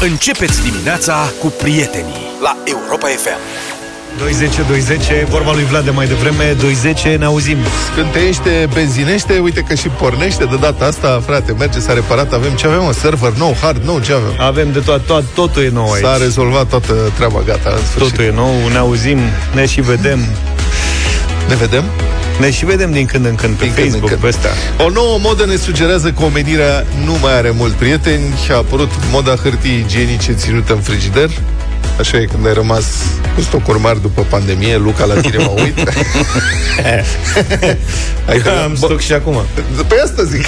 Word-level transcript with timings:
Începeți 0.00 0.62
dimineața 0.62 1.32
cu 1.40 1.46
prietenii 1.46 2.26
la 2.42 2.56
Europa 2.64 3.06
FM. 3.06 3.38
210, 4.18 5.26
vorba 5.30 5.52
lui 5.52 5.64
Vlad 5.64 5.84
de 5.84 5.90
mai 5.90 6.06
devreme, 6.06 6.56
210, 6.58 7.16
ne 7.16 7.24
auzim. 7.24 7.56
Scânteiește, 7.92 8.68
benzinește, 8.72 9.38
uite 9.38 9.60
că 9.60 9.74
și 9.74 9.88
pornește 9.88 10.44
de 10.44 10.56
data 10.56 10.84
asta, 10.84 11.22
frate, 11.26 11.52
merge, 11.52 11.80
s-a 11.80 11.92
reparat, 11.92 12.32
avem 12.32 12.52
ce 12.52 12.66
avem, 12.66 12.84
un 12.84 12.92
server 12.92 13.32
nou, 13.32 13.56
hard 13.60 13.84
nou, 13.84 14.00
ce 14.00 14.12
avem? 14.12 14.34
Avem 14.38 14.72
de 14.72 14.78
toat, 14.78 15.00
toat 15.00 15.24
totul 15.34 15.62
e 15.62 15.68
nou 15.68 15.90
aici. 15.90 16.04
S-a 16.04 16.16
rezolvat 16.16 16.66
toată 16.66 16.94
treaba, 17.14 17.42
gata, 17.46 17.70
în 17.70 17.86
sfârșit. 17.86 18.10
Totul 18.10 18.24
e 18.24 18.32
nou, 18.34 18.68
ne 18.72 18.78
auzim, 18.78 19.18
ne 19.54 19.66
și 19.66 19.80
vedem. 19.80 20.18
Ne 21.48 21.54
vedem? 21.54 21.84
Ne 22.40 22.50
și 22.50 22.64
vedem 22.64 22.92
din 22.92 23.06
când 23.06 23.24
în 23.26 23.34
când 23.34 23.54
pe 23.56 23.64
Din 23.64 23.72
când 23.74 23.86
în 23.86 23.90
Facebook, 23.92 24.08
când. 24.08 24.20
pe 24.20 24.26
ăsta. 24.26 24.48
O 24.84 24.90
nouă 24.90 25.18
modă 25.20 25.44
ne 25.44 25.56
sugerează 25.56 26.10
că 26.10 26.22
omenirea 26.22 26.86
nu 27.04 27.16
mai 27.20 27.36
are 27.36 27.50
mult 27.50 27.72
prieteni 27.72 28.24
și 28.44 28.50
a 28.52 28.56
apărut 28.56 28.90
moda 29.10 29.34
hârtii 29.34 29.78
igienice 29.86 30.32
ținută 30.32 30.72
în 30.72 30.80
frigider. 30.80 31.30
Așa 31.98 32.16
e 32.18 32.24
când 32.24 32.46
ai 32.46 32.54
rămas 32.54 32.84
cu 33.34 33.40
stocuri 33.40 33.80
mari 33.80 34.00
după 34.00 34.26
pandemie, 34.28 34.76
Luca, 34.76 35.04
la 35.04 35.20
tine 35.20 35.36
mă 35.36 35.52
uit. 35.62 35.78
Ai 38.28 38.40
Da, 38.40 38.62
am 38.62 38.76
bă, 38.80 38.86
stoc 38.86 39.00
și 39.00 39.12
acum. 39.12 39.42
Pe 39.88 39.94
asta 40.04 40.22
zic. 40.22 40.44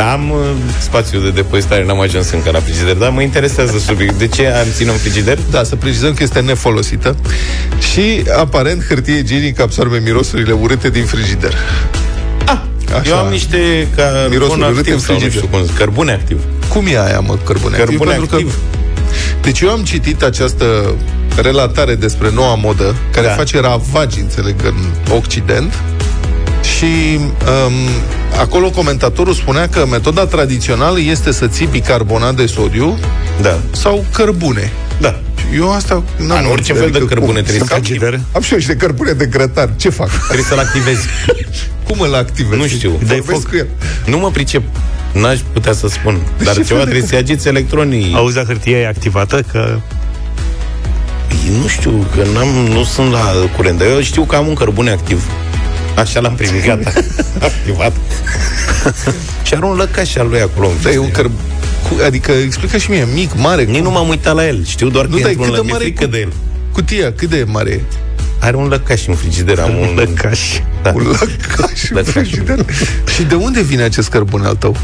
Da, 0.00 0.12
am 0.12 0.30
uh, 0.30 0.38
spațiu 0.78 1.20
de 1.20 1.30
depozitare, 1.30 1.84
n-am 1.84 2.00
ajuns 2.00 2.30
încă 2.30 2.50
la 2.50 2.58
frigider, 2.60 2.94
dar 2.94 3.10
mă 3.10 3.22
interesează 3.22 3.78
subiect. 3.78 4.18
De 4.18 4.26
ce 4.26 4.46
am 4.46 4.66
ținut 4.74 4.92
în 4.92 4.98
frigider? 4.98 5.38
Da, 5.50 5.62
să 5.64 5.76
precizăm 5.76 6.14
că 6.14 6.22
este 6.22 6.40
nefolosită 6.40 7.16
și, 7.92 8.22
aparent, 8.38 8.84
hârtie 8.88 9.18
igienică 9.18 9.62
absorbe 9.62 9.98
mirosurile 10.04 10.52
urâte 10.52 10.90
din 10.90 11.04
frigider. 11.04 11.54
Ah, 12.44 12.58
Așa. 12.92 13.02
eu 13.10 13.16
am 13.16 13.30
niște 13.30 13.88
Mirosuri 14.28 14.60
carbon 14.60 14.72
urâte 14.72 14.78
activ 14.78 14.92
în 14.94 14.98
sau 15.00 15.14
nu 15.14 15.20
frigider. 15.20 15.42
știu 15.42 15.56
cum 15.56 15.66
zic, 15.66 15.76
cărbune 15.76 16.12
activ. 16.12 16.40
Cum 16.68 16.86
e 16.86 17.04
aia, 17.04 17.20
mă, 17.20 17.36
cărbune, 17.44 17.76
Cărbune 17.76 18.10
Pentru 18.10 18.34
activ. 18.36 18.58
Deci 19.42 19.60
eu 19.60 19.70
am 19.70 19.82
citit 19.82 20.22
această 20.22 20.94
relatare 21.42 21.94
despre 21.94 22.30
noua 22.34 22.54
modă, 22.54 22.94
care 23.12 23.26
Da. 23.26 23.32
face 23.32 23.60
ravagi, 23.60 24.20
înțeleg, 24.20 24.54
în 24.64 24.74
Occident, 25.16 25.74
și 26.62 27.16
um, 27.16 27.72
acolo 28.40 28.70
comentatorul 28.70 29.34
spunea 29.34 29.68
că 29.68 29.86
metoda 29.90 30.26
tradițională 30.26 31.00
este 31.00 31.32
să 31.32 31.46
ții 31.46 31.66
bicarbonat 31.66 32.34
de 32.34 32.46
sodiu 32.46 32.98
Da. 33.42 33.58
sau 33.70 34.04
cărbune. 34.12 34.72
Da. 35.00 35.20
Eu 35.56 35.72
asta 35.74 36.02
n-am 36.16 36.38
în 36.44 36.50
orice 36.50 36.72
fel 36.72 36.90
de 36.90 36.96
adică 36.96 37.04
cărbune 37.04 37.32
cum? 37.32 37.42
trebuie 37.42 37.68
să 37.68 37.74
am, 37.74 37.80
frigider. 37.82 38.20
am 38.32 38.42
și 38.42 38.52
eu 38.52 38.58
niște 38.58 38.74
cărbune 38.76 39.12
de 39.12 39.26
grătar. 39.26 39.70
Ce 39.76 39.88
fac? 39.88 40.08
Trebuie 40.24 40.44
să-l 40.48 40.58
activezi. 40.58 41.06
Cum 41.88 42.00
îl 42.00 42.14
activez? 42.14 42.58
Nu 42.58 42.66
știu. 42.66 42.90
Dai 42.90 43.16
Vorbesc 43.20 43.40
foc. 43.40 43.50
cu 43.50 43.56
el. 43.56 43.66
Nu 44.06 44.18
mă 44.18 44.30
pricep. 44.30 44.62
N-aș 45.12 45.38
putea 45.52 45.72
să 45.72 45.88
spun. 45.88 46.18
Dar 46.44 46.54
ce 46.54 46.62
ceva 46.62 46.66
fel 46.68 46.78
de- 46.78 46.84
trebuie 46.90 47.08
să 47.08 47.16
agiți 47.16 47.48
electronii. 47.48 48.12
Auzi, 48.14 48.36
la 48.36 48.42
hârtia 48.44 48.78
e 48.78 48.86
activată, 48.86 49.42
că 49.52 49.78
Nu 51.60 51.66
știu, 51.68 52.06
că 52.16 52.22
n-am, 52.34 52.48
nu 52.48 52.84
sunt 52.84 53.10
la 53.10 53.32
curent. 53.56 53.78
Dar 53.78 53.88
eu 53.88 54.00
știu 54.00 54.22
că 54.24 54.36
am 54.36 54.46
un 54.46 54.54
cărbune 54.54 54.90
activ. 54.90 55.24
Așa 56.00 56.20
l-am 56.20 56.34
primit, 56.34 56.64
gata. 56.64 56.92
Activat. 57.48 57.92
și 59.42 59.54
are 59.54 59.64
un 59.64 59.76
lăcaș 59.76 60.14
al 60.16 60.28
lui 60.28 60.40
acolo. 60.40 60.66
în 60.68 60.74
Da, 60.82 60.90
e 60.90 60.98
un 60.98 61.04
frigider. 61.04 61.22
cărb... 61.22 61.32
cu- 61.88 62.04
Adică 62.06 62.32
explică 62.32 62.76
și 62.76 62.90
mie, 62.90 63.06
mic, 63.14 63.30
mare. 63.36 63.62
Nici 63.64 63.74
cum- 63.74 63.82
nu 63.82 63.90
m-am 63.90 64.08
uitat 64.08 64.34
la 64.34 64.46
el. 64.46 64.64
Știu 64.64 64.88
doar 64.88 65.06
Nu, 65.06 65.16
că 65.16 65.20
dar 65.22 65.30
e 65.30 65.32
într-un 65.34 65.46
cât 65.54 65.54
de 65.54 65.60
lă- 65.60 65.64
mi-e 65.64 65.72
mare 65.72 65.84
e 65.84 65.86
frică 65.86 66.04
cu- 66.04 66.10
de 66.10 66.18
el. 66.18 66.32
Cutia, 66.72 67.12
cât 67.12 67.28
de 67.28 67.44
mare 67.46 67.70
e? 67.70 67.80
Are 68.38 68.56
un 68.56 68.68
lăcaș 68.68 69.06
în 69.06 69.14
frigider. 69.14 69.58
Am 69.58 69.76
un 69.78 69.94
lăcaș. 69.96 70.40
Da. 70.82 70.92
Un 70.94 71.02
lăcaș 71.02 71.90
în 71.90 71.96
Lăcaș. 71.96 72.12
frigider. 72.12 72.64
Și 73.14 73.22
de 73.22 73.34
unde 73.34 73.62
vine 73.62 73.82
acest 73.82 74.08
cărbune 74.08 74.46
al 74.46 74.54
tău? 74.54 74.76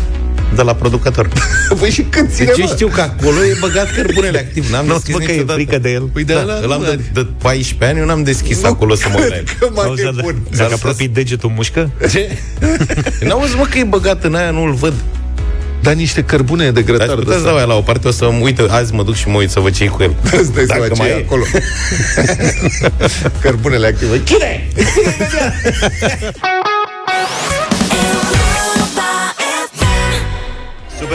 De 0.54 0.62
la 0.62 0.74
producător. 0.74 1.28
Păi 1.80 1.90
și 1.90 2.02
cât 2.02 2.30
ține, 2.32 2.46
Deci 2.46 2.58
eu 2.58 2.66
mă? 2.66 2.72
știu 2.74 2.86
că 2.88 3.00
acolo 3.00 3.44
e 3.44 3.56
băgat 3.60 3.94
cărbunele 3.94 4.38
activ. 4.38 4.70
N-am 4.70 4.86
Nu 4.86 4.92
deschis 4.92 5.14
spun 5.14 5.24
că 5.24 5.30
e 5.30 5.34
niciodată. 5.34 5.58
frică 5.58 5.78
de 5.78 5.90
el. 5.90 6.02
Păi 6.02 6.24
de 6.24 6.32
Da, 6.32 6.40
ăla 6.40 6.58
îl 6.62 6.72
am 6.72 6.78
nu 6.80 6.84
de, 6.84 6.90
are. 6.90 7.10
de 7.12 7.26
14 7.42 7.84
ani, 7.90 7.98
eu 7.98 8.04
n-am 8.04 8.22
deschis 8.22 8.64
acolo 8.64 8.94
să 8.94 9.08
mă 9.12 9.18
uit 9.20 9.28
la 9.28 9.36
el. 9.36 9.44
Că 9.58 9.68
mai 9.74 9.84
Auzi, 9.86 10.02
e 10.02 10.04
da, 10.04 10.20
bun. 10.22 10.34
dacă 10.50 10.56
S-ar 10.56 10.72
apropii 10.72 11.08
degetul 11.08 11.50
mușcă? 11.54 11.90
Ce? 12.10 12.38
N-auzi, 13.26 13.56
mă, 13.56 13.66
că 13.70 13.78
e 13.78 13.84
băgat 13.84 14.24
în 14.24 14.34
aia, 14.34 14.50
nu-l 14.50 14.72
văd. 14.72 14.92
Dar 15.82 15.94
niște 15.94 16.22
cărbune 16.22 16.64
de 16.64 16.70
Dar 16.70 16.82
grătar 16.82 17.08
aș 17.08 17.14
de 17.14 17.20
putea 17.20 17.32
să 17.32 17.38
ăsta. 17.38 17.48
dau 17.48 17.56
aia 17.56 17.66
la 17.66 17.74
o 17.74 17.80
parte, 17.80 18.08
o 18.08 18.10
să 18.10 18.24
mă 18.30 18.38
uit, 18.42 18.58
azi 18.68 18.94
mă 18.94 19.02
duc 19.02 19.14
și 19.14 19.28
mă 19.28 19.36
uit 19.36 19.50
să 19.50 19.60
văd 19.60 19.74
ce 19.74 19.86
cu 19.86 20.02
el. 20.02 20.14
Îți 20.40 20.52
dai 20.52 20.64
seama 20.66 20.82
Dacă 20.82 20.94
ce 20.94 21.00
mai 21.00 21.08
e 21.08 21.12
e. 21.12 21.24
acolo. 21.26 21.42
Cărbunele 23.40 23.86
active. 23.86 24.22
Chine! 24.24 24.68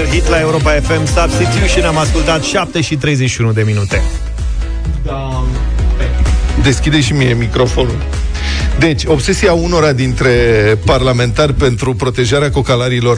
Super 0.02 0.20
hit 0.20 0.28
la 0.28 0.40
Europa 0.40 0.72
FM 0.72 1.06
Substitution 1.06 1.86
Am 1.86 1.98
ascultat 1.98 2.44
7 2.44 2.82
și 2.82 2.96
31 2.96 3.52
de 3.52 3.62
minute 3.62 4.02
Deschide 6.64 7.02
și 7.02 7.14
mie 7.14 7.34
microfonul. 7.34 7.98
Deci, 8.80 9.04
obsesia 9.06 9.54
unora 9.54 9.92
dintre 9.92 10.32
parlamentari 10.86 11.54
pentru 11.54 11.94
protejarea 11.94 12.52
cocalarilor 12.52 13.18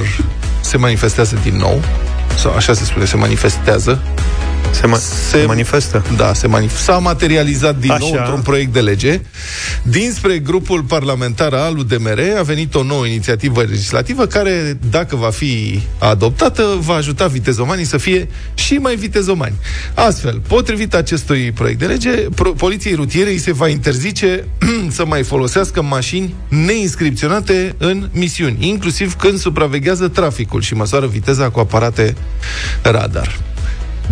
se 0.62 0.78
manifestează 0.78 1.40
din 1.44 1.56
nou. 1.56 1.82
Sau 2.38 2.54
așa 2.54 2.74
se 2.74 2.84
spune, 2.84 3.06
se 3.06 3.16
manifestează. 3.16 4.02
Se, 4.74 4.88
ma- 4.88 4.98
se, 4.98 5.38
Se- 5.40 5.46
manifestă 5.46 6.04
Da, 6.18 6.34
se 6.34 6.48
manif- 6.48 6.78
s-a 6.78 6.98
materializat 6.98 7.78
din 7.78 7.92
Așa. 7.92 8.00
nou 8.02 8.14
într-un 8.18 8.42
proiect 8.42 8.74
de 8.74 8.80
lege. 8.82 9.22
Dinspre 9.84 10.38
grupul 10.40 10.82
parlamentar 10.82 11.54
al 11.54 11.78
UDMR 11.78 12.20
a 12.40 12.42
venit 12.42 12.76
o 12.76 12.84
nouă 12.84 13.06
inițiativă 13.06 13.62
legislativă 13.62 14.26
care, 14.26 14.78
dacă 14.90 15.16
va 15.16 15.30
fi 15.30 15.82
adoptată, 15.98 16.64
va 16.80 16.94
ajuta 16.94 17.28
vitezomanii 17.28 17.86
să 17.86 17.98
fie 17.98 18.28
și 18.54 18.74
mai 18.74 18.96
vitezomani. 18.96 19.54
Astfel, 19.94 20.42
potrivit 20.48 20.94
acestui 20.94 21.52
proiect 21.52 21.80
de 21.80 21.86
lege, 21.86 22.10
pro- 22.10 22.52
poliției 22.54 22.96
rutiere 22.96 23.30
îi 23.30 23.38
se 23.38 23.54
va 23.54 23.68
interzice 23.68 24.48
să 24.98 25.06
mai 25.06 25.24
folosească 25.24 25.82
mașini 25.82 26.34
neinscripționate 26.48 27.76
în 27.78 28.10
misiuni, 28.12 28.58
inclusiv 28.68 29.14
când 29.16 29.40
supraveghează 29.40 30.08
traficul 30.08 30.62
și 30.62 30.74
măsoară 30.74 31.08
viteza 31.08 31.50
cu 31.50 31.60
aparate 31.60 32.16
radar. 32.82 33.40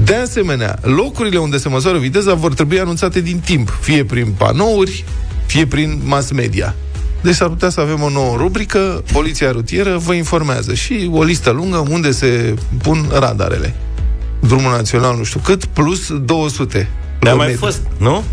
De 0.04 0.16
asemenea, 0.16 0.80
locurile 0.82 1.38
unde 1.38 1.58
se 1.58 1.70
măsoară 1.70 1.98
viteza 1.98 2.34
vor 2.34 2.54
trebui 2.54 2.80
anunțate 2.80 3.22
din 3.22 3.40
timp, 3.46 3.78
fie 3.82 4.04
prin 4.06 4.34
panouri, 4.38 5.06
fie 5.46 5.66
prin 5.66 6.02
mass 6.04 6.32
media. 6.32 6.76
Deci 7.22 7.36
s-ar 7.36 7.48
putea 7.48 7.70
să 7.70 7.80
avem 7.82 8.02
o 8.02 8.10
nouă 8.10 8.36
rubrică, 8.38 9.04
Poliția 9.14 9.52
Rutieră 9.52 9.98
vă 9.98 10.14
informează 10.14 10.74
și 10.74 11.10
o 11.14 11.24
listă 11.24 11.50
lungă 11.50 11.86
unde 11.90 12.12
se 12.12 12.54
pun 12.82 13.06
radarele. 13.20 13.76
Drumul 14.40 14.72
național 14.72 15.18
nu 15.18 15.24
știu 15.24 15.40
cât, 15.44 15.66
plus 15.66 16.12
200. 16.26 16.90
Dar 17.20 17.34
a 17.34 17.36
mai 17.36 17.46
Metri. 17.46 17.62
fost, 17.62 17.82
nu? 17.98 18.24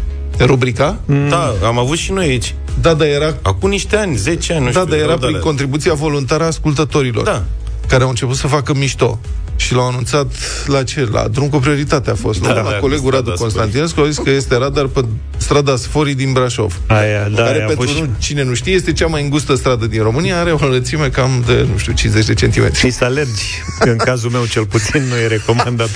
Rubrica? 0.40 0.98
Da, 1.28 1.54
am 1.64 1.78
avut 1.78 1.96
și 1.96 2.12
noi 2.12 2.26
aici. 2.26 2.54
Da, 2.80 2.94
dar 2.94 3.06
era, 3.06 3.34
Acum 3.42 3.70
niște 3.70 3.96
ani, 3.96 4.16
10 4.16 4.52
ani, 4.52 4.64
nu 4.64 4.70
da, 4.70 4.78
știu. 4.80 4.90
dar 4.90 4.98
era 4.98 5.06
două 5.06 5.16
de 5.18 5.24
prin 5.24 5.34
alea. 5.34 5.46
contribuția 5.46 5.94
voluntară 5.94 6.42
a 6.42 6.46
ascultătorilor. 6.46 7.24
Da. 7.24 7.44
Care 7.88 8.02
au 8.02 8.08
început 8.08 8.36
să 8.36 8.46
facă 8.46 8.74
mișto. 8.74 9.20
Și 9.56 9.74
l-au 9.74 9.88
anunțat 9.88 10.26
la 10.66 10.82
ce? 10.82 11.08
La 11.12 11.28
drum 11.28 11.48
cu 11.48 11.56
prioritate 11.58 12.10
a 12.10 12.14
fost. 12.14 12.40
Da, 12.40 12.48
Da, 12.52 12.60
la 12.60 12.70
da, 12.70 12.76
colegul 12.76 13.04
cu 13.04 13.10
Radu 13.10 13.22
strada 13.24 13.40
Constantinescu 13.40 14.00
a 14.00 14.06
zis 14.06 14.18
că 14.18 14.30
este 14.30 14.56
radar 14.56 14.86
pe 14.86 15.04
strada 15.36 15.76
Sforii 15.76 16.14
din 16.14 16.32
Brașov. 16.32 16.80
Aia, 16.86 17.28
da, 17.28 17.42
care 17.42 17.54
aia 17.56 17.64
a 17.64 17.66
pentru 17.66 17.84
fost 17.84 17.96
și- 17.96 18.00
nu, 18.02 18.08
cine 18.18 18.42
nu 18.42 18.54
știe, 18.54 18.72
este 18.72 18.92
cea 18.92 19.06
mai 19.06 19.22
îngustă 19.22 19.54
stradă 19.54 19.86
din 19.86 20.02
România, 20.02 20.38
are 20.40 20.52
o 20.52 20.58
înălțime 20.66 21.08
cam 21.08 21.42
de, 21.46 21.66
nu 21.72 21.78
știu, 21.78 21.92
50 21.92 22.26
de 22.26 22.34
centimetri. 22.34 22.78
Și 22.78 22.90
să 22.90 23.04
alergi, 23.04 23.42
că 23.78 23.88
în 23.90 23.96
cazul 23.96 24.30
meu 24.30 24.46
cel 24.46 24.66
puțin 24.66 25.02
nu 25.08 25.16
e 25.16 25.26
recomandat. 25.26 25.90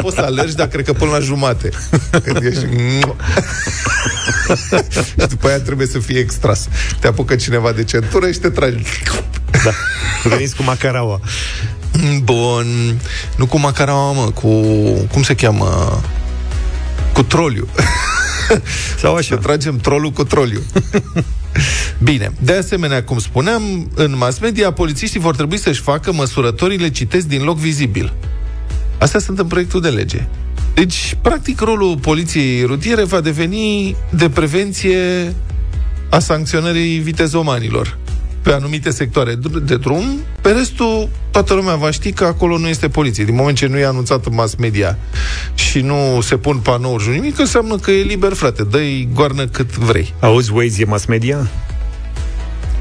Poți 0.00 0.14
să 0.16 0.20
alergi, 0.22 0.54
dar 0.54 0.66
cred 0.66 0.84
că 0.84 0.92
până 0.92 1.10
la 1.10 1.18
jumate. 1.18 1.68
Când 2.24 2.42
ești... 2.44 2.64
și 5.16 5.26
după 5.28 5.48
aia 5.48 5.60
trebuie 5.60 5.86
să 5.86 5.98
fie 5.98 6.18
extras. 6.18 6.68
Te 7.00 7.06
apucă 7.06 7.36
cineva 7.36 7.72
de 7.72 7.84
centură 7.84 8.30
și 8.30 8.38
te 8.38 8.48
tragi. 8.50 8.82
Da. 9.64 9.70
Veniți 10.28 10.56
cu 10.56 10.62
macaraua. 10.62 11.20
Bun. 12.22 13.00
Nu 13.36 13.46
cu 13.46 13.58
macaraua, 13.58 14.12
mă, 14.12 14.30
cu... 14.30 14.48
Cum 15.12 15.22
se 15.22 15.34
cheamă? 15.34 16.00
Cu 17.12 17.22
troliu. 17.22 17.68
Sau 19.00 19.12
Să 19.12 19.18
așa. 19.18 19.36
tragem 19.36 19.76
trolul 19.76 20.10
cu 20.10 20.24
troliu. 20.24 20.62
Bine, 22.02 22.32
de 22.40 22.52
asemenea, 22.52 23.04
cum 23.04 23.18
spuneam, 23.18 23.90
în 23.94 24.16
mass 24.16 24.38
media, 24.38 24.72
polițiștii 24.72 25.20
vor 25.20 25.36
trebui 25.36 25.58
să-și 25.58 25.80
facă 25.80 26.12
măsurătorile, 26.12 26.90
citesc, 26.90 27.26
din 27.26 27.42
loc 27.42 27.58
vizibil. 27.58 28.12
Astea 28.98 29.20
sunt 29.20 29.38
în 29.38 29.46
proiectul 29.46 29.80
de 29.80 29.88
lege. 29.88 30.26
Deci, 30.74 31.16
practic, 31.22 31.60
rolul 31.60 31.98
poliției 31.98 32.62
rutiere 32.62 33.04
va 33.04 33.20
deveni 33.20 33.96
de 34.10 34.30
prevenție 34.30 35.34
a 36.10 36.18
sancționării 36.18 36.98
vitezomanilor 36.98 37.98
pe 38.42 38.52
anumite 38.52 38.90
sectoare 38.90 39.34
de 39.62 39.76
drum, 39.76 40.20
pe 40.40 40.50
restul 40.50 41.08
toată 41.30 41.54
lumea 41.54 41.74
va 41.74 41.90
ști 41.90 42.12
că 42.12 42.24
acolo 42.24 42.58
nu 42.58 42.68
este 42.68 42.88
poliție. 42.88 43.24
Din 43.24 43.34
moment 43.34 43.56
ce 43.56 43.66
nu 43.66 43.78
e 43.78 43.84
anunțat 43.84 44.26
în 44.26 44.34
mass 44.34 44.54
media 44.54 44.98
și 45.54 45.80
nu 45.80 46.20
se 46.22 46.36
pun 46.36 46.56
panouri 46.56 47.02
și 47.02 47.08
nimic, 47.08 47.38
înseamnă 47.38 47.76
că 47.76 47.90
e 47.90 48.02
liber, 48.02 48.32
frate. 48.32 48.62
Dă-i 48.62 49.08
goarnă 49.14 49.46
cât 49.46 49.76
vrei. 49.76 50.14
Auzi, 50.20 50.52
Waze 50.52 50.82
e 50.82 50.84
mass 50.84 51.04
media? 51.04 51.50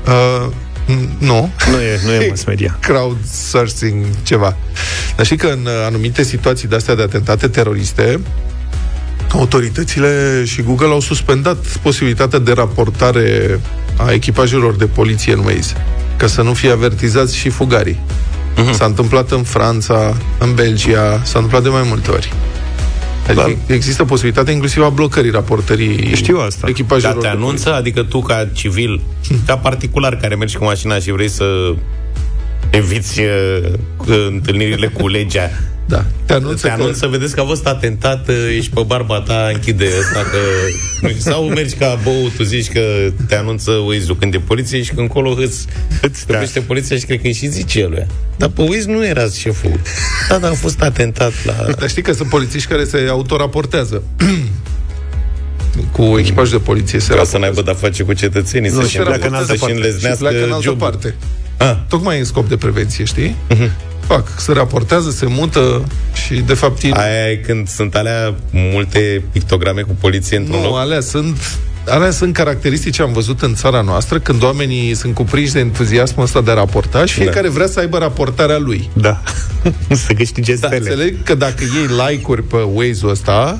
Uh, 0.07 0.51
Nu. 1.19 1.49
Nu 1.71 1.81
e, 1.81 1.99
nu 2.05 2.11
e 2.11 2.27
mass 2.29 2.43
media. 2.43 2.77
Crowdsourcing 2.81 4.05
ceva. 4.23 4.57
Dar 5.15 5.25
știi 5.25 5.37
că 5.37 5.47
în 5.47 5.65
uh, 5.65 5.71
anumite 5.85 6.23
situații 6.23 6.67
de 6.67 6.75
astea 6.75 6.95
de 6.95 7.01
atentate 7.01 7.47
teroriste, 7.47 8.19
autoritățile 9.31 10.43
și 10.45 10.61
Google 10.61 10.87
au 10.87 10.99
suspendat 10.99 11.65
posibilitatea 11.81 12.39
de 12.39 12.51
raportare 12.51 13.59
a 14.05 14.11
echipajelor 14.11 14.75
de 14.75 14.85
poliție 14.85 15.33
în 15.33 15.39
Waze, 15.39 15.85
ca 16.17 16.27
să 16.27 16.41
nu 16.41 16.53
fie 16.53 16.71
avertizați 16.71 17.35
și 17.37 17.49
fugarii. 17.49 17.99
Uh-huh. 17.99 18.73
S-a 18.73 18.85
întâmplat 18.85 19.31
în 19.31 19.43
Franța, 19.43 20.15
în 20.37 20.53
Belgia, 20.53 21.21
s-a 21.23 21.39
întâmplat 21.39 21.63
de 21.63 21.69
mai 21.69 21.83
multe 21.87 22.11
ori. 22.11 22.33
Adică 23.27 23.57
Da. 23.67 23.73
există 23.73 24.03
posibilitatea 24.05 24.53
inclusiv 24.53 24.83
a 24.83 24.89
blocării 24.89 25.31
raportării 25.31 26.15
Știu 26.15 26.37
asta. 26.37 26.57
Dar 26.61 26.69
echipajelor 26.69 27.13
te 27.13 27.19
de 27.19 27.27
poliție. 27.27 27.45
anunță? 27.45 27.73
Adică 27.73 28.03
tu 28.03 28.19
ca 28.21 28.49
civil, 28.53 29.01
ca 29.45 29.57
particular 29.57 30.15
care 30.15 30.35
mergi 30.35 30.57
cu 30.57 30.63
mașina 30.63 30.95
și 30.99 31.11
vrei 31.11 31.29
să 31.29 31.73
eviți 32.69 33.19
uh, 33.19 33.71
întâlnirile 34.29 34.87
cu 34.87 35.07
legea, 35.07 35.49
Da. 35.89 36.05
Te 36.25 36.33
anunță, 36.33 36.67
te 36.67 36.73
anunță, 36.73 37.07
vedeți 37.07 37.35
că 37.35 37.41
a 37.41 37.45
fost 37.45 37.65
atentat, 37.67 38.27
uh, 38.29 38.35
ești 38.57 38.71
pe 38.73 38.81
barba 38.85 39.19
ta, 39.21 39.49
închide 39.53 39.85
ăsta 39.99 40.19
că... 40.31 40.37
Sau 41.29 41.43
mergi 41.43 41.75
ca 41.75 41.99
bou, 42.03 42.29
tu 42.37 42.43
zici 42.43 42.67
că 42.71 42.81
te 43.27 43.35
anunță 43.35 43.71
Waze-ul 43.71 44.17
când 44.17 44.33
e 44.33 44.37
poliție 44.39 44.81
și 44.81 44.87
când 44.87 44.99
încolo 44.99 45.29
îți, 45.37 45.65
îți 46.01 46.25
Da. 46.25 46.31
vorbește 46.33 46.59
poliția 46.59 46.97
și 46.97 47.05
cred 47.05 47.21
că 47.21 47.27
îi 47.27 47.33
și 47.33 47.47
zice 47.47 47.79
eluia. 47.79 48.07
Dar 48.37 48.49
pe 48.49 48.61
Waze 48.61 48.91
nu 48.91 49.05
era 49.05 49.25
șeful. 49.39 49.79
Da, 50.29 50.37
dar 50.37 50.51
a 50.51 50.53
fost 50.53 50.81
atentat 50.81 51.31
la... 51.45 51.53
Dar 51.79 51.89
știi 51.89 52.01
că 52.01 52.13
sunt 52.13 52.29
polițiști 52.29 52.67
care 52.69 52.83
se 52.83 53.05
autoraportează. 53.09 54.03
cu 55.91 56.01
echipaj 56.17 56.49
de 56.49 56.57
poliție 56.57 56.99
se 56.99 57.13
Ca 57.13 57.23
să 57.23 57.37
raportează. 57.37 57.37
n-aibă 57.37 57.61
de-a 57.61 57.73
face 57.73 58.03
cu 58.03 58.13
cetățenii, 58.13 58.69
Nu, 58.69 58.79
să-și, 58.81 58.91
și 58.95 58.97
pleacă 59.01 59.27
în 59.27 59.33
altă 59.33 59.45
să-și 59.47 59.59
parte. 59.59 59.75
și 59.75 59.81
înleznească 59.81 60.23
pleacă 60.23 60.45
în 60.45 60.51
altă 60.51 60.63
jobul. 60.63 60.79
parte. 60.89 61.15
Ah, 61.57 61.75
Tocmai 61.89 62.17
în 62.19 62.25
scop 62.25 62.49
de 62.49 62.57
prevenție, 62.57 63.03
știi? 63.03 63.35
Fac, 64.09 64.39
se 64.39 64.51
raportează, 64.53 65.09
se 65.11 65.25
mută 65.25 65.83
și 66.13 66.33
de 66.33 66.53
fapt 66.53 66.81
ei... 66.83 66.91
Aia 66.93 67.29
e 67.31 67.35
când 67.35 67.67
sunt 67.67 67.95
alea 67.95 68.35
multe 68.51 69.23
pictograme 69.31 69.81
cu 69.81 69.95
poliție 69.99 70.37
într-un 70.37 70.59
Nu, 70.59 70.65
loc. 70.65 70.77
alea 70.77 70.99
sunt 70.99 71.59
Alea 71.87 72.11
sunt 72.11 72.33
caracteristici, 72.33 72.99
am 72.99 73.13
văzut 73.13 73.41
în 73.41 73.55
țara 73.55 73.81
noastră, 73.81 74.19
când 74.19 74.43
oamenii 74.43 74.93
sunt 74.95 75.13
cuprinși 75.13 75.51
de 75.53 75.59
entuziasmul 75.59 76.25
ăsta 76.25 76.41
de 76.41 76.51
a 76.51 76.53
raporta 76.53 77.05
și 77.05 77.13
fiecare 77.13 77.47
Da. 77.47 77.53
vrea 77.53 77.67
să 77.67 77.79
aibă 77.79 77.97
raportarea 77.97 78.57
lui. 78.57 78.89
Da. 78.93 79.21
să 80.05 80.13
câștige 80.13 80.55
Da, 80.55 80.67
stele. 80.67 80.75
înțeleg 80.89 81.23
că 81.23 81.35
dacă 81.35 81.63
iei 81.63 81.87
like-uri 82.07 82.43
pe 82.43 82.57
Waze-ul 82.73 83.11
ăsta, 83.11 83.59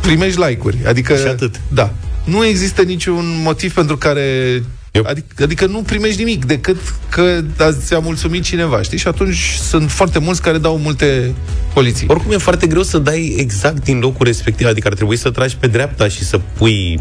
primești 0.00 0.40
like-uri. 0.40 0.78
Adică, 0.86 1.16
Și 1.16 1.26
atât. 1.26 1.60
Da. 1.68 1.92
Nu 2.24 2.44
există 2.46 2.82
niciun 2.82 3.40
motiv 3.42 3.74
pentru 3.74 3.96
care... 3.96 4.62
Eu- 4.92 5.04
Adică, 5.06 5.42
adică 5.42 5.66
nu 5.66 5.82
primești 5.82 6.18
nimic 6.18 6.44
decât 6.44 6.76
că 7.08 7.40
a- 7.58 7.72
ți-a 7.72 7.98
mulțumit 7.98 8.42
cineva, 8.42 8.82
știi? 8.82 8.98
Și 8.98 9.08
atunci 9.08 9.36
sunt 9.68 9.90
foarte 9.90 10.18
mulți 10.18 10.42
care 10.42 10.58
dau 10.58 10.78
multe 10.78 11.34
poliții. 11.74 12.06
Oricum 12.10 12.32
e 12.32 12.36
foarte 12.36 12.66
greu 12.66 12.82
să 12.82 12.98
dai 12.98 13.34
exact 13.38 13.84
din 13.84 13.98
locul 13.98 14.26
respectiv, 14.26 14.66
adică 14.66 14.88
ar 14.88 14.94
trebui 14.94 15.16
să 15.16 15.30
tragi 15.30 15.56
pe 15.56 15.66
dreapta 15.66 16.08
și 16.08 16.24
să 16.24 16.40
pui, 16.56 17.00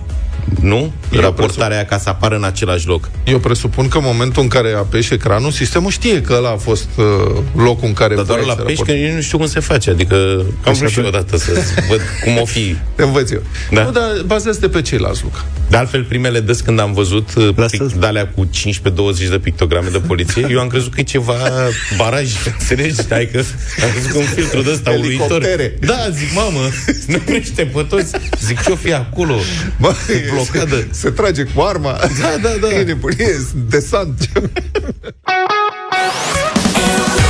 nu? 0.62 0.92
Eu 1.14 1.22
Raportarea 1.22 1.76
aia 1.78 1.86
ca 1.86 1.98
să 1.98 2.10
apară 2.10 2.36
în 2.36 2.44
același 2.44 2.88
loc. 2.88 3.10
Eu 3.26 3.40
presupun 3.40 3.88
că 3.88 3.98
în 3.98 4.04
momentul 4.06 4.42
în 4.42 4.48
care 4.48 4.74
apeși 4.74 5.14
ecranul, 5.14 5.52
sistemul 5.52 5.92
știe 5.92 6.22
că 6.22 6.34
ăla 6.38 6.50
a 6.50 6.56
fost 6.58 6.88
uh, 6.96 7.06
locul 7.56 7.88
în 7.88 7.94
care 7.94 8.16
Dar 8.16 8.24
doar 8.24 8.40
voiai 8.40 8.56
la 8.56 8.62
să 8.62 8.66
pești, 8.68 8.84
că 8.84 8.92
raportezi. 8.92 9.10
eu 9.10 9.16
nu 9.16 9.22
știu 9.22 9.38
cum 9.38 9.48
se 9.48 9.60
face, 9.60 9.90
adică 9.90 10.46
am 10.66 10.74
vrut 10.74 10.90
și 10.90 11.00
eu 11.00 11.06
odată 11.06 11.38
să 11.38 11.52
văd 11.90 12.02
cum 12.24 12.38
o 12.42 12.46
fi. 12.46 12.76
Te 12.96 13.04
învăț 13.04 13.32
eu. 13.32 13.42
Da. 13.72 13.84
Nu, 13.84 13.92
dar 13.92 14.04
bazează-te 14.26 14.70
pe 14.70 14.82
ceilalți, 14.82 15.24
Luca. 15.24 15.46
De 15.70 15.78
altfel, 15.78 16.04
primele 16.04 16.40
des 16.40 16.62
când 16.62 16.80
am 16.80 16.94
văzut 16.94 17.30
uh, 17.36 17.50
Lasă-ți. 17.56 17.84
pic, 17.84 18.00
de-alea 18.00 18.28
cu 18.28 18.46
15-20 19.26 19.30
de 19.30 19.40
pictograme 19.42 19.90
de 19.90 19.98
poliție, 20.00 20.48
eu 20.52 20.60
am 20.60 20.68
crezut 20.68 20.94
că 20.94 21.00
e 21.00 21.04
ceva 21.04 21.34
baraj, 21.98 22.32
înțelegi? 22.60 23.00
Adică 23.14 23.44
am 23.84 23.90
crezut 23.92 24.12
că 24.12 24.18
un 24.18 24.24
filtru 24.24 24.62
de 24.62 24.70
ăsta 24.72 24.90
uluitor. 24.92 25.32
Elicoptere. 25.32 25.78
Da, 25.80 26.10
zic, 26.12 26.34
mamă, 26.36 26.60
ne 27.08 27.16
oprește 27.16 27.64
pe 27.74 27.86
toți. 27.90 28.12
Zic, 28.46 28.62
ce-o 28.62 28.76
fi 28.76 28.94
acolo? 28.94 29.36
Bă, 29.80 29.94
E 30.10 30.31
blocadă. 30.34 30.76
Se, 30.76 30.88
se 30.92 31.10
trage 31.10 31.44
cu 31.44 31.62
arma. 31.62 32.00
Da, 32.22 32.38
da, 32.42 32.50
da. 32.62 32.68
E 32.80 32.84
nebunie, 32.84 33.38
desant. 33.70 34.30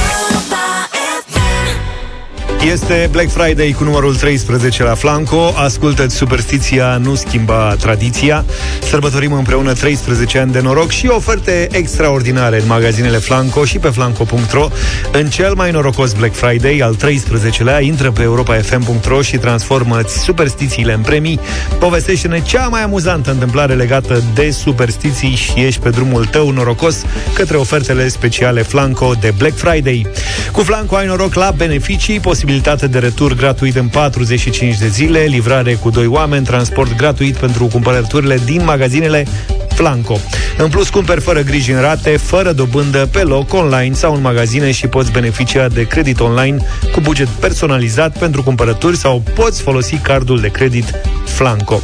Este 2.65 3.07
Black 3.11 3.29
Friday 3.29 3.75
cu 3.77 3.83
numărul 3.83 4.15
13 4.15 4.83
la 4.83 4.93
Flanco. 4.93 5.53
Ascultă-ți 5.55 6.15
superstiția, 6.15 6.97
nu 6.97 7.15
schimba 7.15 7.75
tradiția. 7.79 8.45
Sărbătorim 8.81 9.33
împreună 9.33 9.73
13 9.73 10.39
ani 10.39 10.51
de 10.51 10.59
noroc 10.59 10.89
și 10.89 11.07
oferte 11.07 11.67
extraordinare 11.71 12.59
în 12.59 12.67
magazinele 12.67 13.17
Flanco 13.17 13.65
și 13.65 13.79
pe 13.79 13.87
flanco.ro. 13.89 14.67
În 15.11 15.29
cel 15.29 15.53
mai 15.53 15.71
norocos 15.71 16.13
Black 16.13 16.35
Friday, 16.35 16.79
al 16.79 16.95
13-lea, 16.95 17.81
intră 17.81 18.11
pe 18.11 18.21
europafm.ro 18.21 19.21
și 19.21 19.37
transformă-ți 19.37 20.19
superstițiile 20.19 20.93
în 20.93 21.01
premii. 21.01 21.39
Povestește-ne 21.79 22.41
cea 22.41 22.67
mai 22.67 22.83
amuzantă 22.83 23.31
întâmplare 23.31 23.73
legată 23.73 24.23
de 24.33 24.51
superstiții 24.51 25.35
și 25.35 25.51
ești 25.55 25.81
pe 25.81 25.89
drumul 25.89 26.25
tău 26.25 26.49
norocos 26.49 27.05
către 27.33 27.57
ofertele 27.57 28.07
speciale 28.07 28.61
Flanco 28.61 29.13
de 29.19 29.33
Black 29.37 29.57
Friday. 29.57 30.07
Cu 30.51 30.61
Flanco 30.61 30.95
ai 30.95 31.05
noroc 31.05 31.33
la 31.33 31.53
beneficii, 31.57 32.19
posibilitate 32.51 32.99
de 32.99 33.05
retur 33.05 33.35
gratuit 33.35 33.75
în 33.75 33.87
45 33.87 34.77
de 34.77 34.87
zile, 34.87 35.19
livrare 35.19 35.73
cu 35.73 35.89
doi 35.89 36.05
oameni, 36.05 36.45
transport 36.45 36.95
gratuit 36.95 37.35
pentru 37.35 37.65
cumpărăturile 37.65 38.37
din 38.45 38.63
magazinele 38.63 39.27
Flanco. 39.67 40.19
În 40.57 40.69
plus, 40.69 40.89
cumperi 40.89 41.21
fără 41.21 41.41
griji 41.41 41.71
în 41.71 41.81
rate, 41.81 42.17
fără 42.17 42.51
dobândă, 42.51 43.07
pe 43.11 43.21
loc, 43.21 43.53
online 43.53 43.93
sau 43.93 44.15
în 44.15 44.21
magazine 44.21 44.71
și 44.71 44.87
poți 44.87 45.11
beneficia 45.11 45.67
de 45.67 45.87
credit 45.87 46.19
online 46.19 46.57
cu 46.91 46.99
buget 47.01 47.27
personalizat 47.27 48.17
pentru 48.17 48.43
cumpărături 48.43 48.97
sau 48.97 49.23
poți 49.35 49.61
folosi 49.61 49.95
cardul 49.95 50.39
de 50.39 50.47
credit 50.47 50.91
Flanco. 51.25 51.81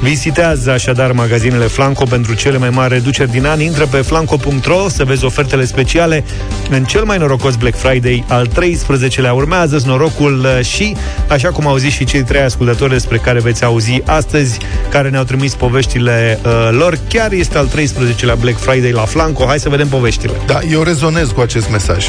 Vizitează 0.00 0.70
așadar 0.70 1.12
magazinele 1.12 1.66
Flanco 1.66 2.04
pentru 2.04 2.34
cele 2.34 2.58
mai 2.58 2.70
mari 2.70 2.92
reduceri 2.92 3.30
din 3.30 3.46
an. 3.46 3.60
Intră 3.60 3.86
pe 3.86 3.96
flanco.ro 3.96 4.88
să 4.88 5.04
vezi 5.04 5.24
ofertele 5.24 5.64
speciale 5.64 6.24
în 6.70 6.84
cel 6.84 7.04
mai 7.04 7.18
norocos 7.18 7.56
Black 7.56 7.76
Friday 7.76 8.24
al 8.28 8.48
13-lea. 8.48 9.32
Urmează 9.34 9.82
norocul 9.86 10.40
uh, 10.40 10.64
și, 10.64 10.96
așa 11.28 11.48
cum 11.48 11.66
au 11.66 11.76
zis 11.76 11.92
și 11.92 12.04
cei 12.04 12.22
trei 12.22 12.42
ascultători 12.42 12.90
despre 12.90 13.16
care 13.16 13.40
veți 13.40 13.64
auzi 13.64 14.02
astăzi, 14.06 14.58
care 14.88 15.08
ne-au 15.08 15.24
trimis 15.24 15.54
poveștile 15.54 16.38
uh, 16.44 16.68
lor, 16.70 16.98
chiar 17.08 17.32
este 17.32 17.58
al 17.58 17.68
13-lea 17.68 18.40
Black 18.40 18.58
Friday 18.58 18.90
la 18.90 19.04
Flanco. 19.04 19.44
Hai 19.46 19.58
să 19.58 19.68
vedem 19.68 19.88
poveștile. 19.88 20.32
Da, 20.46 20.58
eu 20.70 20.82
rezonez 20.82 21.28
cu 21.28 21.40
acest 21.40 21.70
mesaj. 21.70 22.06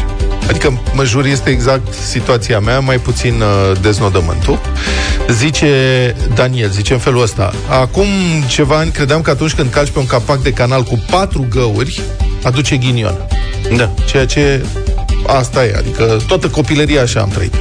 Adică, 0.50 0.82
mă 0.94 1.04
jur, 1.04 1.26
este 1.26 1.50
exact 1.50 1.94
situația 1.94 2.60
mea, 2.60 2.80
mai 2.80 2.98
puțin 2.98 3.42
uh, 3.42 3.80
deznodământul. 3.82 4.60
Zice 5.30 6.16
Daniel, 6.34 6.70
zice 6.70 6.94
în 6.94 7.00
felul 7.00 7.22
ăsta. 7.22 7.54
Acum 7.70 8.06
ceva 8.48 8.78
ani 8.78 8.92
credeam 8.92 9.22
că 9.22 9.30
atunci 9.30 9.54
când 9.54 9.70
calci 9.70 9.90
pe 9.90 10.00
un 10.00 10.06
capac 10.06 10.42
de 10.42 10.54
canal 10.54 10.84
cu 10.84 11.06
patru 11.10 11.46
găuri, 11.50 12.02
aduce 12.44 12.76
ghinion. 12.76 13.28
Da. 13.76 13.90
Ceea 14.06 14.26
ce 14.26 14.66
asta 15.38 15.66
e, 15.66 15.74
adică 15.78 16.18
toată 16.28 16.48
copilăria 16.48 17.02
așa 17.02 17.20
am 17.20 17.30
trăit. 17.30 17.54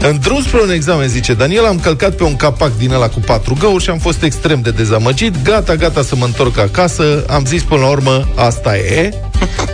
În 0.00 0.18
drum 0.20 0.42
spre 0.42 0.60
un 0.60 0.70
examen, 0.70 1.08
zice 1.08 1.34
Daniel, 1.34 1.64
am 1.64 1.80
călcat 1.80 2.14
pe 2.14 2.24
un 2.24 2.36
capac 2.36 2.76
din 2.78 2.92
ăla 2.92 3.08
cu 3.08 3.20
patru 3.20 3.56
găuri 3.60 3.82
și 3.82 3.90
am 3.90 3.98
fost 3.98 4.22
extrem 4.22 4.60
de 4.60 4.70
dezamăgit. 4.70 5.34
Gata, 5.44 5.74
gata 5.74 6.02
să 6.02 6.16
mă 6.16 6.24
întorc 6.24 6.58
acasă. 6.58 7.24
Am 7.28 7.44
zis 7.44 7.62
până 7.62 7.80
la 7.80 7.88
urmă, 7.88 8.28
asta 8.34 8.76
e. 8.76 9.10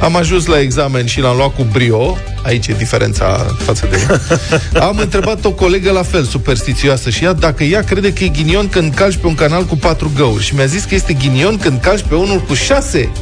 Am 0.01 0.17
ajuns 0.17 0.47
la 0.47 0.61
examen 0.61 1.07
și 1.07 1.21
l-am 1.21 1.37
luat 1.37 1.55
cu 1.55 1.67
brio. 1.73 2.17
Aici 2.43 2.67
e 2.67 2.73
diferența 2.73 3.47
față 3.59 3.89
de 3.91 3.99
Am 4.89 4.99
întrebat 4.99 5.45
o 5.45 5.53
colegă 5.53 5.91
la 5.91 6.03
fel, 6.03 6.25
superstițioasă 6.25 7.11
și 7.11 7.25
ea, 7.25 7.33
dacă 7.33 7.65
ea 7.65 7.83
crede 7.83 8.13
că 8.13 8.25
e 8.25 8.29
ghinion 8.29 8.69
când 8.69 8.95
calci 8.95 9.17
pe 9.17 9.27
un 9.27 9.35
canal 9.35 9.65
cu 9.65 9.77
patru 9.77 10.11
găuri. 10.17 10.45
Și 10.45 10.55
mi-a 10.55 10.67
zis 10.67 10.85
că 10.85 10.95
este 10.95 11.13
ghinion 11.13 11.57
când 11.57 11.81
calci 11.81 12.05
pe 12.09 12.15
unul 12.15 12.41
cu 12.41 12.55
șase 12.55 13.13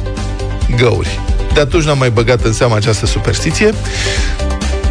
găuri. 0.77 1.19
De 1.53 1.59
atunci 1.59 1.83
n-am 1.83 1.97
mai 1.97 2.09
băgat 2.09 2.43
în 2.43 2.53
seama 2.53 2.75
această 2.75 3.05
superstiție. 3.05 3.73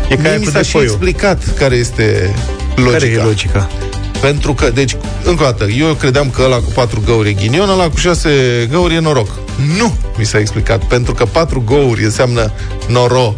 E 0.08 0.14
ca 0.14 0.20
Mie 0.20 0.28
aia 0.28 0.38
mi 0.38 0.44
cu 0.44 0.50
s-a 0.50 0.58
și 0.58 0.64
defoiul. 0.64 0.88
explicat 0.90 1.42
care 1.58 1.74
este 1.76 2.34
logica. 2.76 2.92
Care 2.98 3.06
e 3.06 3.22
logica? 3.22 3.70
Pentru 4.20 4.54
că, 4.54 4.70
deci, 4.70 4.96
încă 5.24 5.42
o 5.42 5.46
dată, 5.46 5.64
eu 5.64 5.94
credeam 5.94 6.30
că 6.30 6.42
ăla 6.44 6.56
cu 6.56 6.70
patru 6.74 7.02
găuri 7.06 7.28
e 7.28 7.32
ghinion, 7.32 7.68
ăla 7.68 7.88
cu 7.88 7.96
șase 7.96 8.30
găuri 8.70 8.94
e 8.94 8.98
noroc. 8.98 9.28
Nu, 9.78 9.96
mi 10.18 10.24
s-a 10.24 10.38
explicat. 10.38 10.84
Pentru 10.84 11.14
că 11.14 11.24
patru 11.24 11.62
găuri 11.66 12.04
înseamnă 12.04 12.52
noro 12.88 13.34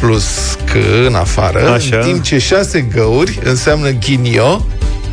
plus 0.00 0.24
c 0.64 0.76
în 1.06 1.14
afară, 1.14 1.68
Așa. 1.70 1.96
în 1.96 2.02
timp 2.04 2.22
ce 2.22 2.38
șase 2.38 2.80
găuri 2.80 3.38
înseamnă 3.44 3.90
ghinio 3.90 4.66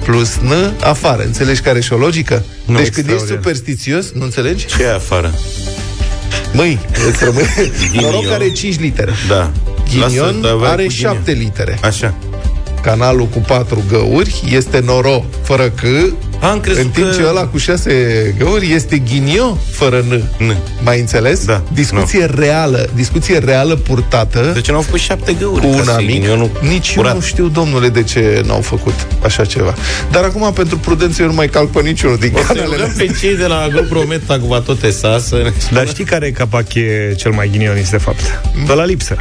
plus 0.04 0.36
n 0.36 0.52
afară. 0.84 1.24
Înțelegi 1.24 1.62
care 1.62 1.78
e 1.78 1.82
și 1.82 1.94
o 1.94 1.98
logică? 1.98 2.44
Nu, 2.66 2.76
deci 2.78 2.90
când 2.90 2.98
ești 2.98 3.00
extraordinar. 3.00 3.38
superstițios, 3.44 4.12
nu 4.12 4.24
înțelegi? 4.24 4.66
Ce 4.66 4.84
e 4.84 4.94
afară? 4.94 5.34
Măi, 6.53 6.79
îți 7.10 7.24
rămâne... 7.24 7.72
Ghinio. 7.91 8.10
Noroc 8.10 8.31
are 8.31 8.51
5 8.51 8.79
litere. 8.79 9.12
Da. 9.27 9.51
Ghinion 9.89 10.39
Lasă, 10.41 10.53
avea 10.53 10.69
are 10.69 10.83
cu 10.86 10.93
ghinion. 10.95 11.13
7 11.13 11.31
litere. 11.31 11.79
Așa. 11.83 12.13
Canalul 12.81 13.25
cu 13.25 13.39
patru 13.39 13.83
găuri 13.89 14.43
este 14.50 14.79
noro 14.79 15.24
fără 15.43 15.69
C, 15.69 15.81
Am 16.52 16.60
crezut 16.60 16.84
În 16.84 16.90
timp 16.90 17.08
că... 17.10 17.16
ce 17.16 17.24
ăla 17.28 17.46
cu 17.48 17.58
șase 17.58 17.94
găuri 18.38 18.72
este 18.74 18.98
ghinio 18.98 19.58
fără 19.72 20.04
N. 20.10 20.44
N. 20.44 20.58
Mai 20.84 21.00
înțeles? 21.00 21.46
Da. 21.46 21.64
Discuție 21.74 22.26
reală, 22.26 22.90
discuție 22.96 23.38
reală 23.38 23.76
purtată 23.76 24.52
De 24.54 24.62
ce 24.62 24.72
n-au 24.72 24.82
făcut 24.82 25.00
șapte 25.00 25.34
găuri? 25.34 25.62
cu 25.62 25.68
ca 25.72 25.78
un 25.78 25.84
să 25.84 25.92
fie 25.92 25.94
amic. 25.94 26.10
ghinionul 26.20 26.50
Nici 26.70 26.96
curat? 26.96 27.12
eu 27.12 27.18
nu 27.18 27.24
știu, 27.26 27.48
domnule, 27.48 27.90
de 27.90 28.04
ce 28.04 28.42
n-au 28.46 28.62
făcut 28.62 28.94
așa 29.24 29.46
ceva. 29.46 29.74
Dar 30.12 30.24
acum, 30.24 30.54
pentru 30.54 30.78
prudență, 30.78 31.22
eu 31.22 31.28
nu 31.28 31.34
mai 31.34 31.48
calc 31.48 31.70
pe 31.70 31.82
niciunul 31.82 32.18
din 32.18 32.32
O 32.36 32.38
să 32.38 32.44
canalele. 32.46 32.76
rugăm 32.76 32.94
pe 32.98 33.16
cei 33.20 33.36
de 33.36 33.46
la 33.46 33.68
grupul 33.72 33.98
Ometa 33.98 34.40
cu 34.40 34.46
Batotesa 34.48 35.20
să 35.20 35.36
ne 35.44 35.52
Dar 35.72 35.88
știi 35.88 36.04
care 36.04 36.32
capac 36.32 36.74
e 36.74 37.14
cel 37.18 37.32
mai 37.32 37.50
ghinionist, 37.52 37.92
de 37.92 37.98
fapt? 37.98 38.42
De 38.68 38.74
la 38.74 38.86
lipsă. 38.86 39.18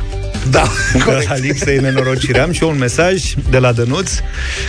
Da, 0.51 0.63
Că 1.05 1.19
la 1.29 1.35
lipsă 1.35 1.71
e 1.71 1.81
nenorocire. 1.81 2.41
Am 2.41 2.53
și 2.53 2.63
eu 2.63 2.71
un 2.71 2.79
mesaj 2.79 3.23
de 3.51 3.59
la 3.59 3.73
Dănuț. 3.73 4.11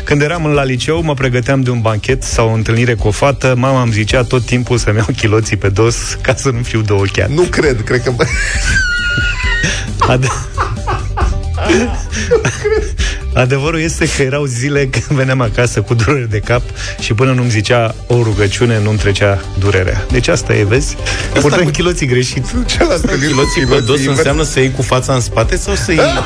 Când 0.03 0.21
eram 0.21 0.45
la 0.45 0.63
liceu, 0.63 1.01
mă 1.01 1.13
pregăteam 1.13 1.61
de 1.61 1.69
un 1.69 1.81
banchet 1.81 2.23
sau 2.23 2.49
o 2.49 2.53
întâlnire 2.53 2.93
cu 2.93 3.07
o 3.07 3.11
fată. 3.11 3.53
Mama 3.57 3.81
îmi 3.81 3.91
zicea 3.91 4.23
tot 4.23 4.45
timpul 4.45 4.77
să-mi 4.77 4.97
iau 4.97 5.07
chiloții 5.17 5.57
pe 5.57 5.69
dos 5.69 6.17
ca 6.21 6.35
să 6.35 6.49
nu 6.49 6.61
fiu 6.61 6.81
de 6.81 6.93
ochiat. 6.93 7.29
nu 7.29 7.41
cred, 7.41 7.81
cred 7.83 8.03
că... 8.03 8.13
Ade- 10.09 10.27
Adevărul 13.33 13.79
este 13.79 14.09
că 14.15 14.21
erau 14.21 14.45
zile 14.45 14.87
când 14.93 15.17
veneam 15.19 15.41
acasă 15.41 15.81
cu 15.81 15.93
durere 15.93 16.27
de 16.29 16.39
cap 16.39 16.61
și 16.99 17.13
până 17.13 17.31
nu-mi 17.31 17.49
zicea 17.49 17.95
o 18.07 18.23
rugăciune, 18.23 18.79
nu-mi 18.83 18.97
trecea 18.97 19.41
durerea. 19.59 20.05
Deci 20.11 20.27
asta 20.27 20.53
e, 20.53 20.63
vezi? 20.63 20.95
Purtăm 21.41 21.69
chiloții 21.69 22.07
greșit. 22.07 22.45
Cealaltă 22.65 23.07
Chiloții 23.07 23.65
pe 23.65 23.79
dos 23.85 24.05
înseamnă 24.05 24.43
să 24.43 24.59
iei 24.59 24.71
cu 24.71 24.81
fața 24.81 25.13
în 25.13 25.21
spate 25.21 25.55
sau 25.55 25.75
să 25.75 25.91
iei 25.91 26.23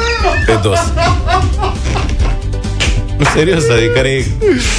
pe 0.46 0.58
dos? 0.62 0.78
Nu, 3.18 3.24
serios, 3.36 3.68
adică 3.68 3.92
care 3.94 4.08
e, 4.08 4.24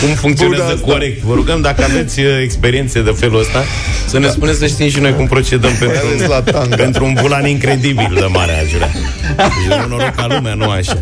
cum 0.02 0.16
funcționează 0.16 0.64
Bun, 0.64 0.74
asta. 0.74 0.92
corect. 0.92 1.22
Vă 1.22 1.34
rugăm, 1.34 1.62
dacă 1.62 1.84
aveți 1.84 2.20
uh, 2.20 2.26
experiențe 2.44 3.02
de 3.02 3.14
felul 3.18 3.40
ăsta, 3.40 3.64
să 4.08 4.20
ne 4.20 4.28
spuneți 4.28 4.60
să 4.60 4.68
știm 4.68 4.90
și 4.90 5.00
noi 5.00 5.14
cum 5.16 5.28
procedăm 5.28 5.72
pentru, 5.80 5.98
ales 6.08 6.28
la 6.28 6.42
tanga. 6.42 6.76
pentru 6.76 7.06
un 7.06 7.16
bulan 7.22 7.48
incredibil 7.48 8.12
de 8.14 8.26
mare 8.32 8.60
ajurea. 8.66 8.92
Deci 9.36 9.78
un 9.84 9.90
noroc 9.90 10.16
ca 10.16 10.28
lumea, 10.30 10.54
nu 10.54 10.70
așa. 10.70 10.98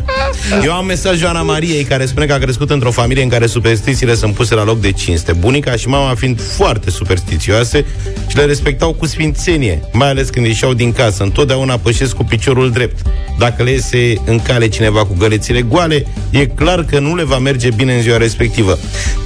Eu 0.63 0.73
am 0.73 0.85
mesajul 0.85 1.27
Ana 1.27 1.41
Mariei 1.41 1.83
care 1.83 2.05
spune 2.05 2.25
că 2.25 2.33
a 2.33 2.37
crescut 2.37 2.69
într-o 2.69 2.91
familie 2.91 3.23
în 3.23 3.29
care 3.29 3.45
superstițiile 3.45 4.15
sunt 4.15 4.33
puse 4.33 4.55
la 4.55 4.63
loc 4.63 4.79
de 4.79 4.91
cinste. 4.91 5.31
Bunica 5.31 5.71
și 5.75 5.87
mama 5.87 6.15
fiind 6.15 6.41
foarte 6.41 6.89
superstițioase 6.89 7.85
și 8.27 8.35
le 8.35 8.45
respectau 8.45 8.93
cu 8.93 9.05
sfințenie, 9.05 9.81
mai 9.91 10.09
ales 10.09 10.29
când 10.29 10.45
ieșeau 10.45 10.73
din 10.73 10.91
casă. 10.91 11.23
Întotdeauna 11.23 11.77
pășesc 11.77 12.15
cu 12.15 12.23
piciorul 12.23 12.71
drept. 12.71 13.05
Dacă 13.37 13.63
le 13.63 13.71
iese 13.71 14.13
în 14.25 14.39
cale 14.39 14.67
cineva 14.67 15.05
cu 15.05 15.15
gălețile 15.17 15.61
goale, 15.61 16.05
e 16.29 16.45
clar 16.45 16.83
că 16.83 16.99
nu 16.99 17.15
le 17.15 17.22
va 17.23 17.37
merge 17.37 17.69
bine 17.75 17.95
în 17.95 18.01
ziua 18.01 18.17
respectivă. 18.17 18.79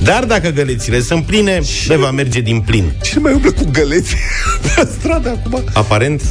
Dar 0.03 0.23
dacă 0.23 0.49
gălețile 0.49 1.01
sunt 1.01 1.25
pline, 1.25 1.61
le 1.87 1.95
va 1.95 2.11
merge 2.11 2.39
din 2.39 2.59
plin. 2.59 2.91
Cine 3.01 3.21
mai 3.21 3.33
umblă 3.33 3.51
cu 3.51 3.69
găleți 3.71 4.15
pe 4.75 4.87
stradă 4.99 5.29
acum? 5.29 5.63
Aparent, 5.73 6.21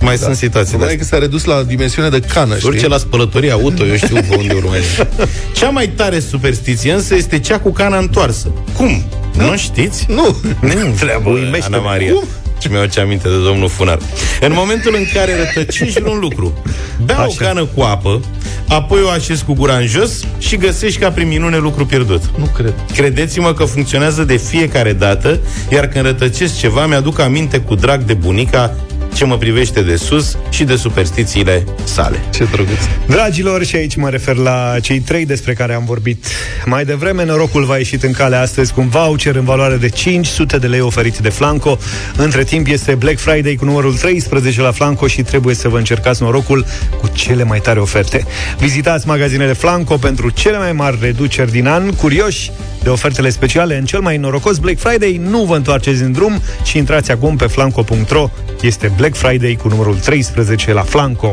mai 0.00 0.16
da. 0.16 0.24
sunt 0.24 0.36
situații 0.36 0.70
de 0.72 0.78
Numai 0.78 0.96
că 0.96 1.04
s-a 1.04 1.18
redus 1.18 1.44
la 1.44 1.62
dimensiune 1.62 2.08
de 2.08 2.20
cană, 2.20 2.56
știi? 2.56 2.68
Urce 2.68 2.88
la 2.88 2.98
spălătorie 2.98 3.50
auto, 3.50 3.86
eu 3.86 3.96
știu 3.96 4.14
pe 4.14 4.36
unde 4.36 4.54
urmează. 4.54 5.08
Cea 5.58 5.68
mai 5.68 5.88
tare 5.88 6.20
superstiție 6.20 6.92
însă 6.92 7.14
este 7.14 7.38
cea 7.38 7.58
cu 7.58 7.70
cana 7.70 7.98
întoarsă. 7.98 8.52
Cum? 8.76 9.02
Nu 9.36 9.56
știți? 9.56 10.06
Nu. 10.08 10.36
Nu 10.60 10.80
întreabă 10.84 11.30
Ana 11.60 11.78
Maria. 11.78 12.12
Cum? 12.12 12.24
Și 12.60 12.70
mi-au 12.70 12.86
ce 12.86 13.00
aminte 13.00 13.28
de 13.28 13.42
domnul 13.42 13.68
Funar. 13.68 13.98
În 14.40 14.52
momentul 14.54 14.94
în 14.96 15.04
care 15.14 15.36
rătăcești 15.36 16.02
un 16.02 16.18
lucru, 16.18 16.62
bea 17.04 17.26
o 17.28 17.32
cană 17.36 17.64
cu 17.64 17.80
apă, 17.82 18.20
apoi 18.68 19.02
o 19.02 19.08
așezi 19.08 19.44
cu 19.44 19.54
gura 19.54 19.76
în 19.76 19.86
jos 19.86 20.20
și 20.38 20.56
găsești 20.56 21.00
ca 21.00 21.10
prin 21.10 21.28
minune 21.28 21.56
lucru 21.56 21.86
pierdut. 21.86 22.22
Nu 22.36 22.44
cred. 22.44 22.74
Credeți-mă 22.94 23.52
că 23.52 23.64
funcționează 23.64 24.24
de 24.24 24.36
fiecare 24.36 24.92
dată, 24.92 25.38
iar 25.72 25.86
când 25.86 26.04
rătăcesc 26.04 26.58
ceva, 26.58 26.86
mi-aduc 26.86 27.18
aminte 27.18 27.60
cu 27.60 27.74
drag 27.74 28.02
de 28.02 28.14
bunica 28.14 28.74
ce 29.14 29.24
mă 29.24 29.38
privește 29.38 29.82
de 29.82 29.96
sus 29.96 30.36
și 30.50 30.64
de 30.64 30.76
superstițiile 30.76 31.64
sale. 31.84 32.20
Ce 32.34 32.44
drăguț. 32.44 32.78
Dragilor, 33.06 33.64
și 33.64 33.76
aici 33.76 33.96
mă 33.96 34.08
refer 34.08 34.36
la 34.36 34.76
cei 34.82 35.00
trei 35.00 35.26
despre 35.26 35.52
care 35.52 35.74
am 35.74 35.84
vorbit 35.84 36.26
mai 36.64 36.84
devreme. 36.84 37.24
Norocul 37.24 37.64
va 37.64 37.76
ieșit 37.76 38.02
în 38.02 38.12
cale 38.12 38.36
astăzi 38.36 38.72
cu 38.72 38.80
un 38.80 38.88
voucher 38.88 39.34
în 39.34 39.44
valoare 39.44 39.76
de 39.76 39.88
500 39.88 40.58
de 40.58 40.66
lei 40.66 40.80
oferiți 40.80 41.22
de 41.22 41.28
Flanco. 41.28 41.78
Între 42.16 42.44
timp 42.44 42.66
este 42.66 42.94
Black 42.94 43.18
Friday 43.18 43.54
cu 43.54 43.64
numărul 43.64 43.94
13 43.94 44.60
la 44.60 44.70
Flanco 44.70 45.06
și 45.06 45.22
trebuie 45.22 45.54
să 45.54 45.68
vă 45.68 45.78
încercați 45.78 46.22
norocul 46.22 46.66
cu 47.00 47.10
cele 47.12 47.44
mai 47.44 47.60
tare 47.60 47.80
oferte. 47.80 48.26
Vizitați 48.58 49.06
magazinele 49.06 49.52
Flanco 49.52 49.96
pentru 49.96 50.30
cele 50.30 50.58
mai 50.58 50.72
mari 50.72 50.98
reduceri 51.00 51.50
din 51.50 51.66
an. 51.66 51.90
Curioși 51.90 52.50
de 52.82 52.88
ofertele 52.88 53.30
speciale 53.30 53.76
în 53.76 53.84
cel 53.84 54.00
mai 54.00 54.16
norocos 54.16 54.58
Black 54.58 54.78
Friday, 54.78 55.20
nu 55.22 55.44
vă 55.44 55.56
întoarceți 55.56 56.02
în 56.02 56.12
drum 56.12 56.40
și 56.64 56.78
intrați 56.78 57.10
acum 57.10 57.36
pe 57.36 57.46
flanco.ro. 57.46 58.30
Este 58.60 58.92
Black 58.96 59.14
Friday 59.14 59.58
cu 59.62 59.68
numărul 59.68 59.96
13 59.96 60.72
la 60.72 60.82
Flanco. 60.82 61.32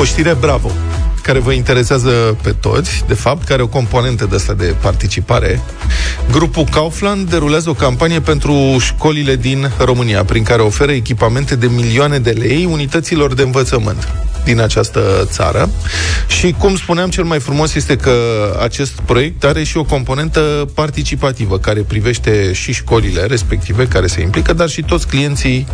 O 0.00 0.04
știre 0.04 0.34
bravo 0.34 0.70
care 1.28 1.40
vă 1.40 1.52
interesează 1.52 2.36
pe 2.42 2.50
toți, 2.50 3.04
de 3.06 3.14
fapt, 3.14 3.40
care 3.40 3.52
are 3.52 3.62
o 3.62 3.66
componentă 3.66 4.26
de 4.30 4.34
asta 4.36 4.52
de 4.52 4.74
participare. 4.80 5.60
Grupul 6.30 6.64
Kaufland 6.70 7.30
derulează 7.30 7.70
o 7.70 7.74
campanie 7.74 8.20
pentru 8.20 8.76
școlile 8.78 9.36
din 9.36 9.70
România, 9.78 10.24
prin 10.24 10.42
care 10.42 10.62
oferă 10.62 10.92
echipamente 10.92 11.56
de 11.56 11.66
milioane 11.66 12.18
de 12.18 12.30
lei 12.30 12.68
unităților 12.70 13.34
de 13.34 13.42
învățământ 13.42 14.08
din 14.44 14.60
această 14.60 15.00
țară. 15.30 15.70
Și, 16.26 16.54
cum 16.58 16.76
spuneam, 16.76 17.10
cel 17.10 17.24
mai 17.24 17.40
frumos 17.40 17.74
este 17.74 17.96
că 17.96 18.12
acest 18.62 18.92
proiect 19.04 19.44
are 19.44 19.62
și 19.62 19.76
o 19.76 19.84
componentă 19.84 20.68
participativă, 20.74 21.58
care 21.58 21.80
privește 21.80 22.52
și 22.52 22.72
școlile 22.72 23.26
respective 23.26 23.86
care 23.86 24.06
se 24.06 24.20
implică, 24.20 24.52
dar 24.52 24.68
și 24.68 24.82
toți 24.82 25.06
clienții 25.06 25.66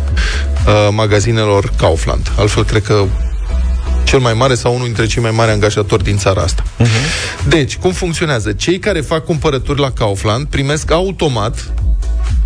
uh, 0.65 0.87
magazinelor 0.91 1.71
Kaufland. 1.77 2.31
Altfel, 2.37 2.63
cred 2.63 2.83
că 2.83 3.05
cel 4.05 4.19
mai 4.19 4.33
mare 4.33 4.55
sau 4.55 4.73
unul 4.73 4.85
dintre 4.85 5.05
cei 5.05 5.21
mai 5.21 5.31
mari 5.31 5.51
angajatori 5.51 6.03
din 6.03 6.17
țara 6.17 6.41
asta. 6.41 6.63
Uh-huh. 6.63 7.47
Deci, 7.47 7.77
cum 7.77 7.91
funcționează? 7.91 8.51
Cei 8.53 8.79
care 8.79 9.01
fac 9.01 9.25
cumpărături 9.25 9.79
la 9.79 9.91
Kaufland 9.91 10.47
primesc 10.47 10.91
automat 10.91 11.73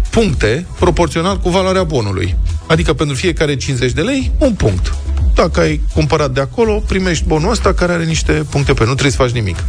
puncte 0.10 0.66
proporțional 0.80 1.38
cu 1.38 1.50
valoarea 1.50 1.84
bonului. 1.84 2.36
Adică 2.68 2.94
pentru 2.94 3.16
fiecare 3.16 3.56
50 3.56 3.92
de 3.92 4.02
lei, 4.02 4.32
un 4.38 4.54
punct. 4.54 4.96
Dacă 5.34 5.60
ai 5.60 5.82
cumpărat 5.94 6.32
de 6.32 6.42
acolo, 6.42 6.84
primești 6.88 7.26
bonul 7.26 7.52
ăsta 7.52 7.74
care 7.74 7.92
are 7.92 8.04
niște 8.04 8.32
puncte 8.32 8.74
pe. 8.74 8.80
Nu 8.80 8.92
trebuie 8.92 9.12
să 9.12 9.18
faci 9.18 9.32
nimic. 9.32 9.64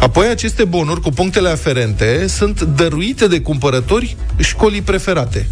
Apoi 0.00 0.26
aceste 0.26 0.64
bonuri 0.64 1.00
cu 1.00 1.10
punctele 1.10 1.48
aferente 1.48 2.26
sunt 2.28 2.60
dăruite 2.60 3.26
de 3.26 3.40
cumpărători 3.40 4.16
școlii 4.38 4.82
preferate. 4.82 5.48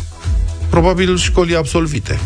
Probabil 0.68 1.16
școlii 1.16 1.56
absolvite 1.56 2.18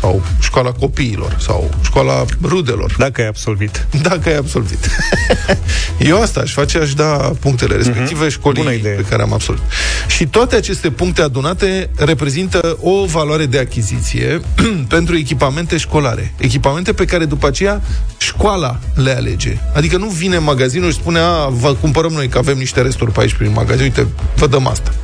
sau 0.00 0.22
școala 0.40 0.72
copiilor, 0.72 1.36
sau 1.40 1.70
școala 1.82 2.24
rudelor, 2.42 2.94
Dacă 2.98 3.20
ai 3.20 3.26
absolvit. 3.26 3.86
dacă 4.08 4.28
ai 4.28 4.36
absolvit. 4.36 4.88
Eu 5.98 6.22
asta 6.22 6.40
aș 6.40 6.52
face, 6.52 6.78
aș 6.78 6.94
da 6.94 7.32
punctele 7.40 7.76
respective 7.76 8.26
uh-huh. 8.26 8.30
școlii 8.30 8.62
Bună 8.62 8.74
idee. 8.74 8.92
pe 8.92 9.02
care 9.02 9.22
am 9.22 9.32
absolvit. 9.32 9.62
Și 10.06 10.26
toate 10.26 10.56
aceste 10.56 10.90
puncte 10.90 11.22
adunate 11.22 11.90
reprezintă 11.96 12.78
o 12.80 13.04
valoare 13.04 13.46
de 13.46 13.58
achiziție 13.58 14.40
pentru 14.94 15.16
echipamente 15.16 15.76
școlare. 15.76 16.34
Echipamente 16.38 16.92
pe 16.92 17.04
care 17.04 17.24
după 17.24 17.46
aceea 17.46 17.82
școala 18.18 18.78
le 18.94 19.16
alege. 19.16 19.58
Adică 19.74 19.96
nu 19.96 20.06
vine 20.06 20.38
magazinul 20.38 20.90
și 20.90 20.96
spune, 20.96 21.18
a, 21.18 21.46
vă 21.48 21.74
cumpărăm 21.74 22.12
noi 22.12 22.28
că 22.28 22.38
avem 22.38 22.58
niște 22.58 22.80
resturi 22.80 23.12
pe 23.12 23.20
aici 23.20 23.34
prin 23.34 23.52
magazin, 23.52 23.82
uite, 23.82 24.06
vă 24.36 24.46
dăm 24.46 24.66
asta. 24.66 24.94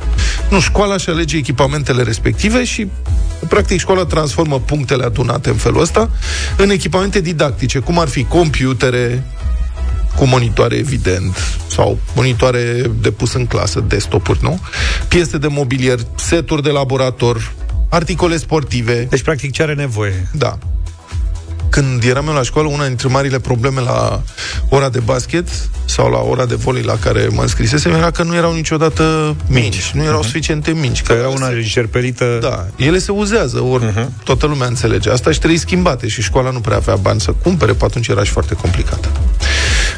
Nu, 0.49 0.59
școala 0.59 0.97
și 0.97 1.09
alege 1.09 1.37
echipamentele 1.37 2.03
respective 2.03 2.63
și 2.63 2.87
practic 3.47 3.79
școala 3.79 4.05
transformă 4.05 4.59
punctele 4.59 5.03
adunate 5.03 5.49
în 5.49 5.55
felul 5.55 5.81
ăsta 5.81 6.09
în 6.57 6.69
echipamente 6.69 7.21
didactice, 7.21 7.79
cum 7.79 7.99
ar 7.99 8.07
fi 8.07 8.23
computere, 8.23 9.23
cu 10.15 10.25
monitoare, 10.25 10.75
evident, 10.75 11.37
sau 11.67 11.99
monitoare 12.15 12.91
de 13.01 13.11
pus 13.11 13.33
în 13.33 13.45
clasă, 13.45 13.79
desktop-uri, 13.87 14.39
nu? 14.41 14.59
Piese 15.07 15.37
de 15.37 15.47
mobilier, 15.47 15.99
seturi 16.15 16.63
de 16.63 16.69
laborator, 16.69 17.53
articole 17.89 18.37
sportive. 18.37 19.07
Deci, 19.09 19.21
practic, 19.21 19.51
ce 19.51 19.61
are 19.61 19.73
nevoie? 19.73 20.27
Da. 20.31 20.57
Când 21.71 22.03
eram 22.03 22.27
eu 22.27 22.33
la 22.33 22.43
școală, 22.43 22.67
una 22.67 22.87
dintre 22.87 23.07
marile 23.07 23.39
probleme 23.39 23.79
la 23.81 24.21
ora 24.69 24.89
de 24.89 24.99
basket 24.99 25.47
sau 25.85 26.09
la 26.09 26.19
ora 26.19 26.45
de 26.45 26.55
volei 26.55 26.81
la 26.81 26.97
care 27.03 27.27
mă 27.31 27.41
înscrisesem 27.41 27.93
era 27.93 28.11
că 28.11 28.23
nu 28.23 28.35
erau 28.35 28.53
niciodată 28.53 29.35
mingi. 29.47 29.91
Nu 29.93 30.03
erau 30.03 30.23
suficiente 30.23 30.71
mingi. 30.71 31.01
Că 31.01 31.11
era 31.13 31.27
una 31.27 31.47
șerpelită... 31.63 32.37
Da, 32.41 32.65
ele 32.75 32.99
se 32.99 33.11
uzează, 33.11 33.59
ori 33.59 33.85
uh-huh. 33.85 34.23
toată 34.23 34.45
lumea 34.45 34.67
înțelege. 34.67 35.09
Asta 35.09 35.31
și 35.31 35.37
trebuie 35.37 35.59
schimbate 35.59 36.07
și 36.07 36.21
școala 36.21 36.49
nu 36.49 36.59
prea 36.59 36.77
avea 36.77 36.95
bani 36.95 37.21
să 37.21 37.33
cumpere, 37.43 37.73
pe 37.73 37.85
atunci 37.85 38.07
era 38.07 38.23
și 38.23 38.31
foarte 38.31 38.53
complicată. 38.53 39.11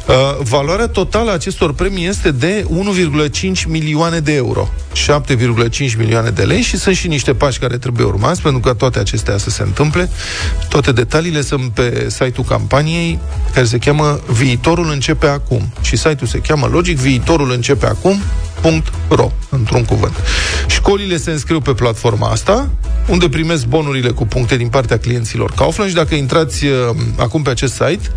Uh, 0.08 0.38
valoarea 0.40 0.88
totală 0.88 1.30
a 1.30 1.34
acestor 1.34 1.74
premii 1.74 2.06
este 2.06 2.32
de 2.32 2.66
1,5 3.54 3.66
milioane 3.68 4.20
de 4.20 4.34
euro, 4.34 4.70
7,5 4.94 5.98
milioane 5.98 6.30
de 6.30 6.44
lei 6.44 6.62
și 6.62 6.78
sunt 6.78 6.96
și 6.96 7.08
niște 7.08 7.34
pași 7.34 7.60
care 7.60 7.78
trebuie 7.78 8.06
urmați 8.06 8.42
pentru 8.42 8.60
ca 8.60 8.74
toate 8.74 9.00
acestea 9.00 9.38
să 9.38 9.50
se 9.50 9.64
întâmple. 9.64 10.10
Toate 10.70 10.92
detaliile 10.92 11.42
sunt 11.42 11.72
pe 11.72 12.08
site-ul 12.10 12.46
campaniei 12.48 13.20
care 13.54 13.66
se 13.66 13.78
cheamă 13.78 14.20
Viitorul 14.28 14.90
începe 14.92 15.28
acum. 15.28 15.74
Și 15.82 15.96
site-ul 15.96 16.28
se 16.28 16.40
cheamă 16.40 16.68
Logic 16.72 16.98
Viitorul 16.98 17.52
începe 17.52 17.86
acum 17.86 18.22
Ro, 19.08 19.32
într-un 19.50 19.86
cuvânt. 19.86 20.14
Școlile 20.68 21.18
se 21.18 21.32
înscriu 21.32 21.60
pe 21.60 21.74
platforma 21.74 22.30
asta, 22.30 22.70
unde 23.08 23.30
primesc 23.30 23.66
bonurile 23.66 24.10
cu 24.10 24.26
puncte 24.26 24.58
din 24.58 24.68
partea 24.68 24.98
clienților 24.98 25.52
Kaufland 25.56 25.90
și 25.90 25.96
dacă 25.96 26.16
intrați 26.16 26.66
uh, 26.66 26.72
acum 27.18 27.42
pe 27.42 27.50
acest 27.50 27.74
site, 27.74 28.12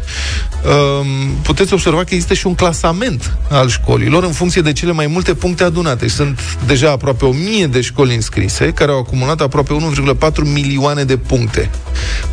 uh, 0.65 1.07
puteți 1.43 1.73
observa 1.73 2.05
că 2.05 2.15
există 2.15 2.35
și 2.35 2.47
un 2.47 2.55
clasament 2.55 3.37
al 3.51 3.69
școlilor 3.69 4.25
în 4.25 4.33
funcție 4.33 4.63
de 4.63 4.73
cele 4.73 4.93
mai 4.93 5.07
multe 5.07 5.35
puncte 5.35 5.65
adunate. 5.65 6.09
Sunt 6.09 6.41
deja 6.67 6.91
aproape 6.91 7.25
1000 7.25 7.67
de 7.67 7.81
școli 7.81 8.15
înscrise, 8.15 8.73
care 8.73 8.91
au 8.91 8.99
acumulat 8.99 9.41
aproape 9.41 9.77
1,4 10.15 10.31
milioane 10.43 11.05
de 11.05 11.17
puncte 11.17 11.71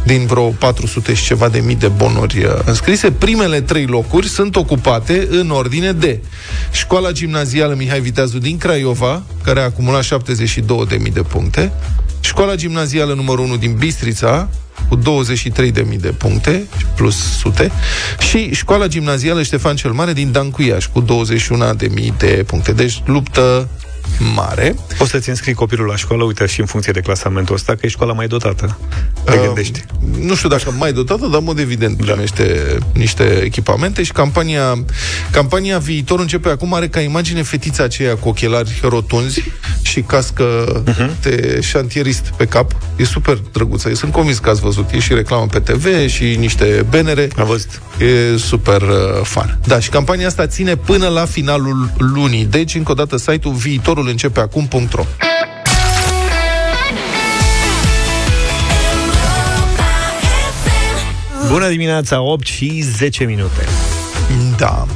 din 0.04 0.26
vreo 0.26 0.48
400 0.48 1.14
și 1.14 1.26
ceva 1.26 1.50
de 1.50 1.60
mii 1.60 1.76
de 1.76 1.88
bonuri 1.88 2.44
uh, 2.44 2.52
înscrise. 2.66 3.12
Primele 3.12 3.62
trei 3.62 3.86
locuri 3.86 4.28
sunt 4.28 4.56
ocupate 4.56 5.28
în 5.30 5.50
ordine 5.50 5.92
de 5.92 6.20
Școala 6.72 7.12
Gimnazială 7.12 7.76
Mihai 7.78 8.02
Viteazu 8.04 8.38
din 8.38 8.58
Craiova, 8.58 9.24
care 9.44 9.60
a 9.60 9.64
acumulat 9.64 10.06
72.000 10.06 11.14
de 11.14 11.22
puncte, 11.22 11.72
Școala 12.20 12.56
Gimnazială 12.56 13.14
numărul 13.14 13.46
1 13.46 13.58
din 13.58 13.74
Bistrița, 13.74 14.50
cu 14.90 14.98
23.000 14.98 16.00
de 16.00 16.14
puncte 16.18 16.68
plus 16.96 17.38
sute 17.40 17.72
și 18.30 18.54
școala 18.54 18.88
gimnazială 18.88 19.44
Ștefan 19.44 19.76
cel 19.76 19.92
Mare 19.92 20.14
din 20.14 20.32
Dancuiaș 20.32 20.86
cu 20.86 21.06
21.000 21.06 22.18
de 22.18 22.44
puncte. 22.48 22.72
Deci 22.72 23.02
luptă 23.06 23.70
mare. 24.36 24.76
Poți 24.98 25.10
să-ți 25.10 25.30
înscrii 25.30 25.54
copilul 25.54 25.88
la 25.88 25.96
școală, 25.96 26.24
uite, 26.24 26.46
și 26.46 26.60
în 26.60 26.66
funcție 26.66 26.92
de 26.92 27.00
clasamentul 27.00 27.56
ăsta, 27.56 27.74
că 27.76 27.80
e 27.82 27.90
școala 27.90 28.14
mai 28.14 28.28
dotată. 28.28 28.78
Te 29.24 29.36
uh, 29.36 29.42
gândești. 29.46 29.86
Nu 30.20 30.36
știu 30.36 30.50
dacă 30.50 30.74
mai 30.78 30.94
dotată, 30.94 31.26
dar, 31.26 31.40
în 31.40 31.44
mod 31.44 31.60
evident, 31.60 31.98
da. 31.98 32.12
primește 32.12 32.78
niște 32.94 33.42
echipamente 33.44 34.04
și 34.04 34.12
campania, 34.12 34.86
campania 35.32 35.78
viitor 35.78 36.20
începe 36.20 36.50
acum, 36.50 36.74
are 36.74 36.88
ca 36.88 37.00
imagine 37.00 37.42
fetița 37.42 37.84
aceea 37.84 38.16
cu 38.16 38.30
ochelari 38.30 38.80
rotunzi 38.82 39.44
și 39.94 40.02
cască 40.02 40.82
uh-huh. 40.84 41.22
de 41.22 41.60
șantierist 41.62 42.34
pe 42.38 42.46
cap. 42.46 42.72
E 42.96 43.04
super 43.04 43.38
drăguță. 43.52 43.88
Eu 43.88 43.96
sunt 43.96 44.12
convins 44.12 44.38
că 44.38 44.50
ați 44.50 44.62
văzut. 44.62 44.92
E 44.92 45.00
și 45.00 45.14
reclamă 45.14 45.46
pe 45.46 45.60
TV 45.60 46.08
și 46.08 46.36
niște 46.36 46.86
benere. 46.90 47.28
Am 47.38 47.46
văzut. 47.46 47.82
E 48.00 48.38
super 48.38 48.82
uh, 48.82 49.22
fan. 49.24 49.60
Da, 49.66 49.80
și 49.80 49.90
campania 49.90 50.28
asta 50.28 50.48
ține 50.48 50.76
până 50.76 51.08
la 51.08 51.26
finalul 51.26 51.92
lunii. 51.98 52.46
Deci, 52.46 52.76
încă 52.76 52.92
o 52.92 52.96
dată, 52.96 53.18
site-ul 53.18 53.54
viitorul 53.54 54.04
Totul 54.04 54.10
începe 54.10 54.40
acum.ro 54.40 55.06
Bună 61.48 61.70
dimineața, 61.70 62.22
8 62.22 62.46
și 62.46 62.82
10 62.82 63.24
minute. 63.24 63.68
Da. 64.58 64.88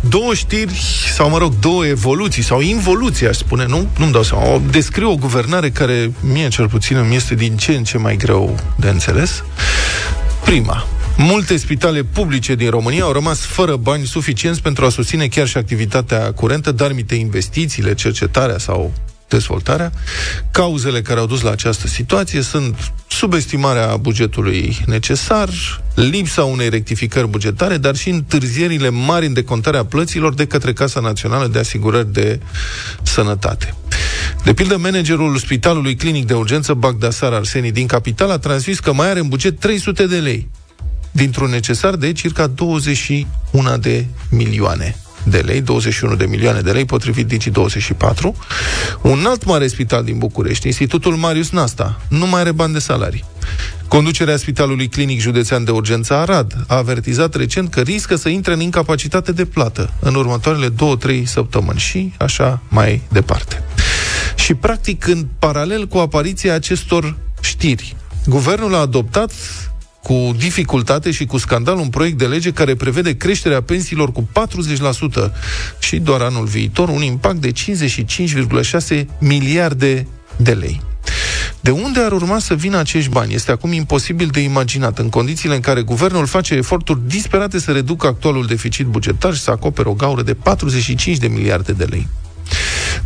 Două 0.00 0.34
știri, 0.34 0.80
sau 1.12 1.30
mă 1.30 1.38
rog, 1.38 1.58
două 1.58 1.86
evoluții, 1.86 2.42
sau 2.42 2.60
involuții, 2.60 3.28
aș 3.28 3.36
spune, 3.36 3.66
nu? 3.66 3.88
Nu-mi 3.98 4.12
dau 4.12 4.22
seama. 4.22 4.54
O, 4.54 4.60
descriu 4.70 5.10
o 5.10 5.16
guvernare 5.16 5.70
care, 5.70 6.12
mie 6.20 6.48
cel 6.48 6.68
puțin, 6.68 6.96
îmi 6.96 7.16
este 7.16 7.34
din 7.34 7.56
ce 7.56 7.72
în 7.72 7.84
ce 7.84 7.98
mai 7.98 8.16
greu 8.16 8.58
de 8.76 8.88
înțeles. 8.88 9.44
Prima, 10.44 10.86
Multe 11.16 11.56
spitale 11.56 12.02
publice 12.02 12.54
din 12.54 12.70
România 12.70 13.02
au 13.02 13.12
rămas 13.12 13.40
fără 13.40 13.76
bani 13.76 14.06
suficienți 14.06 14.62
pentru 14.62 14.84
a 14.84 14.88
susține 14.88 15.26
chiar 15.26 15.46
și 15.46 15.56
activitatea 15.56 16.32
curentă, 16.32 16.72
dar 16.72 16.92
mite 16.92 17.14
investițiile, 17.14 17.94
cercetarea 17.94 18.58
sau 18.58 18.92
dezvoltarea. 19.32 19.92
Cauzele 20.50 21.02
care 21.02 21.20
au 21.20 21.26
dus 21.26 21.40
la 21.40 21.50
această 21.50 21.86
situație 21.86 22.40
sunt 22.40 22.92
subestimarea 23.06 23.96
bugetului 23.96 24.78
necesar, 24.86 25.48
lipsa 25.94 26.44
unei 26.44 26.68
rectificări 26.68 27.28
bugetare, 27.28 27.76
dar 27.76 27.96
și 27.96 28.08
întârzierile 28.08 28.88
mari 28.88 29.26
în 29.26 29.32
decontarea 29.32 29.84
plăților 29.84 30.34
de 30.34 30.46
către 30.46 30.72
Casa 30.72 31.00
Națională 31.00 31.46
de 31.46 31.58
Asigurări 31.58 32.12
de 32.12 32.40
Sănătate. 33.02 33.74
De 34.44 34.54
pildă, 34.54 34.76
managerul 34.76 35.36
Spitalului 35.36 35.94
Clinic 35.94 36.26
de 36.26 36.34
Urgență 36.34 36.74
Bagdasar 36.74 37.32
Arseni 37.32 37.72
din 37.72 37.86
Capital 37.86 38.30
a 38.30 38.38
transmis 38.38 38.78
că 38.80 38.92
mai 38.92 39.08
are 39.10 39.18
în 39.18 39.28
buget 39.28 39.60
300 39.60 40.06
de 40.06 40.16
lei 40.16 40.48
dintr-un 41.10 41.50
necesar 41.50 41.96
de 41.96 42.12
circa 42.12 42.46
21 42.46 43.76
de 43.78 44.06
milioane 44.30 44.96
de 45.24 45.38
lei, 45.38 45.60
21 45.60 46.14
de 46.14 46.24
milioane 46.24 46.60
de 46.60 46.70
lei, 46.70 46.84
potrivit 46.84 47.32
Digi24. 47.32 48.32
Un 49.02 49.24
alt 49.26 49.44
mare 49.44 49.66
spital 49.66 50.04
din 50.04 50.18
București, 50.18 50.66
Institutul 50.66 51.16
Marius 51.16 51.50
Nasta, 51.50 52.00
nu 52.08 52.26
mai 52.26 52.40
are 52.40 52.52
bani 52.52 52.72
de 52.72 52.78
salarii. 52.78 53.24
Conducerea 53.88 54.36
Spitalului 54.36 54.88
Clinic 54.88 55.20
Județean 55.20 55.64
de 55.64 55.70
Urgență 55.70 56.14
Arad 56.14 56.64
a 56.66 56.76
avertizat 56.76 57.34
recent 57.34 57.70
că 57.70 57.80
riscă 57.80 58.16
să 58.16 58.28
intre 58.28 58.52
în 58.52 58.60
incapacitate 58.60 59.32
de 59.32 59.44
plată 59.44 59.92
în 60.00 60.14
următoarele 60.14 60.68
2-3 60.70 61.24
săptămâni 61.24 61.78
și 61.78 62.12
așa 62.18 62.62
mai 62.68 63.02
departe. 63.08 63.62
Și 64.34 64.54
practic, 64.54 65.06
în 65.06 65.26
paralel 65.38 65.86
cu 65.86 65.98
apariția 65.98 66.54
acestor 66.54 67.16
știri, 67.40 67.96
guvernul 68.26 68.74
a 68.74 68.78
adoptat 68.78 69.32
cu 70.02 70.34
dificultate 70.38 71.10
și 71.10 71.26
cu 71.26 71.38
scandal 71.38 71.76
un 71.76 71.88
proiect 71.88 72.18
de 72.18 72.26
lege 72.26 72.52
care 72.52 72.74
prevede 72.74 73.16
creșterea 73.16 73.62
pensiilor 73.62 74.12
cu 74.12 74.28
40% 75.28 75.32
și 75.78 75.98
doar 75.98 76.20
anul 76.20 76.44
viitor 76.44 76.88
un 76.88 77.02
impact 77.02 77.36
de 77.36 77.52
55,6 77.52 79.04
miliarde 79.18 80.06
de 80.36 80.52
lei. 80.52 80.80
De 81.60 81.70
unde 81.70 82.00
ar 82.00 82.12
urma 82.12 82.38
să 82.38 82.54
vină 82.54 82.78
acești 82.78 83.10
bani? 83.10 83.34
Este 83.34 83.50
acum 83.50 83.72
imposibil 83.72 84.26
de 84.26 84.40
imaginat, 84.40 84.98
în 84.98 85.08
condițiile 85.08 85.54
în 85.54 85.60
care 85.60 85.82
guvernul 85.82 86.26
face 86.26 86.54
eforturi 86.54 87.00
disperate 87.06 87.58
să 87.58 87.72
reducă 87.72 88.06
actualul 88.06 88.46
deficit 88.46 88.86
bugetar 88.86 89.34
și 89.34 89.40
să 89.40 89.50
acopere 89.50 89.88
o 89.88 89.94
gaură 89.94 90.22
de 90.22 90.34
45 90.34 91.16
de 91.16 91.28
miliarde 91.28 91.72
de 91.72 91.84
lei. 91.84 92.08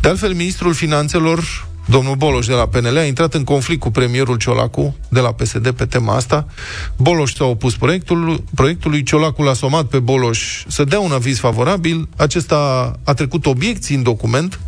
De 0.00 0.08
altfel, 0.08 0.32
ministrul 0.32 0.74
finanțelor 0.74 1.66
Domnul 1.88 2.14
Boloș 2.14 2.46
de 2.46 2.52
la 2.52 2.66
PNL 2.66 2.96
a 2.96 3.04
intrat 3.04 3.34
în 3.34 3.44
conflict 3.44 3.80
cu 3.80 3.90
premierul 3.90 4.36
Ciolacu 4.36 4.96
de 5.08 5.20
la 5.20 5.32
PSD 5.32 5.70
pe 5.70 5.86
tema 5.86 6.14
asta. 6.14 6.46
Boloș 6.96 7.34
s-a 7.34 7.44
opus 7.44 7.76
proiectul, 7.76 8.44
proiectului, 8.54 9.02
Ciolacu 9.02 9.42
l-a 9.42 9.52
somat 9.52 9.84
pe 9.84 9.98
Boloș 9.98 10.64
să 10.68 10.84
dea 10.84 11.00
un 11.00 11.12
aviz 11.12 11.38
favorabil. 11.38 12.08
Acesta 12.16 12.92
a 13.04 13.14
trecut 13.14 13.46
obiecții 13.46 13.94
în 13.94 14.02
document, 14.02 14.60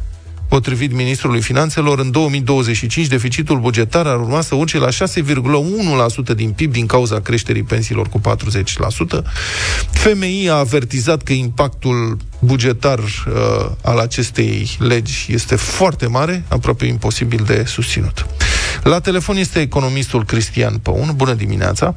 Potrivit 0.49 0.93
ministrului 0.93 1.41
finanțelor, 1.41 1.99
în 1.99 2.11
2025 2.11 3.07
deficitul 3.07 3.59
bugetar 3.59 4.07
ar 4.07 4.21
urma 4.21 4.41
să 4.41 4.55
urce 4.55 4.79
la 4.79 4.89
6,1% 4.89 6.35
din 6.37 6.51
PIB 6.51 6.73
din 6.73 6.87
cauza 6.87 7.21
creșterii 7.21 7.63
pensiilor 7.63 8.09
cu 8.09 8.21
40%. 8.21 9.23
FMI 9.91 10.49
a 10.49 10.55
avertizat 10.55 11.23
că 11.23 11.33
impactul 11.33 12.17
bugetar 12.39 12.99
uh, 12.99 13.71
al 13.83 13.99
acestei 13.99 14.77
legi 14.79 15.27
este 15.29 15.57
foarte 15.57 16.07
mare, 16.07 16.45
aproape 16.49 16.87
imposibil 16.87 17.45
de 17.47 17.65
susținut. 17.67 18.27
La 18.83 19.01
telefon 19.01 19.37
este 19.37 19.61
economistul 19.61 20.25
Cristian 20.25 20.79
Păun. 20.79 21.13
Bună 21.17 21.35
dimineața! 21.35 21.95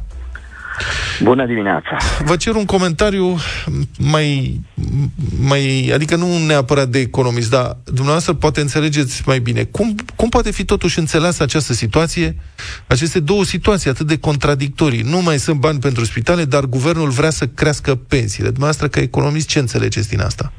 Bună 1.23 1.45
dimineața! 1.45 1.97
Vă 2.25 2.35
cer 2.35 2.55
un 2.55 2.65
comentariu 2.65 3.35
mai, 3.99 4.59
mai, 5.47 5.91
adică 5.93 6.15
nu 6.15 6.25
neapărat 6.47 6.87
de 6.87 6.99
economist, 6.99 7.51
dar 7.51 7.77
dumneavoastră 7.85 8.33
poate 8.33 8.61
înțelegeți 8.61 9.23
mai 9.25 9.39
bine. 9.39 9.63
Cum, 9.63 9.95
cum 10.15 10.29
poate 10.29 10.51
fi 10.51 10.65
totuși 10.65 10.99
înțeleasă 10.99 11.43
această 11.43 11.73
situație, 11.73 12.35
aceste 12.87 13.19
două 13.19 13.43
situații 13.43 13.89
atât 13.89 14.07
de 14.07 14.19
contradictorii? 14.19 15.01
Nu 15.01 15.21
mai 15.21 15.37
sunt 15.37 15.59
bani 15.59 15.79
pentru 15.79 16.03
spitale, 16.03 16.43
dar 16.43 16.63
guvernul 16.63 17.09
vrea 17.09 17.29
să 17.29 17.45
crească 17.45 17.95
pensiile. 17.95 18.49
Dumneavoastră, 18.49 18.87
ca 18.87 18.99
economist, 18.99 19.47
ce 19.47 19.59
înțelegeți 19.59 20.09
din 20.09 20.19
asta? 20.19 20.51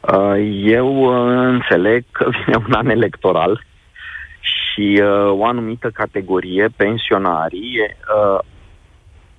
Uh, 0.00 0.36
eu 0.64 0.88
uh, 0.96 1.46
înțeleg 1.46 2.04
că 2.10 2.28
vine 2.30 2.64
un 2.68 2.72
an 2.72 2.88
electoral 2.88 3.64
și 4.40 5.00
uh, 5.02 5.30
o 5.38 5.46
anumită 5.46 5.90
categorie, 5.94 6.68
pensionarii, 6.76 7.78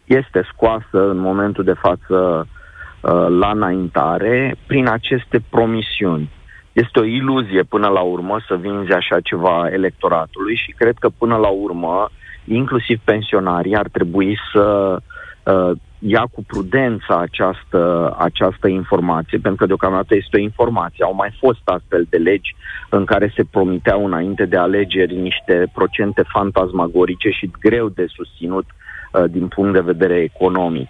este 0.05 0.47
scoasă 0.53 1.09
în 1.09 1.17
momentul 1.17 1.63
de 1.63 1.73
față 1.73 2.47
uh, 3.01 3.25
la 3.39 3.49
înaintare 3.49 4.55
prin 4.67 4.87
aceste 4.87 5.43
promisiuni. 5.49 6.29
Este 6.73 6.99
o 6.99 7.03
iluzie 7.03 7.63
până 7.63 7.87
la 7.87 8.01
urmă 8.01 8.39
să 8.47 8.55
vinzi 8.55 8.91
așa 8.91 9.19
ceva 9.19 9.67
electoratului 9.71 10.55
și 10.55 10.71
cred 10.71 10.95
că 10.99 11.09
până 11.17 11.35
la 11.35 11.47
urmă, 11.47 12.09
inclusiv 12.45 12.99
pensionarii 13.03 13.75
ar 13.75 13.87
trebui 13.91 14.37
să 14.53 14.97
uh, 15.43 15.71
ia 15.99 16.27
cu 16.31 16.43
prudență 16.43 17.17
această, 17.19 18.15
această 18.19 18.67
informație, 18.67 19.37
pentru 19.37 19.55
că 19.55 19.65
deocamdată 19.65 20.15
este 20.15 20.37
o 20.37 20.39
informație. 20.41 21.03
Au 21.03 21.13
mai 21.13 21.37
fost 21.39 21.61
astfel 21.63 22.05
de 22.09 22.17
legi 22.17 22.55
în 22.89 23.05
care 23.05 23.31
se 23.35 23.43
promiteau 23.51 24.05
înainte 24.05 24.45
de 24.45 24.57
alegeri 24.57 25.15
niște 25.15 25.71
procente 25.73 26.23
fantasmagorice 26.27 27.29
și 27.29 27.51
greu 27.59 27.89
de 27.89 28.05
susținut 28.07 28.65
uh, 28.65 28.85
din 29.30 29.47
punct 29.47 29.73
de 29.73 29.91
vedere 29.91 30.15
economic. 30.21 30.88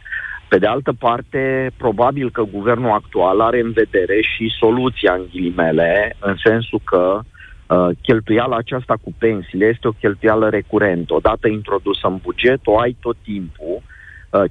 Pe 0.47 0.57
de 0.57 0.67
altă 0.67 0.93
parte, 0.99 1.71
probabil 1.77 2.31
că 2.31 2.41
guvernul 2.41 2.91
actual 2.91 3.39
are 3.41 3.59
în 3.59 3.71
vedere 3.71 4.21
și 4.21 4.55
soluția 4.59 5.13
în 5.13 5.25
ghilimele, 5.31 6.15
în 6.19 6.35
sensul 6.43 6.81
că 6.83 7.19
uh, 7.67 7.89
cheltuiala 8.01 8.55
aceasta 8.55 8.95
cu 9.03 9.13
pensiile 9.17 9.65
este 9.65 9.87
o 9.87 9.97
cheltuială 9.99 10.49
recurentă. 10.49 11.13
Odată 11.13 11.47
introdusă 11.47 12.07
în 12.07 12.17
buget, 12.23 12.59
o 12.63 12.79
ai 12.79 12.97
tot 13.01 13.15
timpul 13.23 13.64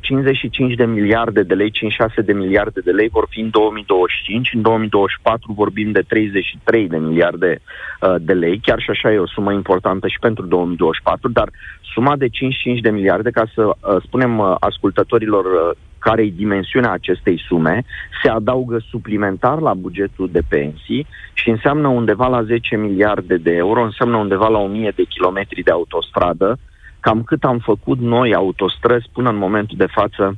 55 0.01 0.71
uh, 0.71 0.77
de 0.77 0.85
miliarde 0.85 1.43
de 1.43 1.55
lei, 1.55 1.71
56 1.71 2.21
de 2.21 2.33
miliarde 2.33 2.81
de 2.81 2.91
lei 2.91 3.09
vor 3.09 3.27
fi 3.31 3.41
în 3.41 3.51
2025, 3.51 4.53
în 4.55 4.63
2024 4.63 5.53
vorbim 5.53 5.91
de 5.91 6.01
33 6.09 6.89
de 6.89 6.97
miliarde 6.97 7.59
uh, 7.59 8.15
de 8.21 8.33
lei, 8.33 8.61
chiar 8.63 8.81
și 8.81 8.91
așa 8.91 9.13
e 9.13 9.19
o 9.19 9.27
sumă 9.27 9.53
importantă 9.53 10.09
și 10.09 10.19
pentru 10.21 10.47
2024, 10.47 11.29
dar 11.29 11.49
suma 11.95 12.17
de 12.17 12.29
55 12.29 12.81
de 12.81 12.91
miliarde, 12.91 13.31
ca 13.31 13.45
să 13.55 13.63
uh, 13.65 14.03
spunem 14.03 14.57
ascultătorilor 14.61 15.77
care 15.99 16.23
e 16.23 16.43
dimensiunea 16.45 16.91
acestei 16.91 17.43
sume, 17.47 17.85
se 18.23 18.29
adaugă 18.29 18.79
suplimentar 18.91 19.59
la 19.61 19.75
bugetul 19.75 20.29
de 20.33 20.43
pensii 20.49 21.07
și 21.33 21.51
înseamnă 21.51 21.89
undeva 21.89 22.27
la 22.29 22.43
10 22.43 22.77
miliarde 22.77 23.37
de 23.37 23.53
euro, 23.53 23.83
înseamnă 23.83 24.17
undeva 24.17 24.49
la 24.49 24.59
1000 24.59 24.93
de 24.97 25.03
kilometri 25.03 25.63
de 25.63 25.71
autostradă, 25.71 26.59
cam 27.05 27.23
cât 27.23 27.45
am 27.45 27.59
făcut 27.59 27.99
noi 27.99 28.35
autostrăzi 28.35 29.11
până 29.13 29.29
în 29.31 29.37
momentul 29.37 29.77
de 29.77 29.87
față 29.87 30.37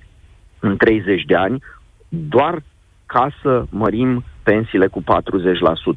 în 0.58 0.76
30 0.76 1.22
de 1.22 1.34
ani, 1.34 1.62
doar 2.08 2.62
ca 3.06 3.28
să 3.42 3.64
mărim 3.70 4.24
pensiile 4.42 4.86
cu 4.86 5.02
40%. 5.02 5.04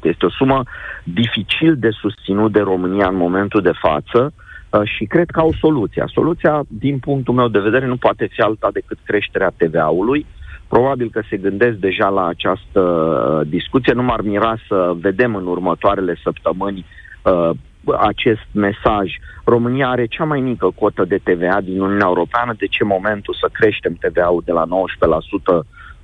Este 0.02 0.26
o 0.26 0.30
sumă 0.30 0.62
dificil 1.04 1.76
de 1.76 1.90
susținut 1.90 2.52
de 2.52 2.60
România 2.60 3.08
în 3.08 3.16
momentul 3.16 3.62
de 3.62 3.72
față 3.80 4.32
uh, 4.32 4.80
și 4.84 5.04
cred 5.04 5.30
că 5.30 5.40
au 5.40 5.52
soluția. 5.60 6.04
Soluția, 6.06 6.62
din 6.68 6.98
punctul 6.98 7.34
meu 7.34 7.48
de 7.48 7.58
vedere, 7.58 7.86
nu 7.86 7.96
poate 7.96 8.28
fi 8.32 8.40
alta 8.40 8.68
decât 8.72 8.98
creșterea 9.04 9.52
TVA-ului. 9.56 10.26
Probabil 10.68 11.10
că 11.12 11.22
se 11.28 11.36
gândesc 11.36 11.76
deja 11.76 12.08
la 12.08 12.26
această 12.26 12.80
uh, 12.80 13.46
discuție. 13.48 13.92
Nu 13.92 14.02
m-ar 14.02 14.20
mira 14.20 14.54
să 14.68 14.92
vedem 15.00 15.34
în 15.34 15.46
următoarele 15.46 16.14
săptămâni 16.22 16.84
uh, 17.22 17.50
acest 17.98 18.46
mesaj. 18.52 19.06
România 19.44 19.88
are 19.88 20.06
cea 20.06 20.24
mai 20.24 20.40
mică 20.40 20.72
cotă 20.74 21.04
de 21.04 21.18
TVA 21.22 21.60
din 21.60 21.80
Uniunea 21.80 22.06
Europeană, 22.06 22.54
de 22.58 22.66
ce 22.66 22.84
momentul 22.84 23.34
să 23.40 23.48
creștem 23.52 23.94
TVA-ul 23.94 24.42
de 24.44 24.52
la 24.52 24.64
19% 24.66 24.68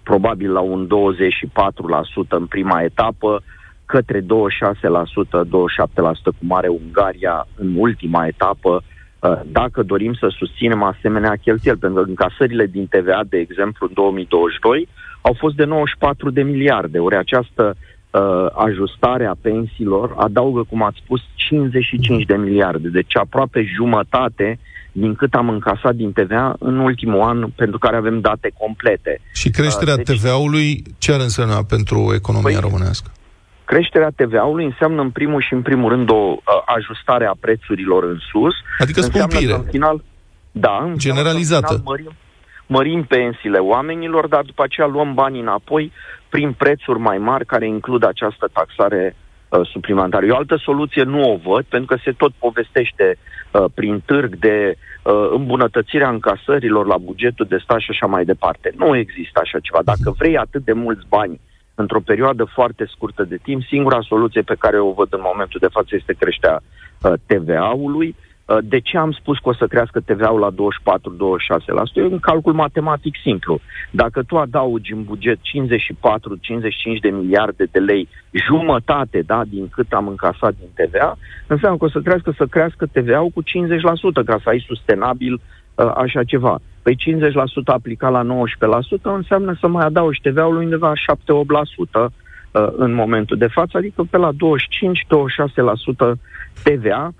probabil 0.02 0.52
la 0.52 0.60
un 0.60 0.86
24% 0.86 0.90
în 2.28 2.46
prima 2.46 2.82
etapă, 2.82 3.42
către 3.84 4.20
26%, 4.20 4.24
27% 4.24 4.26
cum 6.38 6.52
are 6.52 6.68
Ungaria 6.68 7.46
în 7.56 7.74
ultima 7.76 8.26
etapă, 8.26 8.82
uh, 8.82 9.40
dacă 9.46 9.82
dorim 9.82 10.14
să 10.14 10.34
susținem 10.38 10.82
asemenea 10.82 11.34
cheltuieli, 11.42 11.78
pentru 11.78 12.02
că 12.02 12.08
încasările 12.08 12.66
din 12.66 12.86
TVA, 12.86 13.20
de 13.28 13.38
exemplu, 13.38 13.86
în 13.88 13.94
2022, 13.94 14.88
au 15.20 15.34
fost 15.38 15.56
de 15.56 15.64
94 15.64 16.30
de 16.30 16.42
miliarde, 16.42 16.98
ori 16.98 17.16
această 17.16 17.76
uh, 18.16 18.46
ajustarea 18.66 19.36
pensiilor 19.40 20.14
adaugă, 20.16 20.62
cum 20.68 20.82
ați 20.82 21.00
spus, 21.04 21.20
55 21.34 22.24
de 22.24 22.34
miliarde, 22.34 22.88
deci 22.88 23.16
aproape 23.16 23.64
jumătate 23.76 24.58
din 24.92 25.14
cât 25.14 25.34
am 25.34 25.48
încasat 25.48 25.94
din 25.94 26.12
TVA 26.12 26.56
în 26.58 26.78
ultimul 26.78 27.20
an, 27.20 27.50
pentru 27.50 27.78
care 27.78 27.96
avem 27.96 28.20
date 28.20 28.52
complete. 28.58 29.20
Și 29.32 29.50
creșterea 29.50 29.94
uh, 29.94 30.02
deci, 30.04 30.16
TVA-ului 30.16 30.82
ce 30.98 31.12
ar 31.12 31.20
însemna 31.20 31.62
pentru 31.68 32.12
economia 32.14 32.58
păi, 32.58 32.68
românească? 32.70 33.10
Creșterea 33.64 34.12
TVA-ului 34.16 34.64
înseamnă 34.64 35.00
în 35.00 35.10
primul 35.10 35.42
și 35.42 35.52
în 35.52 35.62
primul 35.62 35.90
rând 35.90 36.10
o 36.10 36.14
uh, 36.14 36.38
ajustare 36.64 37.26
a 37.26 37.34
prețurilor 37.40 38.04
în 38.04 38.18
sus. 38.30 38.54
Adică 38.78 39.00
scumpire. 39.00 39.54
În 39.54 39.64
final, 39.70 40.02
da, 40.50 40.92
generalizată. 40.96 41.72
În 41.72 41.78
final 41.78 41.96
mărim, 41.96 42.12
mărim 42.66 43.04
pensiile 43.04 43.58
oamenilor, 43.58 44.26
dar 44.26 44.42
după 44.42 44.62
aceea 44.62 44.86
luăm 44.86 45.14
banii 45.14 45.40
înapoi 45.40 45.92
prin 46.28 46.52
prețuri 46.52 46.98
mai 46.98 47.18
mari 47.18 47.46
care 47.46 47.66
includ 47.66 48.04
această 48.04 48.48
taxare 48.52 49.16
uh, 49.48 49.60
suplimentară. 49.72 50.26
Eu 50.26 50.34
altă 50.34 50.56
soluție 50.56 51.02
nu 51.02 51.32
o 51.32 51.36
văd, 51.36 51.64
pentru 51.64 51.94
că 51.94 52.00
se 52.04 52.12
tot 52.12 52.32
povestește 52.38 53.16
uh, 53.16 53.64
prin 53.74 54.02
târg 54.06 54.36
de 54.36 54.76
uh, 55.02 55.28
îmbunătățirea 55.30 56.08
încasărilor 56.08 56.86
la 56.86 56.96
bugetul 56.96 57.46
de 57.48 57.58
stat 57.62 57.80
și 57.80 57.90
așa 57.90 58.06
mai 58.06 58.24
departe. 58.24 58.72
Nu 58.76 58.96
există 58.96 59.40
așa 59.42 59.58
ceva. 59.58 59.80
Dacă 59.84 60.14
vrei 60.18 60.36
atât 60.36 60.64
de 60.64 60.72
mulți 60.72 61.06
bani 61.08 61.40
într-o 61.74 62.00
perioadă 62.00 62.44
foarte 62.44 62.84
scurtă 62.94 63.24
de 63.24 63.38
timp, 63.42 63.62
singura 63.62 64.00
soluție 64.00 64.42
pe 64.42 64.56
care 64.58 64.78
o 64.80 64.92
văd 64.92 65.12
în 65.12 65.20
momentul 65.22 65.60
de 65.60 65.68
față 65.72 65.88
este 65.90 66.12
creșterea 66.18 66.60
uh, 67.02 67.12
TVA-ului 67.26 68.08
Uh, 68.08 68.25
de 68.60 68.78
ce 68.78 68.98
am 68.98 69.12
spus 69.12 69.38
că 69.38 69.48
o 69.48 69.54
să 69.54 69.66
crească 69.66 70.00
TVA-ul 70.00 70.40
la 70.40 70.50
24-26%? 70.50 70.54
E 71.94 72.02
un 72.02 72.18
calcul 72.18 72.52
matematic 72.52 73.14
simplu. 73.22 73.60
Dacă 73.90 74.22
tu 74.22 74.36
adaugi 74.36 74.92
în 74.92 75.02
buget 75.04 75.38
54-55 75.38 75.40
de 77.00 77.08
miliarde 77.08 77.64
de 77.70 77.78
lei, 77.78 78.08
jumătate 78.30 79.22
da, 79.26 79.42
din 79.48 79.68
cât 79.68 79.92
am 79.92 80.08
încasat 80.08 80.54
din 80.58 80.68
TVA, 80.74 81.18
înseamnă 81.46 81.78
că 81.78 81.84
o 81.84 81.88
să 81.88 82.00
crească 82.00 82.34
să 82.36 82.46
crească 82.46 82.86
TVA-ul 82.86 83.30
cu 83.34 83.42
50% 83.42 83.46
ca 84.24 84.40
să 84.42 84.48
ai 84.48 84.64
sustenabil 84.66 85.32
uh, 85.32 85.92
așa 85.96 86.24
ceva. 86.24 86.58
Păi 86.82 86.96
50% 86.96 86.96
aplicat 87.64 88.10
la 88.12 88.22
19% 88.22 88.26
înseamnă 89.02 89.56
să 89.60 89.68
mai 89.68 89.84
adaugi 89.84 90.20
TVA-ul 90.20 90.56
undeva 90.56 90.92
7-8% 90.92 90.96
uh, 91.94 92.08
în 92.76 92.94
momentul 92.94 93.36
de 93.36 93.46
față, 93.46 93.76
adică 93.76 94.06
pe 94.10 94.16
la 94.16 94.30
25-26% 94.32 94.36
TVA, 96.62 97.14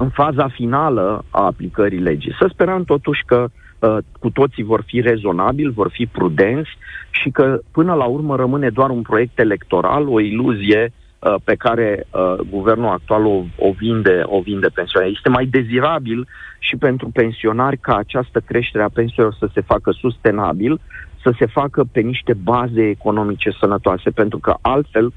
în 0.00 0.08
faza 0.08 0.48
finală 0.48 1.24
a 1.30 1.44
aplicării 1.44 1.98
legii. 1.98 2.36
Să 2.38 2.50
sperăm 2.52 2.84
totuși 2.84 3.22
că 3.26 3.48
uh, 3.78 3.96
cu 4.20 4.30
toții 4.30 4.62
vor 4.62 4.82
fi 4.86 5.00
rezonabili, 5.00 5.72
vor 5.72 5.90
fi 5.92 6.06
prudenți 6.06 6.70
și 7.10 7.30
că 7.30 7.58
până 7.72 7.94
la 7.94 8.04
urmă 8.04 8.36
rămâne 8.36 8.68
doar 8.68 8.90
un 8.90 9.02
proiect 9.02 9.38
electoral, 9.38 10.08
o 10.08 10.20
iluzie 10.20 10.92
uh, 10.92 11.34
pe 11.44 11.54
care 11.54 12.06
uh, 12.10 12.34
guvernul 12.50 12.88
actual 12.88 13.26
o, 13.26 13.42
o 13.56 13.70
vinde, 13.78 14.22
o 14.24 14.40
vinde 14.40 14.68
pensionarii. 14.74 15.14
Este 15.16 15.28
mai 15.28 15.46
dezirabil 15.46 16.26
și 16.58 16.76
pentru 16.76 17.10
pensionari 17.12 17.78
ca 17.78 17.96
această 17.96 18.40
creștere 18.40 18.84
a 18.84 18.96
pensiilor 19.00 19.36
să 19.38 19.48
se 19.54 19.60
facă 19.60 19.90
sustenabil, 19.90 20.80
să 21.22 21.32
se 21.38 21.46
facă 21.46 21.84
pe 21.92 22.00
niște 22.00 22.34
baze 22.34 22.88
economice 22.88 23.50
sănătoase, 23.60 24.10
pentru 24.10 24.38
că 24.38 24.54
altfel 24.60 25.12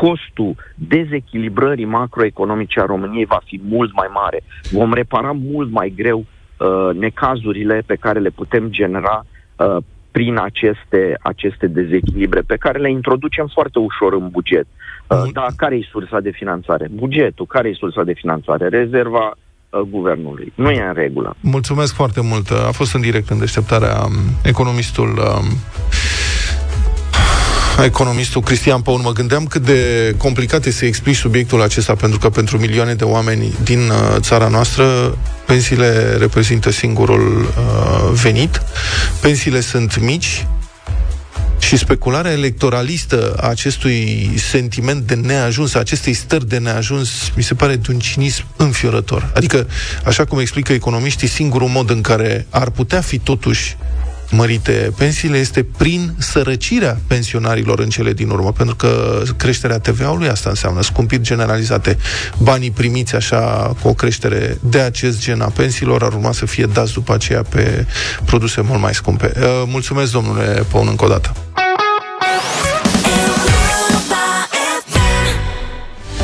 costul 0.00 0.56
dezechilibrării 0.74 1.84
macroeconomice 1.84 2.80
a 2.80 2.84
României 2.84 3.24
va 3.24 3.40
fi 3.44 3.60
mult 3.68 3.94
mai 3.94 4.08
mare. 4.12 4.42
Vom 4.70 4.92
repara 4.92 5.32
mult 5.32 5.70
mai 5.70 5.92
greu 5.96 6.18
uh, 6.18 6.94
necazurile 6.94 7.82
pe 7.86 7.94
care 7.94 8.18
le 8.18 8.30
putem 8.30 8.68
genera 8.70 9.26
uh, 9.56 9.76
prin 10.10 10.38
aceste, 10.38 11.18
aceste 11.22 11.66
dezechilibre, 11.66 12.40
pe 12.40 12.56
care 12.56 12.78
le 12.78 12.90
introducem 12.90 13.50
foarte 13.52 13.78
ușor 13.78 14.12
în 14.12 14.28
buget. 14.28 14.66
Uh, 15.08 15.22
dar 15.32 15.52
care 15.56 15.76
e 15.76 15.88
sursa 15.90 16.20
de 16.20 16.30
finanțare? 16.30 16.88
Bugetul. 16.90 17.46
Care 17.46 17.68
e 17.68 17.74
sursa 17.74 18.02
de 18.02 18.12
finanțare? 18.12 18.68
Rezerva 18.68 19.30
uh, 19.30 19.80
guvernului. 19.80 20.52
Nu 20.54 20.70
e 20.70 20.84
în 20.88 20.94
regulă. 20.94 21.36
Mulțumesc 21.40 21.94
foarte 21.94 22.20
mult. 22.20 22.50
A 22.50 22.70
fost 22.72 22.94
în 22.94 23.00
direct 23.00 23.28
în 23.28 23.38
deșteptarea 23.38 24.04
um, 24.04 24.12
economistul 24.42 25.08
um, 25.08 25.44
economistul 27.84 28.42
Cristian 28.42 28.80
Paul, 28.80 29.00
mă 29.00 29.12
gândeam 29.12 29.46
cât 29.46 29.62
de 29.62 30.14
complicat 30.16 30.66
este 30.66 30.78
să 30.78 30.84
explici 30.84 31.16
subiectul 31.16 31.62
acesta, 31.62 31.94
pentru 31.94 32.18
că 32.18 32.30
pentru 32.30 32.58
milioane 32.58 32.94
de 32.94 33.04
oameni 33.04 33.54
din 33.62 33.78
uh, 33.78 34.16
țara 34.20 34.48
noastră, 34.48 35.18
pensiile 35.46 36.16
reprezintă 36.16 36.70
singurul 36.70 37.40
uh, 37.42 38.10
venit, 38.12 38.62
pensiile 39.20 39.60
sunt 39.60 40.00
mici, 40.00 40.46
și 41.58 41.76
specularea 41.76 42.32
electoralistă 42.32 43.34
a 43.40 43.46
acestui 43.48 44.30
sentiment 44.36 45.02
de 45.02 45.14
neajuns, 45.14 45.74
a 45.74 45.78
acestei 45.78 46.12
stări 46.12 46.48
de 46.48 46.58
neajuns, 46.58 47.10
mi 47.36 47.42
se 47.42 47.54
pare 47.54 47.76
de 47.76 47.92
un 47.92 47.98
cinism 47.98 48.44
înfiorător. 48.56 49.30
Adică, 49.34 49.66
așa 50.04 50.24
cum 50.24 50.38
explică 50.38 50.72
economiștii, 50.72 51.28
singurul 51.28 51.68
mod 51.68 51.90
în 51.90 52.00
care 52.00 52.46
ar 52.50 52.70
putea 52.70 53.00
fi 53.00 53.18
totuși 53.18 53.76
mărite 54.30 54.92
pensiile 54.96 55.38
este 55.38 55.66
prin 55.76 56.14
sărăcirea 56.18 56.98
pensionarilor 57.06 57.78
în 57.78 57.88
cele 57.88 58.12
din 58.12 58.30
urmă, 58.30 58.52
pentru 58.52 58.76
că 58.76 59.22
creșterea 59.36 59.78
TVA-ului 59.78 60.28
asta 60.28 60.48
înseamnă 60.48 60.82
scumpiri 60.82 61.22
generalizate. 61.22 61.98
Banii 62.38 62.70
primiți 62.70 63.14
așa 63.14 63.74
cu 63.82 63.88
o 63.88 63.92
creștere 63.92 64.58
de 64.60 64.78
acest 64.78 65.20
gen 65.20 65.40
a 65.40 65.48
pensiilor 65.54 66.02
ar 66.02 66.12
urma 66.12 66.32
să 66.32 66.46
fie 66.46 66.64
dați 66.64 66.92
după 66.92 67.14
aceea 67.14 67.42
pe 67.42 67.86
produse 68.24 68.60
mult 68.60 68.80
mai 68.80 68.94
scumpe. 68.94 69.32
Uh, 69.36 69.62
mulțumesc, 69.66 70.12
domnule 70.12 70.64
Păun, 70.70 70.86
încă 70.88 71.04
o 71.04 71.08
dată. 71.08 71.32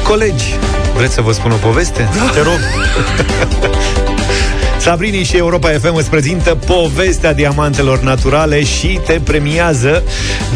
Colegi, 0.02 0.44
vreți 0.96 1.14
să 1.14 1.20
vă 1.20 1.32
spun 1.32 1.50
o 1.50 1.56
poveste? 1.56 2.08
Da. 2.16 2.30
Te 2.30 2.40
rog. 2.40 2.58
Sabrini 4.83 5.23
și 5.23 5.37
Europa 5.37 5.68
FM 5.68 5.95
îți 5.95 6.11
prezintă 6.11 6.55
povestea 6.55 7.35
diamantelor 7.35 8.01
naturale 8.01 8.64
și 8.64 9.01
te 9.07 9.21
premiază. 9.25 10.03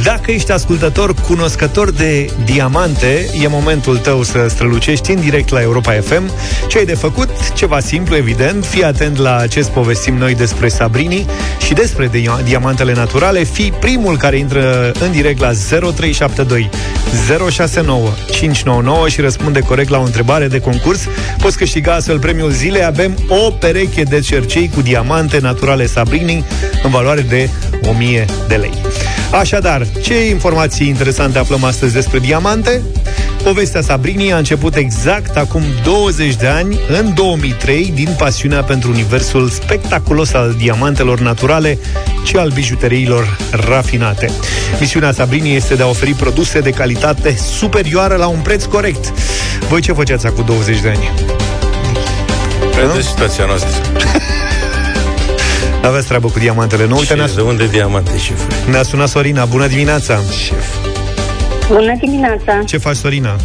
Dacă 0.03 0.31
ești 0.31 0.53
ascultător 0.53 1.15
cunoscător 1.15 1.91
de 1.91 2.31
diamante, 2.45 3.27
e 3.43 3.49
momentul 3.49 3.99
tău 3.99 4.23
să 4.23 4.47
strălucești 4.49 5.11
în 5.11 5.21
direct 5.21 5.49
la 5.49 5.61
Europa 5.61 5.93
FM. 5.93 6.31
Ce 6.69 6.79
ai 6.79 6.85
de 6.85 6.95
făcut? 6.95 7.29
Ceva 7.55 7.81
simplu, 7.81 8.17
evident. 8.17 8.65
Fii 8.65 8.85
atent 8.85 9.17
la 9.17 9.47
ce 9.47 9.61
povestim 9.61 10.17
noi 10.17 10.35
despre 10.35 10.69
Sabrini 10.69 11.27
și 11.67 11.73
despre 11.73 12.11
diamantele 12.45 12.93
naturale. 12.93 13.43
Fii 13.43 13.73
primul 13.81 14.17
care 14.17 14.37
intră 14.37 14.93
în 15.01 15.13
direct 15.13 15.41
la 15.41 15.51
0372 15.53 16.71
069 17.51 18.09
599 18.31 19.09
și 19.09 19.21
răspunde 19.21 19.61
corect 19.61 19.89
la 19.91 19.99
o 19.99 20.03
întrebare 20.03 20.47
de 20.47 20.61
concurs. 20.61 21.01
Poți 21.39 21.57
câștiga 21.57 21.95
astfel 21.95 22.19
premiul 22.19 22.51
zilei. 22.51 22.85
Avem 22.85 23.17
o 23.29 23.51
pereche 23.51 24.03
de 24.03 24.16
cercei 24.21 24.71
cu 24.75 24.81
diamante 24.81 25.39
naturale 25.39 25.87
Sabrini 25.87 26.45
în 26.83 26.91
valoare 26.91 27.21
de 27.21 27.49
1000 27.89 28.25
de 28.49 28.55
lei. 28.55 28.73
Așadar, 29.33 29.87
ce 30.03 30.29
informații 30.29 30.89
interesante 30.89 31.39
aflăm 31.39 31.65
astăzi 31.65 31.93
despre 31.93 32.19
diamante? 32.19 32.83
Povestea 33.43 33.81
Sabrini 33.81 34.33
a 34.33 34.37
început 34.37 34.77
exact 34.77 35.37
acum 35.37 35.63
20 35.85 36.35
de 36.35 36.47
ani, 36.47 36.79
în 36.89 37.15
2003, 37.15 37.93
din 37.95 38.09
pasiunea 38.19 38.63
pentru 38.63 38.91
universul 38.91 39.49
spectaculos 39.49 40.33
al 40.33 40.55
diamantelor 40.59 41.21
naturale 41.21 41.79
și 42.25 42.37
al 42.37 42.51
bijuteriilor 42.51 43.37
rafinate. 43.51 44.31
Misiunea 44.81 45.13
Sabrini 45.13 45.55
este 45.55 45.75
de 45.75 45.83
a 45.83 45.87
oferi 45.87 46.13
produse 46.13 46.61
de 46.61 46.71
calitate 46.71 47.37
superioară 47.59 48.17
la 48.17 48.27
un 48.27 48.41
preț 48.41 48.65
corect. 48.65 49.13
Voi 49.69 49.81
ce 49.81 49.93
făceați 49.93 50.27
acum 50.27 50.45
20 50.45 50.81
de 50.81 50.89
ani? 50.89 51.46
Pentru 52.77 53.01
situația 53.01 53.45
noastră. 53.45 53.71
Aveți 55.89 56.07
treabă 56.07 56.29
cu 56.29 56.39
diamantele, 56.39 56.87
nu? 56.87 56.97
Uite, 56.97 57.15
ne 57.15 57.25
de 57.35 57.41
unde 57.41 57.67
diamante, 57.67 58.19
șef? 58.19 58.67
Ne-a 58.69 58.83
sunat 58.83 59.09
Sorina, 59.09 59.45
bună 59.45 59.67
dimineața! 59.67 60.21
Șef. 60.45 60.75
Bună 61.69 61.97
dimineața! 62.01 62.63
Ce 62.67 62.77
faci, 62.77 62.97
Sorina? 62.97 63.37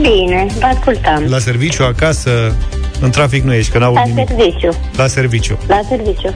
Bine, 0.00 0.46
vă 0.58 0.66
ascultam. 0.66 1.24
La 1.28 1.38
serviciu, 1.38 1.82
acasă, 1.82 2.54
în 3.00 3.10
trafic 3.10 3.42
nu 3.42 3.54
ești, 3.54 3.72
că 3.72 3.78
n-au 3.78 3.94
La 3.94 4.02
nimic. 4.06 4.28
serviciu. 4.28 4.68
La 4.96 5.06
serviciu. 5.06 5.58
La 5.66 5.80
serviciu. 5.88 6.34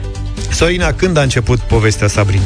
Sorina, 0.51 0.93
când 0.93 1.17
a 1.17 1.21
început 1.21 1.59
povestea 1.59 2.07
Sabrini? 2.07 2.41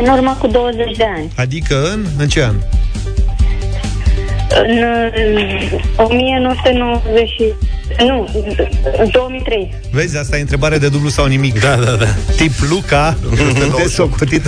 În 0.00 0.08
urmă 0.12 0.36
cu 0.40 0.46
20 0.46 0.96
de 0.96 1.04
ani. 1.16 1.32
Adică 1.36 1.90
în, 1.92 2.06
în 2.18 2.28
ce 2.28 2.44
an? 2.44 2.54
În 4.62 4.82
uh, 4.82 5.72
1990 5.96 7.30
nu, 8.04 8.28
în 8.98 9.08
2003. 9.12 9.74
Vezi, 9.90 10.18
asta 10.18 10.36
e 10.36 10.40
întrebare 10.40 10.78
de 10.78 10.88
dublu 10.88 11.08
sau 11.08 11.26
nimic. 11.26 11.60
Da, 11.60 11.74
da, 11.74 11.90
da. 11.90 12.06
Tip 12.36 12.52
Luca, 12.70 13.16
de 13.54 13.88
socotit 13.94 14.42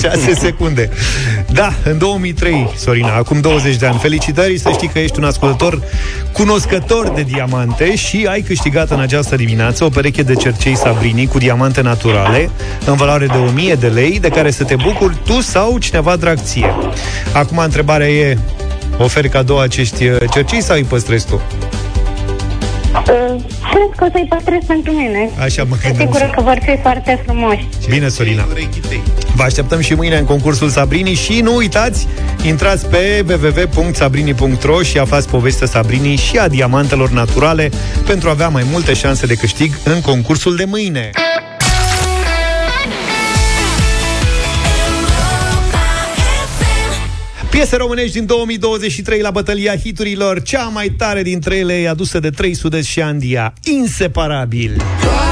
6 0.00 0.34
secunde. 0.44 0.90
Da, 1.52 1.72
în 1.84 1.98
2003, 1.98 2.68
Sorina, 2.76 3.14
acum 3.14 3.40
20 3.40 3.76
de 3.76 3.86
ani. 3.86 3.98
Felicitări, 3.98 4.58
să 4.58 4.70
știi 4.72 4.88
că 4.88 4.98
ești 4.98 5.18
un 5.18 5.24
ascultător 5.24 5.82
cunoscător 6.32 7.08
de 7.08 7.22
diamante 7.22 7.96
și 7.96 8.26
ai 8.30 8.40
câștigat 8.40 8.90
în 8.90 9.00
această 9.00 9.36
dimineață 9.36 9.84
o 9.84 9.88
pereche 9.88 10.22
de 10.22 10.34
cercei 10.34 10.76
Sabrini 10.76 11.26
cu 11.26 11.38
diamante 11.38 11.80
naturale 11.80 12.50
în 12.86 12.94
valoare 12.94 13.26
de 13.26 13.36
1000 13.36 13.74
de 13.74 13.86
lei, 13.86 14.20
de 14.20 14.28
care 14.28 14.50
să 14.50 14.64
te 14.64 14.74
bucuri 14.76 15.16
tu 15.24 15.40
sau 15.40 15.78
cineva 15.78 16.16
drag 16.16 16.38
ție. 16.42 16.74
Acum 17.32 17.58
întrebarea 17.58 18.08
e, 18.08 18.38
oferi 18.98 19.28
cadou 19.28 19.58
acești 19.58 20.06
uh, 20.06 20.16
cercei 20.32 20.62
sau 20.62 20.76
îi 20.76 20.82
păstrezi 20.82 21.26
tu? 21.26 21.40
Uh, 23.08 23.42
cred 23.70 23.90
că 23.96 24.04
o 24.04 24.08
să-i 24.12 24.26
păstrez 24.28 24.60
pentru 24.66 24.92
mine. 24.92 25.30
Așa 25.38 25.64
mă 25.64 25.76
Sunt 25.82 25.96
sigură 25.96 26.30
că 26.34 26.42
vor 26.42 26.58
fi 26.62 26.78
foarte 26.82 27.22
frumoși. 27.24 27.66
Bine, 27.88 28.08
Sorina. 28.08 28.46
Vă 29.34 29.42
așteptăm 29.42 29.80
și 29.80 29.94
mâine 29.94 30.16
în 30.16 30.24
concursul 30.24 30.68
Sabrini 30.68 31.14
și 31.14 31.40
nu 31.40 31.54
uitați, 31.56 32.08
intrați 32.42 32.86
pe 32.86 33.24
www.sabrini.ro 33.28 34.82
și 34.82 34.98
aflați 34.98 35.28
povestea 35.28 35.66
Sabrini 35.66 36.16
și 36.16 36.38
a 36.38 36.48
diamantelor 36.48 37.10
naturale 37.10 37.70
pentru 38.06 38.28
a 38.28 38.30
avea 38.30 38.48
mai 38.48 38.64
multe 38.70 38.94
șanse 38.94 39.26
de 39.26 39.34
câștig 39.34 39.78
în 39.84 40.00
concursul 40.00 40.56
de 40.56 40.64
mâine. 40.64 41.10
Piese 47.56 47.76
românești 47.76 48.12
din 48.12 48.26
2023 48.26 49.20
la 49.20 49.30
bătălia 49.30 49.76
hiturilor, 49.76 50.42
cea 50.42 50.62
mai 50.62 50.88
tare 50.88 51.22
dintre 51.22 51.56
ele 51.56 51.80
e 51.80 51.88
adusă 51.88 52.18
de 52.18 52.30
trei 52.30 52.54
sudezi 52.54 52.88
și 52.88 53.02
Andia, 53.02 53.52
inseparabil. 53.64 54.76
Toate 54.76 55.25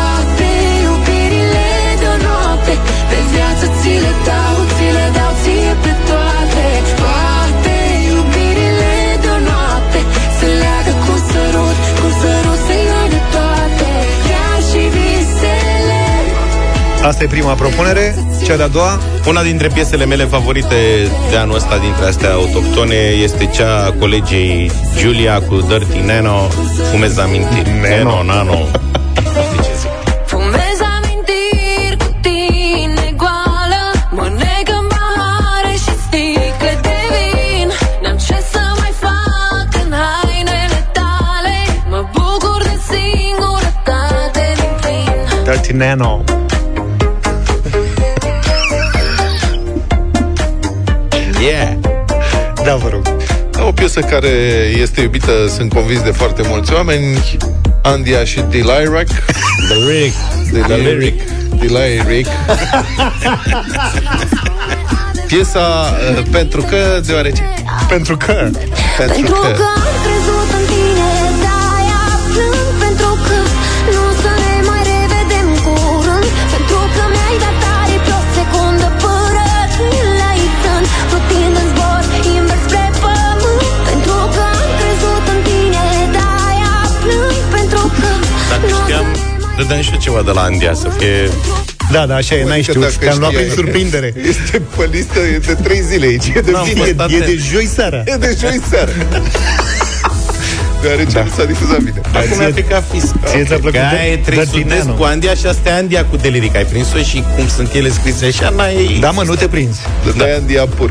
Asta 17.05 17.25
e 17.25 17.27
prima 17.27 17.55
propunere, 17.55 18.15
cea 18.45 18.57
de-a 18.57 18.69
doua, 18.69 18.99
Una 19.27 19.43
dintre 19.43 19.69
piesele 19.69 20.05
mele 20.05 20.25
favorite 20.25 21.09
de 21.31 21.37
anul 21.37 21.55
ăsta 21.55 21.79
dintre 21.79 22.05
astea 22.05 22.33
autohtone 22.33 22.95
este 22.95 23.47
cea 23.47 23.85
a 23.85 23.93
colegei 23.93 24.71
Giulia 24.97 25.41
cu 25.41 25.61
Dirty 25.61 26.01
Nano, 26.07 26.49
Fumez 26.91 27.19
amintiri. 27.19 27.71
Nano, 27.81 28.23
Nano. 28.23 28.59
De 45.45 45.61
ce 45.61 46.44
Yeah! 51.45 51.77
Da, 52.65 52.75
vă 52.77 52.89
rog. 52.89 53.03
O 53.67 53.73
piesă 53.73 54.01
care 54.01 54.29
este 54.81 55.01
iubită, 55.01 55.33
sunt 55.49 55.73
convins 55.73 56.03
de 56.03 56.11
foarte 56.11 56.43
mulți 56.49 56.73
oameni, 56.73 57.19
Andia 57.83 58.25
și 58.25 58.41
Delirac. 58.41 59.07
The 59.69 59.75
lyric. 59.75 60.13
The 60.53 60.75
lyric. 60.75 61.21
Deliric. 61.61 62.27
Piesa 65.27 65.97
uh, 66.17 66.25
pentru 66.31 66.63
că, 66.63 67.01
deoarece. 67.07 67.43
Pentru 67.89 68.17
că... 68.17 68.33
Pentru 68.33 69.13
Pentru 69.13 69.33
că. 69.33 69.57
Ne 89.69 89.75
mai 89.75 89.83
dădeam 89.83 89.83
și 89.83 89.91
eu 89.93 89.99
ceva 90.01 90.23
de 90.23 90.31
la 90.31 90.43
Andia 90.43 90.75
să 90.75 90.89
fie... 90.99 91.29
Da, 91.93 92.07
da, 92.07 92.15
așa 92.15 92.35
e, 92.35 92.45
n-ai 92.45 92.57
Că 92.63 92.71
știut. 92.71 92.85
dacă 92.85 92.95
Te-am 93.01 93.19
luat 93.19 93.31
știai- 93.31 93.45
prin 93.47 93.57
surprindere. 93.57 94.13
Este 94.29 94.63
pe 94.77 94.89
listă 94.93 95.19
e 95.19 95.39
de 95.39 95.55
trei 95.63 95.81
zile 95.81 96.07
aici. 96.07 96.27
E 96.37 96.41
de 96.41 96.51
N-am 96.51 96.65
bine. 96.65 96.77
fost 96.79 96.91
E, 96.91 96.95
e 96.99 97.03
atent. 97.03 97.25
de 97.25 97.39
joi 97.53 97.67
seara. 97.67 98.03
E 98.05 98.17
de 98.17 98.37
joi 98.41 98.61
seară. 98.71 98.91
Deoarece 100.85 101.13
da. 101.19 101.23
nu 101.23 101.31
s-a 101.37 101.45
difuzat 101.45 101.79
bine. 101.79 102.01
Acum 102.21 102.39
mi-a 102.39 102.51
picat 102.55 102.85
fisc. 102.93 103.15
Ție 103.25 103.45
ți-a 103.45 103.57
plăcut 103.65 103.79
Că 103.81 103.87
de- 103.91 103.97
aia 104.01 104.13
e 104.13 104.17
trei 104.17 104.37
Dirty 104.39 104.61
sudezi 104.61 104.87
Nano. 104.87 104.99
cu 104.99 105.03
Andia 105.05 105.35
și 105.35 105.47
astea 105.47 105.77
Andia 105.77 106.05
cu 106.11 106.17
Deliric. 106.17 106.55
Ai 106.57 106.65
prins-o 106.65 106.99
și 106.99 107.23
cum 107.37 107.49
sunt 107.49 107.73
ele 107.75 107.89
scrise 107.89 108.27
așa, 108.27 108.49
n-ai... 108.57 108.97
Da, 109.01 109.11
mă, 109.11 109.23
nu 109.27 109.35
te 109.35 109.47
prinzi. 109.47 109.81
Da. 110.17 110.25
Andia 110.39 110.65
pur. 110.77 110.91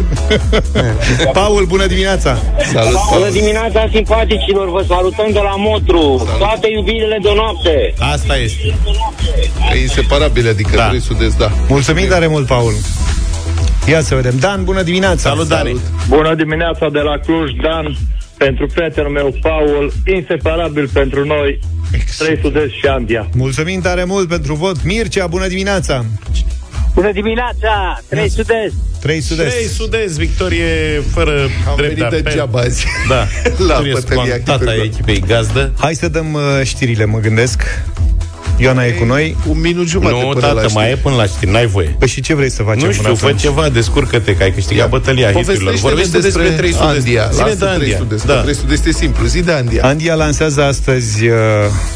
Paul, 1.39 1.65
bună 1.65 1.85
dimineața! 1.85 2.37
Salut, 2.73 2.91
Bună 3.09 3.19
Paul. 3.21 3.31
dimineața, 3.31 3.87
simpaticilor! 3.93 4.69
Vă 4.69 4.83
salutăm 4.87 5.27
de 5.31 5.39
la 5.39 5.53
Motru! 5.57 6.27
Toate 6.37 6.67
iubirile 6.71 7.17
de 7.21 7.29
noapte! 7.35 7.93
Asta 8.13 8.37
este. 8.37 8.75
E 9.73 9.81
inseparabil, 9.81 10.49
adică 10.49 10.75
Da. 10.75 10.87
trei 10.87 11.01
sudezi, 11.01 11.37
da. 11.37 11.51
Mulțumim 11.67 12.07
tare 12.07 12.27
mult, 12.27 12.47
Paul. 12.47 12.73
Ia 13.89 14.01
să 14.01 14.15
vedem. 14.15 14.33
Dan, 14.39 14.63
bună 14.63 14.81
dimineața! 14.81 15.29
Salut, 15.29 15.47
Dani. 15.47 15.79
Bună 16.07 16.35
dimineața 16.35 16.89
de 16.91 16.99
la 16.99 17.17
Cluj, 17.25 17.51
Dan, 17.61 17.97
pentru 18.37 18.65
prietenul 18.65 19.11
meu, 19.11 19.35
Paul, 19.41 19.93
inseparabil 20.15 20.89
pentru 20.93 21.25
noi, 21.25 21.59
trei 22.17 22.39
sudezi 22.41 22.73
și 22.79 22.85
Andia. 22.87 23.27
Mulțumim 23.35 23.81
tare 23.81 24.03
mult 24.03 24.27
pentru 24.27 24.53
vot. 24.55 24.83
Mircea, 24.83 25.27
bună 25.27 25.47
dimineața! 25.47 26.05
Bună 26.93 27.11
dimineața! 27.11 27.99
3 28.09 28.29
sud-est! 28.29 28.73
3 29.01 29.21
sud-est. 29.21 29.49
3 29.55 29.65
sud-est, 29.67 30.17
victorie 30.17 31.01
fără 31.13 31.31
Am 31.67 31.75
drept 31.75 31.93
venit 31.95 32.09
de 32.09 32.19
de 32.19 32.29
apel. 32.29 32.33
geaba 32.33 32.59
azi. 32.59 32.85
Da, 33.09 33.15
La 33.15 33.25
victorie 33.57 33.93
bătălia 33.93 34.23
scontată 34.23 34.69
a 34.69 34.73
echipelor. 34.73 34.85
echipei 34.85 35.19
gazdă. 35.27 35.71
Hai 35.79 35.93
să 35.95 36.07
dăm 36.07 36.33
uh, 36.33 36.41
știrile, 36.63 37.05
mă 37.05 37.19
gândesc. 37.19 37.61
Ioana 38.57 38.85
e 38.85 38.91
cu 38.91 39.05
noi. 39.05 39.35
Un 39.47 39.59
minut 39.59 39.87
jumătate 39.87 40.21
Nu, 40.21 40.27
până 40.27 40.39
tată, 40.39 40.53
la 40.61 40.67
mai 40.73 40.83
e 40.83 40.87
știri. 40.87 41.01
până 41.01 41.15
la 41.15 41.25
știri, 41.25 41.51
n-ai 41.51 41.65
voie. 41.65 41.95
Păi 41.99 42.07
și 42.07 42.21
ce 42.21 42.33
vrei 42.35 42.49
să 42.51 42.63
facem 42.63 42.85
Nu 42.85 42.91
știu, 42.91 43.03
până 43.03 43.15
fă 43.15 43.25
atunci? 43.25 43.41
ceva, 43.41 43.69
descurcă-te, 43.69 44.35
că 44.35 44.43
ai 44.43 44.51
câștigat 44.51 44.89
bătălia 44.89 45.31
hiturilor. 45.31 45.73
Povestește-ne 45.73 45.89
Vorbește 45.93 46.17
despre 46.19 46.49
3 46.49 46.71
sud 46.71 46.81
Andia. 46.81 47.29
Zine 47.31 47.43
Lasă 47.43 47.55
de 47.55 47.65
3 47.65 47.73
Andia. 47.77 47.97
sud-est. 47.97 48.25
Da. 48.25 48.33
3 48.41 48.55
sud-est 48.55 48.85
e 48.85 48.91
simplu. 48.91 49.25
Zi 49.25 49.41
de 49.41 49.51
Andia. 49.51 49.81
Andia 49.83 50.13
lansează 50.15 50.63
astăzi 50.63 51.27
uh, 51.27 51.35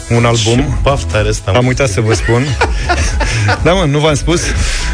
un 0.09 0.25
album. 0.25 0.55
Ce 0.55 0.63
baftă 0.81 1.17
are 1.17 1.27
ăsta, 1.27 1.51
mă. 1.51 1.57
Am 1.57 1.65
uitat 1.67 1.89
să 1.89 2.01
vă 2.01 2.13
spun. 2.13 2.43
da, 3.63 3.71
mă, 3.73 3.85
nu 3.85 3.99
v-am 3.99 4.15
spus. 4.15 4.41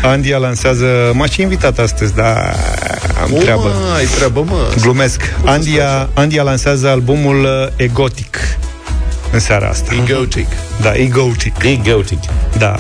Andia 0.04 0.38
lansează... 0.38 0.86
M-a 1.14 1.26
și 1.26 1.42
invitat 1.42 1.80
astăzi, 1.80 2.16
dar 2.16 2.56
am 3.24 3.34
O, 3.34 3.38
treabă. 3.38 3.62
mă, 3.62 3.94
ai 3.98 4.06
treabă, 4.06 4.44
mă. 4.48 4.68
Glumesc. 4.82 5.22
Andia, 5.46 6.10
Andia 6.14 6.44
lansează 6.44 6.88
albumul 6.90 7.44
uh, 7.44 7.68
Egotic 7.76 8.38
în 9.34 9.40
seara 9.40 9.68
asta. 9.68 9.94
Egotic. 10.08 10.48
Da, 10.82 10.94
Egotic. 10.94 11.56
E 11.64 11.76
găutic. 11.76 12.20
Da. 12.58 12.76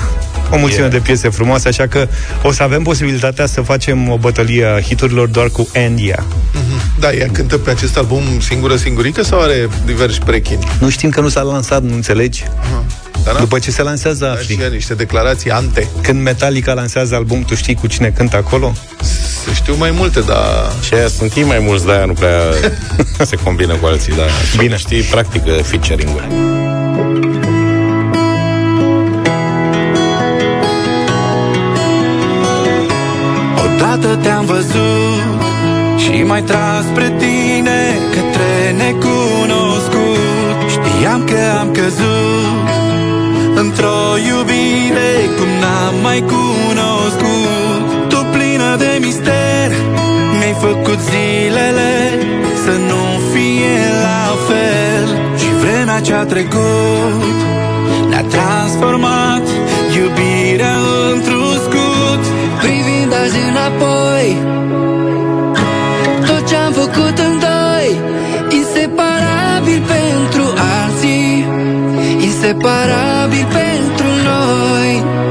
O 0.51 0.57
mulțime 0.57 0.79
Yeah. 0.81 0.91
de 0.93 0.99
piese 0.99 1.29
frumoase, 1.29 1.67
așa 1.67 1.87
că 1.87 2.07
o 2.43 2.51
să 2.51 2.63
avem 2.63 2.83
posibilitatea 2.83 3.45
să 3.45 3.61
facem 3.61 4.09
o 4.09 4.17
bătălie 4.17 4.65
a 4.65 4.81
hiturilor 4.81 5.27
doar 5.27 5.49
cu 5.49 5.67
Andia. 5.75 6.23
Da, 6.99 7.13
ea 7.13 7.27
cântă 7.31 7.57
pe 7.57 7.69
acest 7.69 7.97
album 7.97 8.23
singură, 8.39 8.75
singurică 8.75 9.23
sau 9.23 9.41
are 9.41 9.69
diversi 9.85 10.19
prechini? 10.19 10.67
Nu 10.79 10.89
știm 10.89 11.09
că 11.09 11.21
nu 11.21 11.27
s-a 11.29 11.41
lansat, 11.41 11.83
nu 11.83 11.93
înțelegi? 11.93 12.43
Dar 13.23 13.33
n-a 13.33 13.39
După 13.39 13.59
ce 13.59 13.71
se 13.71 13.81
lansează, 13.81 14.25
dat 14.25 14.33
afli. 14.33 14.55
și 14.55 14.61
ea 14.61 14.67
niște 14.67 14.93
declarații 14.93 15.51
ante. 15.51 15.87
Când 16.01 16.21
Metallica 16.21 16.73
lansează 16.73 17.15
album, 17.15 17.43
tu 17.43 17.55
știi 17.55 17.75
cu 17.75 17.87
cine 17.87 18.09
cântă 18.17 18.35
acolo? 18.37 18.73
Să 19.45 19.51
știu 19.53 19.75
mai 19.75 19.91
multe, 19.91 20.19
dar... 20.19 20.71
Și 20.81 20.93
aia 20.93 21.07
sunt 21.07 21.33
ei 21.35 21.43
mai 21.43 21.59
mulți, 21.59 21.85
de-aia 21.85 22.05
nu 22.05 22.13
prea 22.13 22.39
se 23.25 23.35
combină 23.35 23.73
cu 23.75 23.85
alții, 23.85 24.15
dar 24.15 24.29
Bine. 24.57 24.77
știi, 24.77 25.01
practică 25.01 25.51
featuring-uri. 25.51 26.27
Odată 33.65 34.15
te-am 34.21 34.45
văzut 34.45 35.41
Și 35.97 36.23
mai 36.23 36.41
tras 36.41 36.83
spre 36.91 37.13
tine 37.17 37.97
Către 38.09 38.75
necunoscut 38.77 40.69
Știam 40.69 41.23
că 41.23 41.37
am 41.59 41.71
căzut 41.71 42.82
Într-o 43.63 43.99
iubire 44.29 45.11
Cum 45.37 45.49
n-am 45.61 45.95
mai 46.01 46.19
cunoscut. 46.33 47.81
Tu 48.11 48.19
plină 48.33 48.75
de 48.83 48.91
mister 49.05 49.69
Mi-ai 50.37 50.55
făcut 50.65 50.99
zilele 51.09 51.93
Să 52.63 52.73
nu 52.89 53.03
fie 53.31 53.79
la 54.07 54.25
fel. 54.47 55.05
Și 55.39 55.49
vremea 55.61 55.99
ce-a 56.01 56.25
trecut 56.25 57.21
Ne-a 58.09 58.23
transformat 58.35 59.45
Iubirea 59.97 60.77
într-un 61.13 61.53
scut. 61.65 62.23
Privind 62.61 63.13
azi 63.23 63.39
înapoi 63.49 64.27
Inseparabil 72.43 73.45
pentru 73.45 74.07
noi 74.23 75.22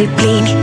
ochii 0.00 0.06
noștri 0.06 0.16
plini 0.16 0.57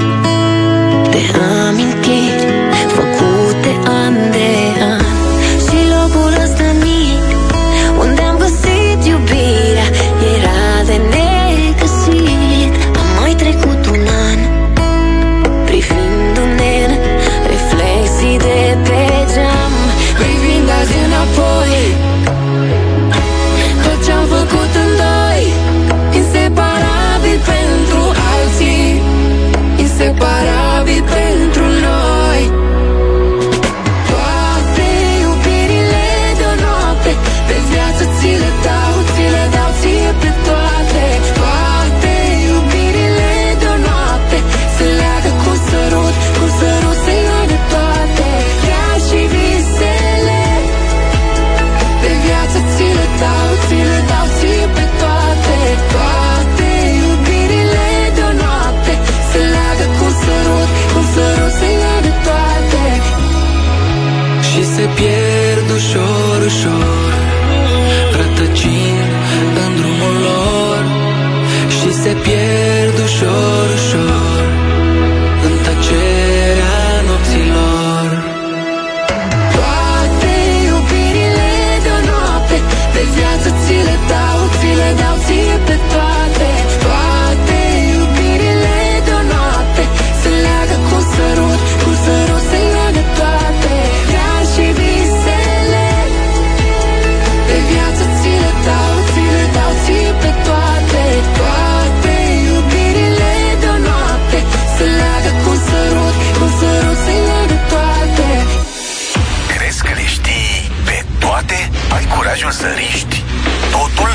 Ai 111.95 112.07
curajul 112.15 112.51
să 112.51 112.65
riști 112.77 113.23
totul? 113.71 114.09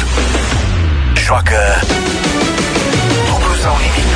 Joacă 1.24 1.56
dublu 3.26 3.54
sau 3.62 3.76
nimic. 3.76 4.08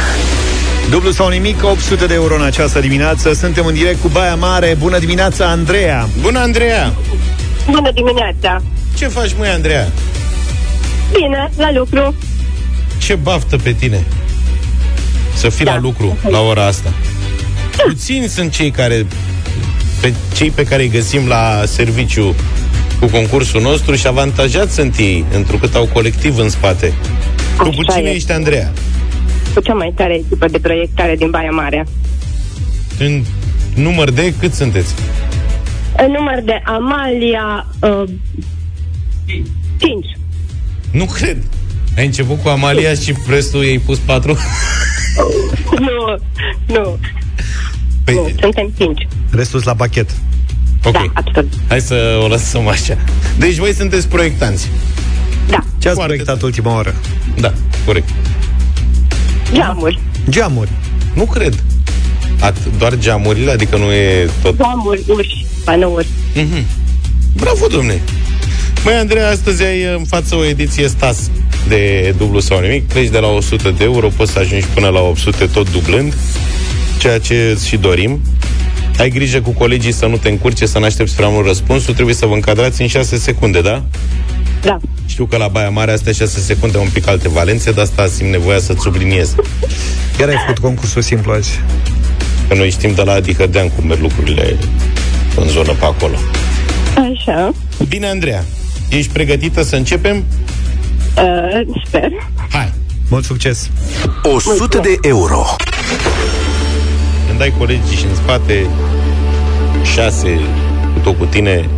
Dublu 0.91 1.11
sau 1.11 1.29
nimic, 1.29 1.65
800 1.65 2.07
de 2.07 2.15
euro 2.15 2.35
în 2.35 2.43
această 2.43 2.81
dimineață. 2.81 3.33
Suntem 3.33 3.67
în 3.67 3.75
direct 3.75 4.01
cu 4.01 4.09
Baia 4.09 4.35
Mare. 4.35 4.77
Bună 4.79 4.99
dimineața, 4.99 5.47
Andreea! 5.47 6.09
Bună, 6.21 6.39
Andreea! 6.39 6.93
Bună 7.71 7.91
dimineața! 7.95 8.63
Ce 8.97 9.07
faci, 9.07 9.35
măi, 9.39 9.49
Andreea? 9.49 9.89
Bine, 11.13 11.51
la 11.57 11.73
lucru. 11.73 12.15
Ce 12.99 13.15
baftă 13.15 13.57
pe 13.57 13.73
tine 13.73 14.05
să 15.35 15.49
fii 15.49 15.65
Da. 15.65 15.73
la 15.73 15.79
lucru 15.81 16.17
la 16.31 16.41
ora 16.41 16.67
asta. 16.67 16.93
Puțini 17.87 18.27
sunt 18.29 18.53
cei 18.53 18.71
care 18.71 19.07
pe 20.01 20.13
cei 20.35 20.51
pe 20.51 20.63
care 20.65 20.83
îi 20.83 20.89
găsim 20.89 21.27
la 21.27 21.63
serviciu 21.67 22.35
cu 23.05 23.11
concursul 23.11 23.61
nostru 23.61 23.95
și 23.95 24.07
avantajați 24.07 24.75
sunt 24.75 24.97
ei, 24.97 25.25
întrucât 25.35 25.75
au 25.75 25.89
colectiv 25.93 26.39
în 26.39 26.49
spate. 26.49 26.93
Tu 27.57 27.71
cu 27.71 27.83
Așa 27.89 27.99
cine 27.99 28.11
e. 28.11 28.15
ești, 28.15 28.33
Andreea? 28.33 28.73
Cu 29.55 29.61
cea 29.61 29.73
mai 29.75 29.93
tare 29.95 30.15
echipă 30.15 30.47
de 30.49 30.59
proiectare 30.59 31.17
din 31.17 31.31
Baia 31.31 31.51
Mare. 31.51 31.87
În 32.99 33.23
număr 33.75 34.11
de 34.11 34.35
cât 34.39 34.55
sunteți? 34.55 34.95
În 35.97 36.11
număr 36.11 36.41
de 36.45 36.61
Amalia... 36.65 37.67
Uh, 37.81 38.09
5. 39.77 40.07
Nu 40.91 41.05
cred. 41.05 41.43
Ai 41.97 42.05
început 42.05 42.43
cu 42.43 42.49
Amalia 42.49 42.95
și 42.95 43.15
restul 43.29 43.65
ei 43.65 43.79
pus 43.79 43.99
patru? 43.99 44.37
nu, 45.87 46.17
nu. 46.67 46.99
Păi, 48.05 48.15
Nu, 48.15 48.31
suntem 48.41 48.73
5. 48.79 49.07
Restul 49.31 49.61
la 49.65 49.75
pachet. 49.75 50.11
Ok. 50.85 50.93
Da, 50.93 51.05
absolut. 51.13 51.53
Hai 51.69 51.81
să 51.81 52.21
o 52.23 52.27
lăsăm 52.27 52.69
așa. 52.69 52.97
Deci 53.39 53.57
voi 53.57 53.75
sunteți 53.75 54.09
proiectanți. 54.09 54.71
Da. 55.49 55.59
Ce 55.79 55.89
ați 55.89 55.97
Foarte 55.97 56.05
proiectat 56.05 56.43
ultima 56.43 56.75
oară? 56.75 56.95
Da, 57.41 57.53
corect. 57.87 58.09
Geamuri. 59.53 60.01
Geamuri. 60.29 60.71
Nu 61.15 61.25
cred. 61.25 61.63
At, 62.41 62.57
doar 62.79 62.99
geamurile, 62.99 63.51
adică 63.51 63.77
nu 63.77 63.93
e 63.93 64.29
tot... 64.43 64.57
Geamuri, 64.57 65.03
uși, 65.09 65.47
panouri. 65.65 66.07
Mhm. 66.35 66.67
Bravo, 67.37 67.67
domne! 67.67 68.01
Măi, 68.85 68.95
Andrei, 68.95 69.23
astăzi 69.23 69.63
ai 69.63 69.83
în 69.83 70.05
față 70.05 70.35
o 70.37 70.45
ediție 70.45 70.89
Stas 70.89 71.31
de 71.69 72.15
dublu 72.19 72.41
sau 72.41 72.61
nimic. 72.61 72.89
Pleci 72.89 73.09
de 73.09 73.19
la 73.19 73.27
100 73.27 73.71
de 73.71 73.85
euro, 73.85 74.09
poți 74.09 74.33
să 74.33 74.39
ajungi 74.39 74.67
până 74.67 74.89
la 74.89 75.01
800 75.01 75.47
tot 75.47 75.71
dublând, 75.71 76.15
ceea 76.99 77.19
ce 77.19 77.51
îți 77.55 77.67
și 77.69 77.77
dorim. 77.77 78.21
Ai 78.99 79.09
grijă 79.11 79.41
cu 79.41 79.51
colegii 79.51 79.93
să 79.93 80.07
nu 80.07 80.17
te 80.17 80.29
încurce, 80.29 80.67
să 80.67 80.79
nu 80.79 80.85
aștepți 80.85 81.17
prea 81.17 81.29
mult 81.29 81.47
răspunsul. 81.47 81.95
Trebuie 81.95 82.15
să 82.15 82.27
vă 82.27 82.35
încadrați 82.35 82.83
în 82.83 82.89
6 82.89 83.17
secunde, 83.17 83.61
da? 83.61 83.85
Da. 84.63 84.79
Știu 85.07 85.25
că 85.25 85.37
la 85.37 85.49
Baia 85.49 85.71
Mare 85.71 85.93
astea 85.93 86.13
6 86.13 86.41
secunde 86.41 86.77
au 86.77 86.83
un 86.83 86.91
pic 86.93 87.09
alte 87.09 87.29
valențe, 87.29 87.71
dar 87.71 87.85
asta 87.85 88.07
simt 88.07 88.31
nevoia 88.31 88.59
să-ți 88.59 88.81
subliniez. 88.81 89.35
Chiar 90.19 90.29
ai 90.29 90.37
făcut 90.47 90.59
concursul 90.63 91.03
simplu 91.03 91.33
azi. 91.33 91.61
Că 92.49 92.55
noi 92.55 92.71
știm 92.71 92.95
de 92.95 93.03
la 93.03 93.13
Adi 93.13 93.35
Hădean 93.35 93.69
cum 93.69 93.87
merg 93.87 94.01
lucrurile 94.01 94.57
în 95.37 95.49
zonă 95.49 95.73
pe 95.73 95.85
acolo. 95.85 96.17
Așa. 97.13 97.53
Bine, 97.89 98.07
Andreea, 98.07 98.45
ești 98.89 99.13
pregătită 99.13 99.63
să 99.63 99.77
începem? 99.77 100.25
Uh, 101.17 101.75
sper. 101.87 102.11
Hai! 102.51 102.73
Mult 103.09 103.25
succes! 103.25 103.71
100 104.23 104.79
de 104.79 104.97
euro. 105.03 105.45
Când 107.37 107.47
dai 107.47 107.59
colegii 107.59 107.97
și 107.97 108.05
în 108.05 108.15
spate 108.15 108.67
șase 109.95 110.41
cu 110.93 110.99
tot 111.03 111.19
cu 111.19 111.25
tine, 111.25 111.69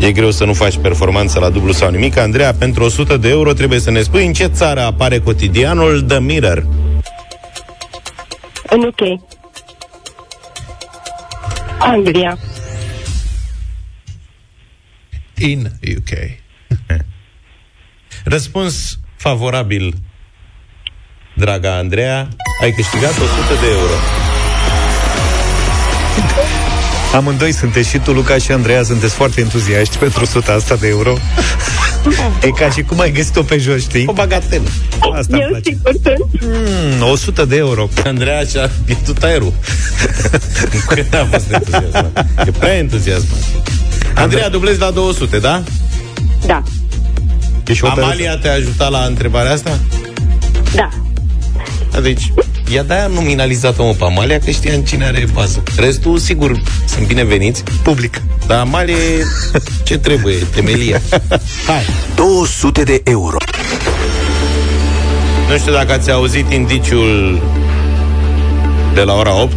e 0.00 0.12
greu 0.12 0.30
să 0.30 0.44
nu 0.44 0.52
faci 0.52 0.78
performanță 0.78 1.38
la 1.38 1.50
dublu 1.50 1.72
sau 1.72 1.90
nimic. 1.90 2.16
Andreea, 2.16 2.54
pentru 2.54 2.84
100 2.84 3.16
de 3.16 3.28
euro 3.28 3.52
trebuie 3.52 3.78
să 3.78 3.90
ne 3.90 4.00
spui 4.00 4.26
în 4.26 4.32
ce 4.32 4.46
țară 4.46 4.80
apare 4.80 5.20
cotidianul 5.20 6.02
The 6.02 6.18
Mirror. 6.18 6.66
În 8.68 8.82
UK. 8.82 9.20
Anglia. 11.78 12.38
In 15.38 15.70
UK. 15.96 16.10
Răspuns 18.24 18.98
favorabil, 19.16 19.94
draga 21.34 21.76
Andreea, 21.76 22.28
ai 22.62 22.70
câștigat 22.70 23.10
100 23.10 23.26
de 23.60 23.70
euro. 23.70 24.25
Amândoi 27.16 27.52
sunteți 27.52 27.88
și 27.88 27.98
tu, 27.98 28.12
Luca 28.12 28.38
și 28.38 28.52
Andreea, 28.52 28.82
sunteți 28.82 29.14
foarte 29.14 29.40
entuziaști 29.40 29.96
pentru 29.96 30.22
100 30.22 30.52
asta 30.52 30.74
de 30.76 30.88
euro. 30.88 31.16
e 32.42 32.50
ca 32.50 32.70
și 32.70 32.82
cum 32.82 33.00
ai 33.00 33.12
găsit-o 33.12 33.42
pe 33.42 33.58
jos, 33.58 33.80
știi? 33.80 34.04
O 34.06 34.12
bagatelă. 34.12 34.68
Asta 35.14 35.26
îmi 35.36 35.42
Eu 35.42 35.48
place. 35.48 35.70
sigur 35.70 35.92
sunt. 36.02 36.42
Mm, 37.00 37.10
100 37.10 37.44
de 37.44 37.56
euro. 37.56 37.88
Andreea 38.04 38.44
și-a 38.44 38.70
pierdut 38.84 39.22
aerul. 39.22 39.52
Nu 40.72 40.78
cred 40.94 41.08
că 41.08 41.16
a 41.16 41.26
fost 41.30 41.50
entuziasmat. 41.52 42.26
E 42.46 42.50
prea 42.50 42.76
entuziasmat. 42.76 43.38
Andreea, 44.14 44.48
dublezi 44.48 44.78
la 44.80 44.90
200, 44.90 45.38
da? 45.38 45.62
Da. 46.46 46.62
Ești 47.66 47.84
o 47.84 47.88
Amalia 47.88 48.36
te-a 48.36 48.52
ajutat 48.52 48.90
la 48.90 49.04
întrebarea 49.04 49.52
asta? 49.52 49.78
Da. 50.74 50.88
Da, 51.90 52.00
deci, 52.00 52.32
ea 52.72 52.82
de-aia 52.82 53.06
nominalizat-o 53.06 53.84
mă 53.84 53.92
pe 53.92 54.04
Amalia, 54.04 54.38
că 54.38 54.50
știam 54.50 54.80
cine 54.80 55.04
are 55.04 55.26
bază. 55.32 55.62
Restul, 55.76 56.18
sigur, 56.18 56.62
sunt 56.88 57.06
bineveniți. 57.06 57.62
Public. 57.82 58.22
Dar 58.46 58.58
Amalia, 58.58 58.94
e 58.94 59.24
ce 59.84 59.98
trebuie? 59.98 60.34
Temelia. 60.54 61.00
Hai. 61.68 61.82
200 62.14 62.82
de 62.82 63.00
euro. 63.04 63.36
Nu 65.50 65.56
știu 65.56 65.72
dacă 65.72 65.92
ați 65.92 66.10
auzit 66.10 66.52
indiciul 66.52 67.42
de 68.94 69.00
la 69.00 69.14
ora 69.14 69.42
8. 69.42 69.52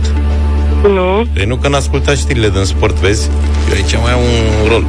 Nu. 0.81 1.25
Păi 1.33 1.45
nu 1.45 1.55
că 1.55 1.67
n-ascultat 1.67 2.17
știrile 2.17 2.49
din 2.49 2.63
sport, 2.63 2.95
vezi? 2.95 3.29
Eu 3.69 3.73
aici 3.75 3.95
mai 4.01 4.11
am 4.11 4.19
un 4.19 4.67
rol 4.67 4.85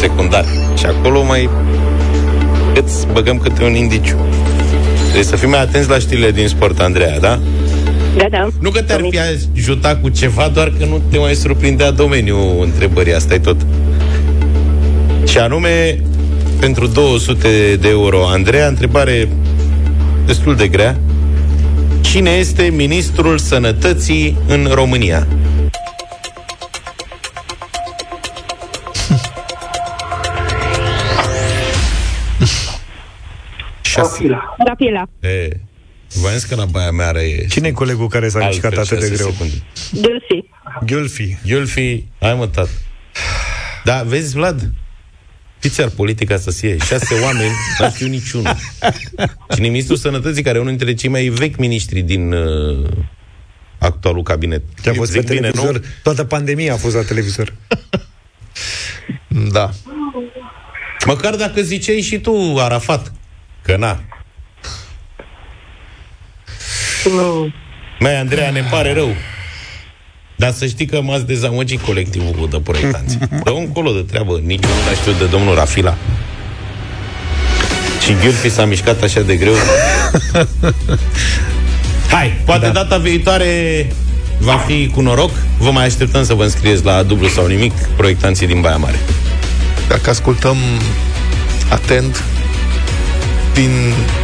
secundar. 0.00 0.44
Și 0.78 0.86
acolo 0.86 1.22
mai 1.22 1.48
îți 2.74 3.06
băgăm 3.12 3.38
câte 3.38 3.64
un 3.64 3.74
indiciu. 3.74 4.16
Trebuie 5.02 5.24
să 5.24 5.36
fii 5.36 5.48
mai 5.48 5.60
atenți 5.60 5.88
la 5.88 5.98
știrile 5.98 6.30
din 6.30 6.48
sport, 6.48 6.80
Andreea, 6.80 7.18
da? 7.18 7.40
Da, 8.16 8.28
da. 8.30 8.48
Nu 8.60 8.70
că 8.70 8.82
te-ar 8.82 9.00
fi 9.10 9.18
ajutat 9.56 10.00
cu 10.00 10.08
ceva, 10.08 10.48
doar 10.48 10.72
că 10.78 10.84
nu 10.84 11.02
te 11.10 11.18
mai 11.18 11.34
surprindea 11.34 11.90
domeniul 11.90 12.62
întrebării, 12.62 13.14
asta 13.14 13.34
e 13.34 13.38
tot. 13.38 13.56
Și 15.26 15.38
anume, 15.38 16.02
pentru 16.60 16.86
200 16.86 17.76
de 17.80 17.88
euro, 17.88 18.26
Andreea, 18.26 18.66
întrebare 18.66 19.28
destul 20.26 20.56
de 20.56 20.68
grea. 20.68 20.98
Cine 22.00 22.30
este 22.30 22.62
ministrul 22.62 23.38
sănătății 23.38 24.36
în 24.46 24.68
România? 24.72 25.26
Șase. 33.80 34.26
Rapila. 34.66 35.02
E, 35.20 35.48
v-am 36.14 36.32
zis 36.32 36.44
că 36.44 36.54
la 36.54 36.64
Baia 36.64 36.90
Mea 36.90 37.06
are 37.06 37.46
Cine 37.48 37.68
e 37.68 37.72
colegul 37.72 38.08
care 38.08 38.28
s-a 38.28 38.38
altfel 38.44 38.70
mișcat 38.70 38.84
atât 38.86 38.98
de 38.98 39.06
șase 39.06 39.14
greu? 39.14 39.30
secunde. 39.30 39.62
Dulci. 39.90 40.44
Gulfi. 40.86 41.36
Iulfi, 41.44 42.04
hai 42.20 42.34
mă, 42.34 42.46
tată. 42.46 42.70
Da, 43.84 44.02
vezi, 44.02 44.34
Vlad? 44.34 44.70
Știți 45.58 45.82
ar 45.82 45.88
politica 45.88 46.36
să 46.36 46.50
fie? 46.50 46.76
Șase 46.76 47.14
oameni, 47.22 47.50
n 47.78 47.90
știu 47.94 48.06
niciunul. 48.06 48.56
Și 49.54 49.60
ministrul 49.60 49.96
sănătății, 49.96 50.42
care 50.42 50.56
e 50.56 50.60
unul 50.60 50.76
dintre 50.76 50.94
cei 50.94 51.10
mai 51.10 51.24
vechi 51.28 51.56
miniștri 51.56 52.00
din 52.00 52.32
uh, 52.32 52.88
actualul 53.78 54.22
cabinet. 54.22 54.62
Ce 54.82 54.90
a 54.90 54.92
fost 54.94 55.12
pe 55.12 55.18
Zic 55.20 55.28
bine, 55.28 55.40
televizor? 55.40 55.74
nu? 55.74 55.84
Toată 56.02 56.24
pandemia 56.24 56.72
a 56.72 56.76
fost 56.76 56.94
la 56.94 57.02
televizor. 57.02 57.54
Da. 59.28 59.70
Măcar 61.06 61.34
dacă 61.34 61.60
ziceai 61.62 62.00
și 62.00 62.18
tu, 62.18 62.56
Arafat, 62.58 63.12
că 63.62 63.76
na. 63.76 64.00
Nu. 67.08 67.52
Mai, 67.98 68.18
Andreea, 68.18 68.50
ne 68.50 68.64
pare 68.70 68.92
rău. 68.92 69.14
Dar 70.36 70.52
să 70.52 70.66
știi 70.66 70.86
că 70.86 71.00
m-ați 71.02 71.26
dezamăgit 71.26 71.80
colectivul 71.80 72.48
de 72.50 72.60
proiectanți. 72.60 73.18
Dă 73.44 73.50
încolo 73.50 73.92
de 73.92 74.00
treabă, 74.00 74.40
nici 74.44 74.62
nu 74.62 74.94
știu 75.00 75.12
de 75.12 75.24
domnul 75.24 75.54
Rafila. 75.54 75.96
Și 78.04 78.12
Gheorghe 78.20 78.48
s-a 78.48 78.64
mișcat 78.64 79.02
așa 79.02 79.20
de 79.20 79.36
greu. 79.36 79.54
Hai, 82.10 82.40
poate 82.44 82.66
da. 82.66 82.72
data 82.72 82.96
viitoare 82.96 83.86
va 84.38 84.56
fi 84.56 84.90
cu 84.94 85.00
noroc. 85.00 85.30
Vă 85.58 85.70
mai 85.70 85.84
așteptăm 85.84 86.24
să 86.24 86.34
vă 86.34 86.42
înscrieți 86.42 86.84
la 86.84 87.02
dublu 87.02 87.28
sau 87.28 87.46
nimic, 87.46 87.72
proiectanții 87.96 88.46
din 88.46 88.60
Baia 88.60 88.76
Mare. 88.76 88.98
Dacă 89.88 90.10
ascultăm 90.10 90.56
atent 91.70 92.24
din 93.54 93.70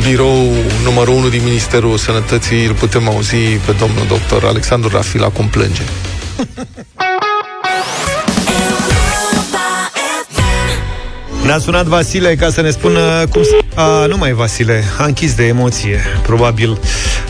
birou 0.09 0.53
numărul 0.85 1.14
1 1.14 1.29
din 1.29 1.43
Ministerul 1.45 1.97
Sănătății, 1.97 2.64
îl 2.64 2.72
putem 2.74 3.09
auzi 3.09 3.37
pe 3.37 3.72
domnul 3.79 4.07
doctor 4.09 4.45
Alexandru 4.45 4.89
Rafila 4.89 5.29
cum 5.29 5.49
plânge. 5.49 5.83
Ne-a 11.45 11.59
sunat 11.59 11.87
Vasile 11.87 12.35
ca 12.35 12.51
să 12.51 12.61
ne 12.61 12.70
spună 12.70 13.27
cum 13.31 13.43
s- 13.43 13.49
A, 13.79 14.07
nu 14.07 14.16
mai 14.16 14.33
Vasile, 14.33 14.85
a 14.99 15.05
închis 15.05 15.35
de 15.35 15.47
emoție, 15.47 16.01
probabil. 16.22 16.79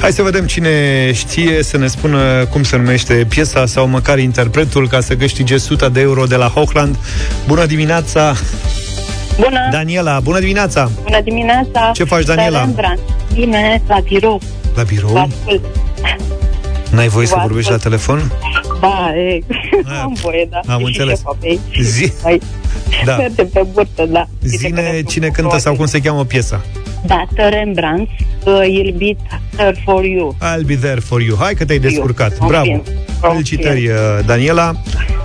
Hai 0.00 0.12
să 0.12 0.22
vedem 0.22 0.46
cine 0.46 1.10
știe 1.14 1.62
să 1.62 1.76
ne 1.76 1.86
spună 1.86 2.46
cum 2.50 2.62
se 2.62 2.76
numește 2.76 3.26
piesa 3.28 3.66
sau 3.66 3.86
măcar 3.86 4.18
interpretul 4.18 4.88
ca 4.88 5.00
să 5.00 5.14
câștige 5.16 5.54
100 5.54 5.88
de 5.88 6.00
euro 6.00 6.24
de 6.24 6.36
la 6.36 6.46
Hochland. 6.48 6.96
Bună 7.46 7.66
dimineața, 7.66 8.34
Bună! 9.40 9.68
Daniela, 9.70 10.20
bună 10.20 10.38
dimineața! 10.40 10.90
Bună 11.02 11.20
dimineața! 11.20 11.90
Ce 11.94 12.04
faci, 12.04 12.24
Daniela? 12.24 12.60
Rembrandt. 12.60 13.00
Bine, 13.34 13.82
la 13.88 13.98
birou. 14.00 14.40
La 14.74 14.82
Vă 14.82 14.88
birou? 14.88 15.16
ascult. 15.16 15.64
N-ai 16.90 17.08
voie 17.08 17.26
să 17.26 17.34
Vă 17.36 17.40
vorbești 17.42 17.70
la 17.70 17.76
ascult. 17.76 17.92
telefon? 17.92 18.32
Da, 18.80 19.12
e, 19.16 19.38
am 20.02 20.16
voie, 20.22 20.48
da. 20.50 20.60
Am 20.72 20.78
E 20.80 20.80
și 20.80 20.86
înțeles. 20.86 21.16
șefa 21.18 21.36
pe 21.40 21.46
ei. 21.46 21.60
Zi. 21.82 22.12
Hai. 22.22 22.40
Da. 23.04 23.16
Mergem 23.22 23.48
pe 23.48 23.66
burtă, 23.72 24.06
da. 24.06 24.26
Zine 24.42 25.02
cine 25.08 25.28
cântă 25.28 25.58
sau 25.58 25.74
cum 25.74 25.86
se 25.86 26.00
cheamă 26.00 26.24
piesa. 26.24 26.60
Da, 27.06 27.24
Rembrandt, 27.48 28.10
uh, 28.44 28.60
I'll 28.62 28.96
be 28.96 29.16
there 29.56 29.76
for 29.84 30.04
you. 30.04 30.36
I'll 30.40 30.66
be 30.66 30.76
there 30.76 31.00
for 31.00 31.20
you. 31.20 31.36
Hai 31.40 31.54
că 31.54 31.64
te-ai 31.64 31.78
descurcat. 31.78 32.38
Confirm. 32.38 32.62
Bravo. 32.62 32.82
Felicitări, 33.20 33.86
uh, 33.88 33.94
Daniela. 34.26 34.72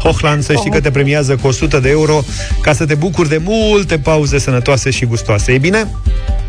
Hochland, 0.04 0.44
să 0.44 0.54
știi 0.54 0.72
că 0.72 0.82
te 0.82 0.92
premiază 0.92 1.36
cu 1.36 1.48
100 1.48 1.80
de 1.80 1.90
euro 1.90 2.20
ca 2.62 2.74
să 2.74 2.86
te 2.86 2.96
bucuri 2.96 3.30
de 3.30 3.42
multe 3.44 3.98
pauze 3.98 4.40
sănătoase 4.40 4.90
și 4.90 5.06
gustoase. 5.06 5.52
E 5.52 5.58
bine? 5.58 5.88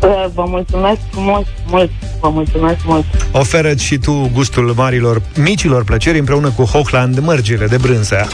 Uh, 0.01 0.25
Vă 0.33 0.43
mulțumesc 0.47 0.99
mult, 1.15 1.47
mult. 1.67 1.89
Vă 2.19 2.29
mulțumesc 2.29 2.79
mult. 2.85 3.05
Oferă 3.31 3.75
și 3.75 3.97
tu 3.97 4.29
gustul 4.33 4.73
marilor, 4.75 5.21
micilor 5.35 5.83
plăceri 5.83 6.19
împreună 6.19 6.49
cu 6.49 6.63
Hochland 6.63 7.19
mărgile 7.19 7.65
de 7.65 7.77
brânză. 7.77 8.27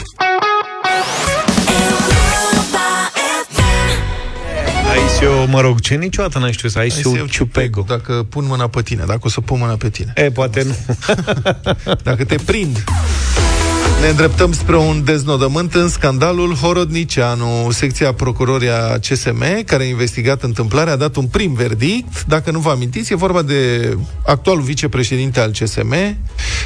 Eu, 5.22 5.46
mă 5.46 5.60
rog, 5.60 5.80
ce 5.80 5.94
niciodată 5.94 6.38
n-ai 6.38 6.52
știut 6.52 6.72
să 6.72 6.78
ai 6.78 6.90
și 6.90 7.16
eu 7.16 7.26
ciupego. 7.26 7.84
Dacă 7.86 8.26
pun 8.28 8.44
mâna 8.46 8.68
pe 8.68 8.82
tine, 8.82 9.04
dacă 9.06 9.20
o 9.22 9.28
să 9.28 9.40
pun 9.40 9.58
mâna 9.58 9.74
pe 9.74 9.90
tine. 9.90 10.12
E, 10.16 10.30
poate 10.30 10.62
nu. 10.62 10.76
Dacă 12.08 12.24
te 12.24 12.36
prind. 12.44 12.84
Ne 14.00 14.08
îndreptăm 14.08 14.52
spre 14.52 14.76
un 14.76 15.04
deznodământ 15.04 15.74
în 15.74 15.88
scandalul 15.88 16.54
Horodnicianu. 16.54 17.70
Secția 17.70 18.12
procuroria 18.12 18.98
CSM, 18.98 19.64
care 19.64 19.82
a 19.82 19.86
investigat 19.86 20.42
întâmplarea, 20.42 20.92
a 20.92 20.96
dat 20.96 21.16
un 21.16 21.26
prim 21.26 21.54
verdict. 21.54 22.24
Dacă 22.24 22.50
nu 22.50 22.58
vă 22.58 22.70
amintiți, 22.70 23.12
e 23.12 23.16
vorba 23.16 23.42
de 23.42 23.92
actualul 24.26 24.62
vicepreședinte 24.62 25.40
al 25.40 25.50
CSM, 25.50 26.16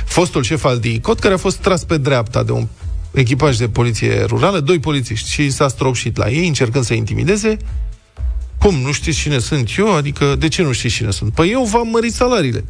fostul 0.04 0.42
șef 0.42 0.64
al 0.64 0.78
DICOT, 0.78 1.18
care 1.18 1.34
a 1.34 1.36
fost 1.36 1.56
tras 1.56 1.84
pe 1.84 1.96
dreapta 1.96 2.42
de 2.42 2.52
un 2.52 2.66
echipaj 3.12 3.56
de 3.56 3.68
poliție 3.68 4.24
rurală, 4.24 4.60
doi 4.60 4.78
polițiști, 4.78 5.30
și 5.30 5.50
s-a 5.50 5.68
stropșit 5.68 6.16
la 6.16 6.28
ei, 6.28 6.46
încercând 6.46 6.84
să 6.84 6.94
intimideze. 6.94 7.56
Cum, 8.58 8.74
nu 8.74 8.92
știți 8.92 9.18
cine 9.18 9.38
sunt 9.38 9.70
eu? 9.78 9.94
Adică, 9.94 10.34
de 10.38 10.48
ce 10.48 10.62
nu 10.62 10.72
știți 10.72 10.94
cine 10.94 11.10
sunt? 11.10 11.32
Păi 11.32 11.50
eu 11.50 11.62
v-am 11.72 11.88
mărit 11.92 12.12
salariile. 12.14 12.64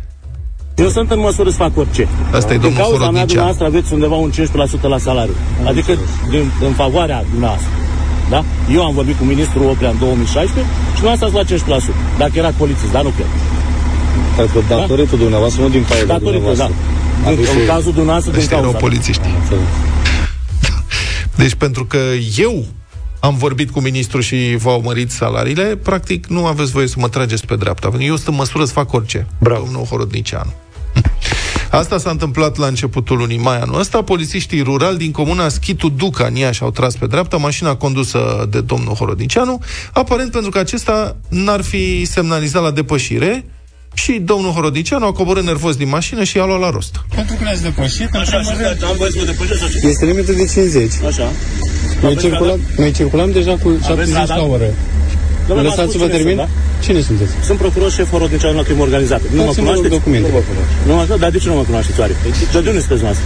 Eu 0.75 0.89
sunt 0.89 1.11
în 1.11 1.19
măsură 1.19 1.51
să 1.51 1.57
fac 1.57 1.77
orice. 1.77 2.09
Asta 2.33 2.53
e 2.53 2.59
Din 2.59 2.61
domnul 2.61 2.81
cauza 2.81 2.97
mea, 2.97 3.05
Horodnicianu. 3.07 3.27
dumneavoastră 3.27 3.65
aveți 3.67 3.93
undeva 3.93 4.15
un 4.15 4.31
15% 4.79 4.89
la 4.95 4.99
salariu. 4.99 5.35
Adică 5.67 5.93
din, 6.31 6.51
în 6.69 6.73
favoarea 6.73 7.25
dumneavoastră. 7.31 7.69
Da? 8.31 8.45
Eu 8.75 8.85
am 8.85 8.95
vorbit 8.95 9.17
cu 9.19 9.25
ministrul 9.25 9.65
Oprea 9.69 9.91
în 9.91 9.99
2016 9.99 10.73
și 10.95 11.01
dumneavoastră 11.01 11.27
ați 11.27 11.35
luat 11.37 11.47
15%. 11.81 12.19
Dacă 12.19 12.33
erați 12.35 12.57
polițist, 12.57 12.93
dar 12.93 13.03
nu 13.03 13.09
cred. 13.17 13.27
Dacă 14.37 14.59
datorită 14.69 15.11
dumneavoaavoastră, 15.17 15.63
nu 15.63 15.69
din 15.69 15.85
cauza 15.89 16.05
Datorită, 16.05 16.31
da. 16.31 16.37
dumneavoastră. 16.37 16.77
Din, 17.21 17.27
Aveți 17.33 17.51
în 17.57 17.63
o- 17.63 17.73
cazul 17.73 17.93
dumneavoastră, 17.93 18.31
din 18.33 18.41
Ăștia 18.41 18.57
erau 18.57 18.71
cauza. 18.71 18.87
polițiști. 18.87 19.27
Deci 21.37 21.55
pentru 21.55 21.85
că 21.85 21.99
eu 22.37 22.65
am 23.25 23.37
vorbit 23.37 23.71
cu 23.71 23.81
ministrul 23.81 24.21
și 24.21 24.57
v-au 24.57 24.81
mărit 24.81 25.11
salariile, 25.11 25.77
practic 25.77 26.27
nu 26.27 26.47
aveți 26.47 26.71
voie 26.71 26.87
să 26.87 26.95
mă 26.99 27.09
trageți 27.09 27.47
pe 27.47 27.57
dreapta. 27.57 27.89
Pentru 27.89 27.99
că 27.99 28.05
eu 28.05 28.15
sunt 28.15 28.29
în 28.29 28.35
măsură 28.35 28.65
să 28.65 28.73
fac 28.73 28.93
orice. 28.93 29.27
Bravo. 29.39 29.65
Domnul 29.65 29.85
Horodnicianu. 29.85 30.53
Asta 31.71 31.99
s-a 31.99 32.11
întâmplat 32.11 32.57
la 32.57 32.67
începutul 32.67 33.17
lunii 33.17 33.39
mai 33.39 33.61
anul 33.61 33.79
ăsta. 33.79 34.03
Polițiștii 34.03 34.63
rurali 34.63 34.97
din 34.97 35.11
comuna 35.11 35.49
Schitu 35.49 35.89
Duca 35.89 36.27
în 36.27 36.35
Iași 36.35 36.63
au 36.63 36.71
tras 36.71 36.97
pe 36.97 37.07
dreapta 37.07 37.37
mașina 37.37 37.77
condusă 37.77 38.47
de 38.51 38.61
domnul 38.61 38.95
Horodnicianu, 38.95 39.61
aparent 39.93 40.31
pentru 40.31 40.51
că 40.51 40.59
acesta 40.59 41.17
n-ar 41.29 41.63
fi 41.63 42.05
semnalizat 42.05 42.63
la 42.63 42.71
depășire 42.71 43.45
și 43.95 44.13
domnul 44.31 44.51
Horodnicianu 44.57 45.07
a 45.07 45.13
coborât 45.13 45.45
nervos 45.45 45.75
din 45.77 45.89
mașină 45.89 46.23
și 46.25 46.37
i-a 46.37 46.45
luat 46.45 46.61
la 46.61 46.71
rost. 46.71 46.93
Pentru 47.15 47.35
că 47.39 47.43
ne-ați 47.45 47.63
depășit, 47.63 48.09
în 48.13 48.21
Așa, 48.21 48.37
primul 48.37 48.53
și 48.55 48.63
rând, 48.67 48.83
am 48.91 48.95
voie 49.01 49.11
să 49.11 49.19
mă 49.21 49.25
depășesc 49.33 49.63
așa. 49.67 49.89
este 49.93 50.05
limită 50.05 50.33
de 50.33 50.45
50. 50.47 50.93
Așa. 51.11 51.27
Noi 52.03 52.11
Aveți 52.11 52.21
circulam, 52.27 52.59
noi 52.83 52.91
circulam 52.99 53.31
deja 53.39 53.55
cu 53.63 53.69
70 53.85 54.15
radar? 54.15 54.37
la 54.39 54.45
oră. 54.57 54.69
Domnule, 55.49 55.69
v-am 55.69 55.77
Lăsați-vă 55.79 56.05
spus 56.05 56.11
cine 56.11 56.17
termin? 56.17 56.37
sunt, 56.37 56.49
Cine 56.87 57.01
sunteți? 57.09 57.33
da? 57.39 57.45
Sunt 57.49 57.59
procuror 57.59 57.91
șef 57.97 58.09
Horodnicianu 58.15 58.57
la 58.61 58.63
crimă 58.69 58.83
organizată. 58.89 59.25
Nu 59.31 59.37
mă 59.41 59.45
Dați-mi, 59.45 59.67
vă 59.67 59.73
rog, 59.73 59.81
cunoașteți? 59.81 59.95
documente. 59.97 60.29
Nu 60.29 60.35
mă 60.37 60.43
cunoașteți? 60.89 61.21
Dar 61.23 61.31
de 61.35 61.39
ce 61.43 61.49
nu 61.53 61.55
mă 61.61 61.65
cunoașteți 61.71 61.99
oare? 62.01 62.13
De 62.53 62.59
unde 62.71 62.81
sunteți 62.85 63.03
noastră? 63.09 63.25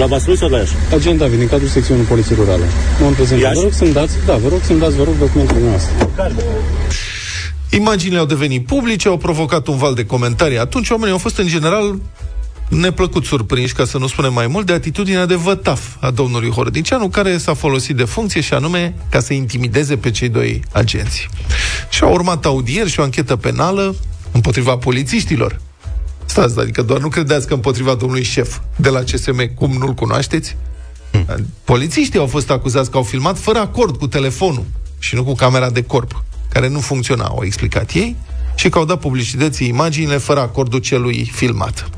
La 0.00 0.06
Vaslui 0.12 0.36
sau 0.42 0.48
la 0.54 0.58
Iași? 0.58 0.74
Agent 0.98 1.18
David, 1.22 1.38
din 1.42 1.48
cadrul 1.54 1.68
secțiunii 1.76 2.04
Poliției 2.12 2.36
Rurale. 2.40 2.66
Nu 3.00 3.04
am 3.06 3.14
prezentat. 3.18 3.44
Iași? 3.46 3.56
Vă 3.60 3.62
rog 3.68 3.72
să-mi 3.80 3.92
dați, 3.92 4.14
da, 4.28 4.34
vă 4.44 4.48
rog 4.54 4.60
să-mi 4.68 4.80
dați, 4.84 4.96
vă 5.00 5.04
rog, 5.08 5.14
documentele 5.24 5.60
noastre. 5.70 5.92
Imaginile 7.74 8.18
au 8.18 8.24
devenit 8.24 8.66
publice, 8.66 9.08
au 9.08 9.16
provocat 9.16 9.66
un 9.66 9.76
val 9.76 9.94
de 9.94 10.06
comentarii. 10.06 10.58
Atunci 10.58 10.90
oamenii 10.90 11.12
au 11.12 11.18
fost 11.18 11.38
în 11.38 11.46
general 11.46 12.00
neplăcut 12.68 13.24
surprinși, 13.24 13.74
ca 13.74 13.84
să 13.84 13.98
nu 13.98 14.06
spunem 14.06 14.32
mai 14.32 14.46
mult, 14.46 14.66
de 14.66 14.72
atitudinea 14.72 15.26
de 15.26 15.34
vătaf 15.34 15.80
a 16.00 16.10
domnului 16.10 16.50
Horodnicianu, 16.50 17.08
care 17.08 17.38
s-a 17.38 17.54
folosit 17.54 17.96
de 17.96 18.04
funcție 18.04 18.40
și 18.40 18.54
anume 18.54 18.94
ca 19.10 19.20
să 19.20 19.32
intimideze 19.32 19.96
pe 19.96 20.10
cei 20.10 20.28
doi 20.28 20.62
agenți. 20.72 21.28
Și 21.90 22.02
au 22.02 22.12
urmat 22.12 22.44
audieri 22.44 22.90
și 22.90 23.00
o 23.00 23.02
anchetă 23.02 23.36
penală 23.36 23.96
împotriva 24.32 24.76
polițiștilor. 24.76 25.60
Stați, 26.24 26.58
adică 26.58 26.82
doar 26.82 27.00
nu 27.00 27.08
credeți 27.08 27.46
că 27.46 27.54
împotriva 27.54 27.94
domnului 27.94 28.24
șef 28.24 28.58
de 28.76 28.88
la 28.88 29.00
CSM, 29.00 29.54
cum 29.54 29.72
nu-l 29.72 29.94
cunoașteți? 29.94 30.56
Polițiștii 31.64 32.18
au 32.18 32.26
fost 32.26 32.50
acuzați 32.50 32.90
că 32.90 32.96
au 32.96 33.02
filmat 33.02 33.38
fără 33.38 33.58
acord 33.58 33.96
cu 33.96 34.06
telefonul 34.06 34.64
și 34.98 35.14
nu 35.14 35.24
cu 35.24 35.34
camera 35.34 35.70
de 35.70 35.82
corp, 35.82 36.24
care 36.54 36.68
nu 36.68 36.80
funcționa, 36.80 37.24
au 37.24 37.42
explicat 37.44 37.90
ei, 37.92 38.16
și 38.54 38.68
că 38.68 38.78
au 38.78 38.84
dat 38.84 38.98
publicității 38.98 39.68
imaginile 39.68 40.16
fără 40.16 40.40
acordul 40.40 40.78
celui 40.78 41.30
filmat. 41.34 41.90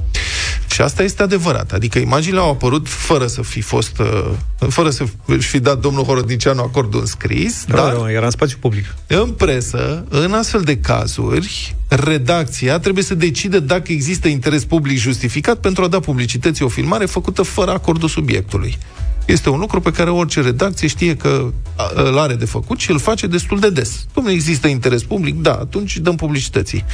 Și 0.71 0.81
asta 0.81 1.03
este 1.03 1.23
adevărat. 1.23 1.73
Adică 1.73 1.99
imaginile 1.99 2.41
au 2.41 2.51
apărut 2.51 2.89
fără 2.89 3.27
să 3.27 3.43
fi 3.43 3.61
fost, 3.61 3.99
uh, 3.99 4.31
fără 4.69 4.91
să 4.91 5.05
fi 5.39 5.59
dat 5.61 5.79
domnul 5.79 6.05
Horodnicianu 6.05 6.61
acordul 6.63 7.01
înscris, 7.01 7.65
Da, 7.69 7.77
dar 7.77 7.95
da, 7.95 8.11
era 8.11 8.25
în 8.25 8.31
spațiu 8.31 8.57
public. 8.61 8.95
în 9.07 9.31
presă, 9.31 10.05
în 10.09 10.33
astfel 10.33 10.61
de 10.61 10.77
cazuri, 10.77 11.75
redacția 11.89 12.79
trebuie 12.79 13.05
să 13.05 13.15
decide 13.15 13.61
dacă 13.61 13.93
există 13.93 14.29
interes 14.29 14.65
public 14.65 14.99
justificat 14.99 15.57
pentru 15.57 15.85
a 15.85 15.89
da 15.89 16.01
publicității 16.01 16.65
o 16.65 16.69
filmare 16.69 17.07
făcută 17.07 17.43
fără 17.43 17.71
acordul 17.71 18.09
subiectului. 18.09 18.79
Este 19.27 19.51
un 19.51 19.59
lucru 19.59 19.81
pe 19.81 19.91
care 19.91 20.11
orice 20.11 20.41
redacție 20.41 20.89
știe 20.89 21.17
că 21.17 21.53
a, 21.77 21.91
îl 21.95 22.19
are 22.19 22.35
de 22.35 22.45
făcut 22.45 22.81
și 22.81 22.91
îl 22.91 22.99
face 22.99 23.27
destul 23.27 23.59
de 23.59 23.71
des. 23.71 24.07
Dom'le, 24.11 24.31
există 24.31 24.69
interes 24.69 25.03
public? 25.03 25.35
Da, 25.35 25.53
atunci 25.53 25.97
dăm 25.97 26.17
publicității. 26.17 26.85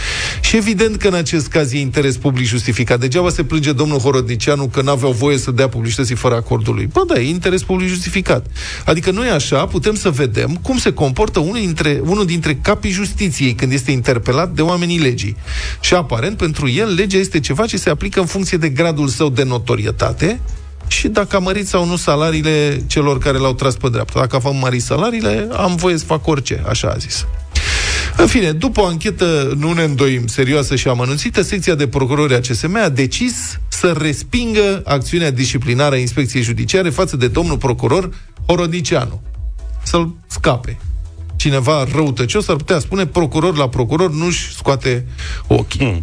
Și 0.41 0.57
evident 0.57 0.97
că 0.97 1.09
în 1.09 1.15
acest 1.15 1.47
caz 1.47 1.73
e 1.73 1.79
interes 1.79 2.17
public 2.17 2.47
justificat. 2.47 3.01
Degeaba 3.01 3.31
se 3.31 3.45
plânge 3.45 3.73
domnul 3.73 3.99
Horodnicianu 3.99 4.67
că 4.67 4.83
n-aveau 4.83 5.13
voie 5.13 5.39
să 5.39 5.51
dea 5.51 5.69
publicității 5.69 6.15
fără 6.15 6.35
acordul 6.35 6.75
lui. 6.75 6.87
Bă, 6.87 7.01
da, 7.07 7.21
e 7.21 7.29
interes 7.29 7.63
public 7.63 7.89
justificat. 7.89 8.47
Adică 8.85 9.11
noi 9.11 9.29
așa 9.29 9.67
putem 9.67 9.95
să 9.95 10.11
vedem 10.11 10.59
cum 10.63 10.79
se 10.79 10.93
comportă 10.93 11.39
unul 11.39 11.61
dintre, 11.61 12.01
unul 12.05 12.27
dintre 12.27 12.59
capii 12.63 12.91
justiției 12.91 13.55
când 13.55 13.73
este 13.73 13.91
interpelat 13.91 14.51
de 14.51 14.63
oamenii 14.63 14.99
legii. 14.99 15.37
Și 15.81 15.95
aparent, 15.95 16.37
pentru 16.37 16.69
el, 16.69 16.95
legea 16.95 17.19
este 17.19 17.41
ceva 17.41 17.67
ce 17.67 17.77
se 17.77 17.91
aplică 17.91 18.21
în 18.21 18.27
funcție 18.27 18.59
de 18.59 18.69
gradul 18.69 19.09
său 19.09 19.29
de 19.29 19.43
notorietate 19.43 20.41
și 20.93 21.09
dacă 21.09 21.37
a 21.37 21.39
mărit 21.39 21.69
sau 21.69 21.87
nu 21.87 21.97
salariile 21.97 22.83
celor 22.87 23.19
care 23.19 23.39
l-au 23.39 23.55
tras 23.55 23.75
pe 23.75 23.89
dreapta. 23.89 24.21
Dacă 24.21 24.41
am 24.45 24.57
mărit 24.57 24.83
salariile, 24.83 25.49
am 25.53 25.77
voie 25.77 25.97
să 25.97 26.05
fac 26.05 26.27
orice, 26.27 26.63
așa 26.69 26.89
a 26.89 26.97
zis. 26.97 27.27
În 28.17 28.27
fine, 28.27 28.53
după 28.53 28.81
o 28.81 28.87
anchetă, 28.87 29.55
nu 29.59 29.73
ne 29.73 29.83
îndoim, 29.83 30.27
serioasă 30.27 30.77
și 30.77 30.89
amănunțită, 30.89 31.43
secția 31.43 31.75
de 31.75 31.87
procurori 31.87 32.35
a 32.35 32.41
CSM 32.41 32.79
a 32.83 32.89
decis 32.89 33.61
să 33.69 33.95
respingă 33.99 34.83
acțiunea 34.85 35.31
disciplinară 35.31 35.95
a 35.95 35.99
inspecției 35.99 36.43
judiciare 36.43 36.91
față 36.91 37.17
de 37.17 37.29
domnul 37.29 37.57
procuror 37.57 38.11
Horodnicianu. 38.47 39.23
Să-l 39.83 40.15
scape. 40.27 40.79
Cineva 41.37 41.85
răutăcios 41.95 42.49
ar 42.49 42.57
putea 42.57 42.79
spune 42.79 43.07
procuror 43.07 43.57
la 43.57 43.69
procuror 43.69 44.13
nu-și 44.13 44.55
scoate 44.55 45.07
ochii. 45.47 45.81
Hmm. 45.81 46.03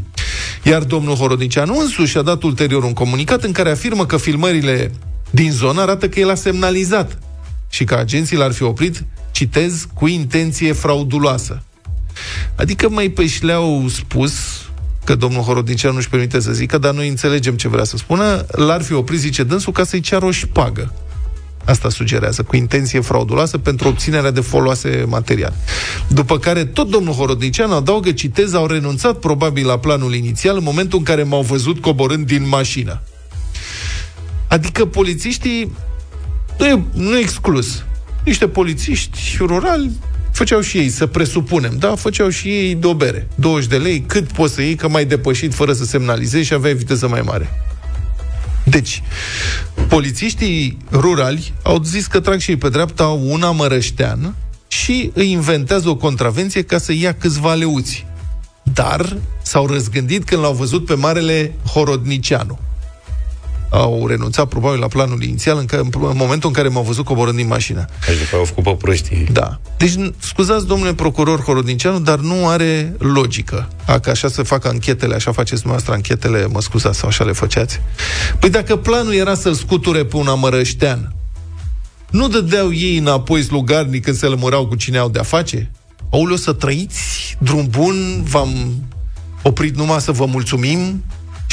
Iar 0.64 0.84
domnul 0.84 1.16
Horodnicianu 1.16 1.80
însuși 1.80 2.18
a 2.18 2.22
dat 2.22 2.44
ulterior 2.44 2.84
un 2.84 2.94
comunicat 2.94 3.44
în 3.44 3.52
care 3.52 3.72
afirmă 3.72 4.06
că 4.06 4.18
filmările 4.18 4.92
din 5.30 5.52
zonă 5.52 5.82
arată 5.82 6.10
că 6.10 6.20
el 6.20 6.30
a 6.30 6.36
semnalizat 6.36 7.18
și 7.70 7.84
că 7.84 7.96
agenții 7.96 8.38
l-ar 8.38 8.52
fi 8.52 8.64
oprit, 8.64 9.04
citez, 9.32 9.88
cu 9.94 10.08
intenție 10.08 10.74
frauduloasă. 10.74 11.64
Adică 12.56 12.90
mai 12.90 13.10
pe 13.10 13.28
și 13.28 13.46
le-au 13.46 13.86
spus 13.88 14.34
că 15.04 15.16
domnul 15.16 15.42
Horodnicianu 15.42 15.96
nu-și 15.96 16.10
permite 16.10 16.40
să 16.40 16.52
zică, 16.52 16.78
dar 16.78 16.94
noi 16.94 17.08
înțelegem 17.08 17.56
ce 17.56 17.68
vrea 17.68 17.84
să 17.84 17.98
spună, 17.98 18.46
l-ar 18.52 18.82
fi 18.82 18.94
oprit, 18.94 19.20
zice 19.20 19.44
dânsul, 19.44 19.74
ca 19.74 19.84
să-i 19.84 20.00
ceară 20.00 20.26
o 20.26 20.32
șpagă. 20.32 20.94
Asta 21.66 21.90
sugerează, 21.90 22.44
cu 22.44 22.56
intenție 22.56 23.00
frauduloasă 23.00 23.58
pentru 23.58 23.88
obținerea 23.88 24.32
de 24.32 24.42
foloase 24.42 25.06
materiale. 25.08 25.56
După 26.08 26.40
care 26.40 26.66
tot 26.66 26.90
domnul 26.90 27.14
Horodnicianu 27.14 27.74
adaugă, 27.74 28.12
citez, 28.12 28.54
au 28.54 28.66
renunțat 28.66 29.20
probabil 29.20 29.66
la 29.66 29.80
planul 29.80 30.14
inițial 30.14 30.58
în 30.58 30.64
momentul 30.64 30.98
în 30.98 31.04
care 31.04 31.24
m-au 31.24 31.42
văzut 31.42 31.82
coborând 31.82 32.26
din 32.26 32.48
mașină. 32.48 33.02
Adică 34.48 34.86
polițiștii, 34.86 35.72
nu 36.58 36.66
e, 36.66 36.84
nu 36.94 37.18
e 37.18 37.20
exclus, 37.20 37.84
niște 38.24 38.48
polițiști 38.48 39.38
rurali 39.40 39.92
făceau 40.32 40.62
și 40.62 40.78
ei, 40.78 40.90
să 40.90 41.06
presupunem, 41.06 41.76
da, 41.80 41.96
făceau 41.96 42.30
și 42.30 42.48
ei 42.48 42.76
de 42.76 42.88
o 42.88 42.94
bere. 42.94 43.28
20 43.36 43.70
de 43.70 43.78
lei, 43.78 44.04
cât 44.08 44.32
poți 44.32 44.54
să 44.54 44.62
iei, 44.62 44.76
că 44.76 44.88
mai 44.88 45.06
depășit 45.06 45.54
fără 45.54 45.74
să 45.74 45.84
semnalizezi 45.84 46.46
și 46.46 46.54
aveai 46.54 46.74
viteză 46.74 47.08
mai 47.08 47.22
mare. 47.22 47.69
Deci, 48.70 49.04
polițiștii 49.88 50.78
rurali 50.92 51.54
au 51.64 51.84
zis 51.84 52.06
că 52.06 52.20
trag 52.20 52.40
și 52.40 52.50
ei 52.50 52.58
pe 52.58 52.70
dreapta 52.70 53.08
un 53.08 53.42
amărăștean 53.42 54.36
și 54.68 55.12
îi 55.14 55.32
inventează 55.32 55.90
o 55.90 55.96
contravenție 55.96 56.62
ca 56.62 56.78
să 56.78 56.94
ia 56.94 57.14
câțiva 57.14 57.54
leuți. 57.54 58.06
Dar 58.74 59.18
s-au 59.42 59.68
răzgândit 59.68 60.24
când 60.24 60.42
l-au 60.42 60.54
văzut 60.54 60.86
pe 60.86 60.94
marele 60.94 61.56
Horodnicianu. 61.74 62.60
Au 63.70 64.08
renunțat 64.08 64.48
probabil 64.48 64.80
la 64.80 64.88
planul 64.88 65.24
inițial 65.24 65.58
în, 65.58 65.66
care, 65.66 65.82
în 65.82 66.16
momentul 66.16 66.50
în 66.50 66.56
care 66.56 66.68
m-au 66.68 66.84
văzut 66.84 67.06
coborând 67.06 67.38
din 67.38 67.48
mașină. 67.48 67.86
Deci 68.08 68.18
după 68.18 68.36
au 68.36 68.44
făcut 68.44 68.64
pe 68.64 68.76
proștii. 68.76 69.28
Da. 69.32 69.60
Deci, 69.78 69.94
n- 69.96 70.14
scuzați, 70.20 70.68
domnule 70.68 70.94
procuror 70.94 71.42
Horodnicianu, 71.42 72.00
dar 72.00 72.20
nu 72.20 72.48
are 72.48 72.96
logică. 72.98 73.70
Dacă 73.86 74.10
așa 74.10 74.28
se 74.28 74.44
fac 74.44 74.66
anchetele, 74.66 75.16
așa 75.16 75.32
faceți 75.32 75.62
dumneavoastră 75.62 75.94
anchetele, 75.94 76.48
mă 76.48 76.62
scuzați, 76.62 76.98
sau 76.98 77.08
așa 77.08 77.24
le 77.24 77.32
făceați. 77.32 77.82
Păi 78.40 78.50
dacă 78.50 78.76
planul 78.76 79.14
era 79.14 79.36
să-l 79.36 79.54
scuture 79.54 80.06
pe 80.06 80.16
un 80.16 80.28
amărăștean, 80.28 81.14
nu 82.10 82.28
dădeau 82.28 82.74
ei 82.74 82.98
înapoi 82.98 83.44
slugarnic 83.44 84.04
când 84.04 84.18
se 84.18 84.26
lămurau 84.26 84.68
cu 84.68 84.76
cine 84.76 84.98
au 84.98 85.10
de-a 85.10 85.24
face? 85.24 85.72
Auleo, 86.12 86.36
să 86.36 86.54
trăiți, 86.54 87.36
drum 87.40 87.68
bun, 87.70 88.24
v-am 88.24 88.84
oprit 89.42 89.76
numai 89.76 90.02
să 90.02 90.12
vă 90.12 90.26
mulțumim, 90.26 91.04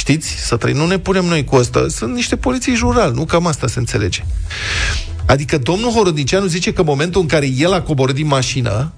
știți, 0.06 0.28
să 0.28 0.56
trăiți. 0.56 0.78
Nu 0.78 0.86
ne 0.86 0.98
punem 0.98 1.24
noi 1.24 1.44
cu 1.44 1.56
asta. 1.56 1.86
Sunt 1.88 2.14
niște 2.14 2.36
poliții 2.36 2.74
jurali, 2.74 3.14
nu 3.14 3.24
cam 3.24 3.46
asta 3.46 3.66
se 3.66 3.78
înțelege. 3.78 4.24
Adică 5.26 5.58
domnul 5.58 5.90
Horodnicianu 5.90 6.46
zice 6.46 6.72
că 6.72 6.80
în 6.80 6.86
momentul 6.86 7.20
în 7.20 7.26
care 7.26 7.46
el 7.46 7.72
a 7.72 7.82
coborât 7.82 8.14
din 8.14 8.26
mașină 8.26 8.92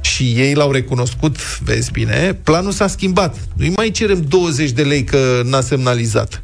și 0.00 0.22
ei 0.22 0.54
l-au 0.54 0.72
recunoscut, 0.72 1.58
vezi 1.58 1.90
bine, 1.90 2.38
planul 2.42 2.72
s-a 2.72 2.86
schimbat. 2.86 3.36
Nu-i 3.56 3.72
mai 3.76 3.90
cerem 3.90 4.20
20 4.28 4.70
de 4.70 4.82
lei 4.82 5.04
că 5.04 5.42
n-a 5.44 5.60
semnalizat. 5.60 6.40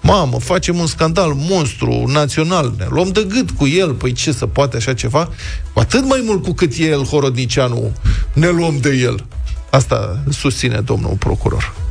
Mamă, 0.00 0.38
facem 0.38 0.78
un 0.78 0.86
scandal 0.86 1.32
monstru 1.36 2.04
național, 2.06 2.74
ne 2.78 2.86
luăm 2.90 3.08
de 3.08 3.26
gât 3.28 3.50
cu 3.50 3.66
el, 3.66 3.94
păi 3.94 4.12
ce 4.12 4.32
să 4.32 4.46
poate 4.46 4.76
așa 4.76 4.94
ceva? 4.94 5.30
Cu 5.72 5.80
atât 5.80 6.04
mai 6.04 6.22
mult 6.24 6.42
cu 6.42 6.52
cât 6.52 6.72
e 6.78 6.84
el, 6.84 7.04
Horodnicianu, 7.04 7.92
ne 8.32 8.48
luăm 8.48 8.78
de 8.80 8.90
el. 8.90 9.24
Asta 9.70 10.22
susține 10.30 10.80
domnul 10.80 11.16
procuror. 11.18 11.87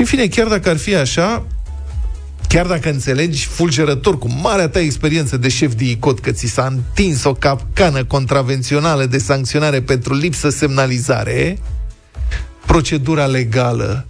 Și 0.00 0.06
în 0.06 0.18
fine, 0.18 0.26
chiar 0.26 0.46
dacă 0.46 0.68
ar 0.70 0.76
fi 0.76 0.94
așa, 0.94 1.46
chiar 2.48 2.66
dacă 2.66 2.90
înțelegi 2.90 3.46
fulgerător, 3.46 4.18
cu 4.18 4.28
marea 4.42 4.68
ta 4.68 4.80
experiență 4.80 5.36
de 5.36 5.48
șef 5.48 5.74
de 5.74 5.84
ICOT, 5.84 6.20
că 6.20 6.30
ți 6.30 6.46
s-a 6.46 6.66
întins 6.66 7.24
o 7.24 7.34
capcană 7.34 8.04
contravențională 8.04 9.04
de 9.04 9.18
sancționare 9.18 9.80
pentru 9.80 10.14
lipsă 10.14 10.48
semnalizare, 10.48 11.58
procedura 12.66 13.26
legală 13.26 14.06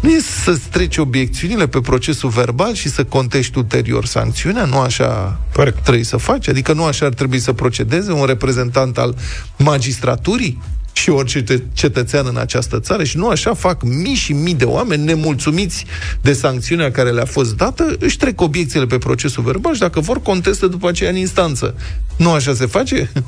nu 0.00 0.10
e 0.10 0.20
să 0.44 0.58
treci 0.70 0.96
obiecțiunile 0.96 1.68
pe 1.68 1.80
procesul 1.80 2.28
verbal 2.28 2.74
și 2.74 2.88
să 2.88 3.04
contești 3.04 3.58
ulterior 3.58 4.04
sancțiunea, 4.04 4.64
nu 4.64 4.78
așa 4.78 5.40
Corect. 5.52 5.82
trebuie 5.82 6.04
să 6.04 6.16
faci, 6.16 6.48
adică 6.48 6.72
nu 6.72 6.84
așa 6.84 7.06
ar 7.06 7.14
trebui 7.14 7.38
să 7.38 7.52
procedeze 7.52 8.12
un 8.12 8.24
reprezentant 8.24 8.98
al 8.98 9.16
magistraturii 9.58 10.62
și 10.92 11.10
orice 11.10 11.42
cetă- 11.42 11.62
cetățean 11.72 12.26
în 12.26 12.36
această 12.36 12.80
țară 12.80 13.04
și 13.04 13.16
nu 13.16 13.28
așa 13.28 13.54
fac 13.54 13.82
mii 13.82 14.14
și 14.14 14.32
mii 14.32 14.54
de 14.54 14.64
oameni 14.64 15.04
nemulțumiți 15.04 15.84
de 16.20 16.32
sancțiunea 16.32 16.90
care 16.90 17.10
le-a 17.10 17.24
fost 17.24 17.56
dată, 17.56 17.96
își 17.98 18.16
trec 18.16 18.40
obiecțiile 18.40 18.86
pe 18.86 18.98
procesul 18.98 19.42
verbal 19.42 19.74
și 19.74 19.80
dacă 19.80 20.00
vor 20.00 20.22
contestă 20.22 20.66
după 20.66 20.88
aceea 20.88 21.10
în 21.10 21.16
instanță. 21.16 21.74
Nu 22.16 22.30
așa 22.30 22.54
se 22.54 22.66
face? 22.66 23.10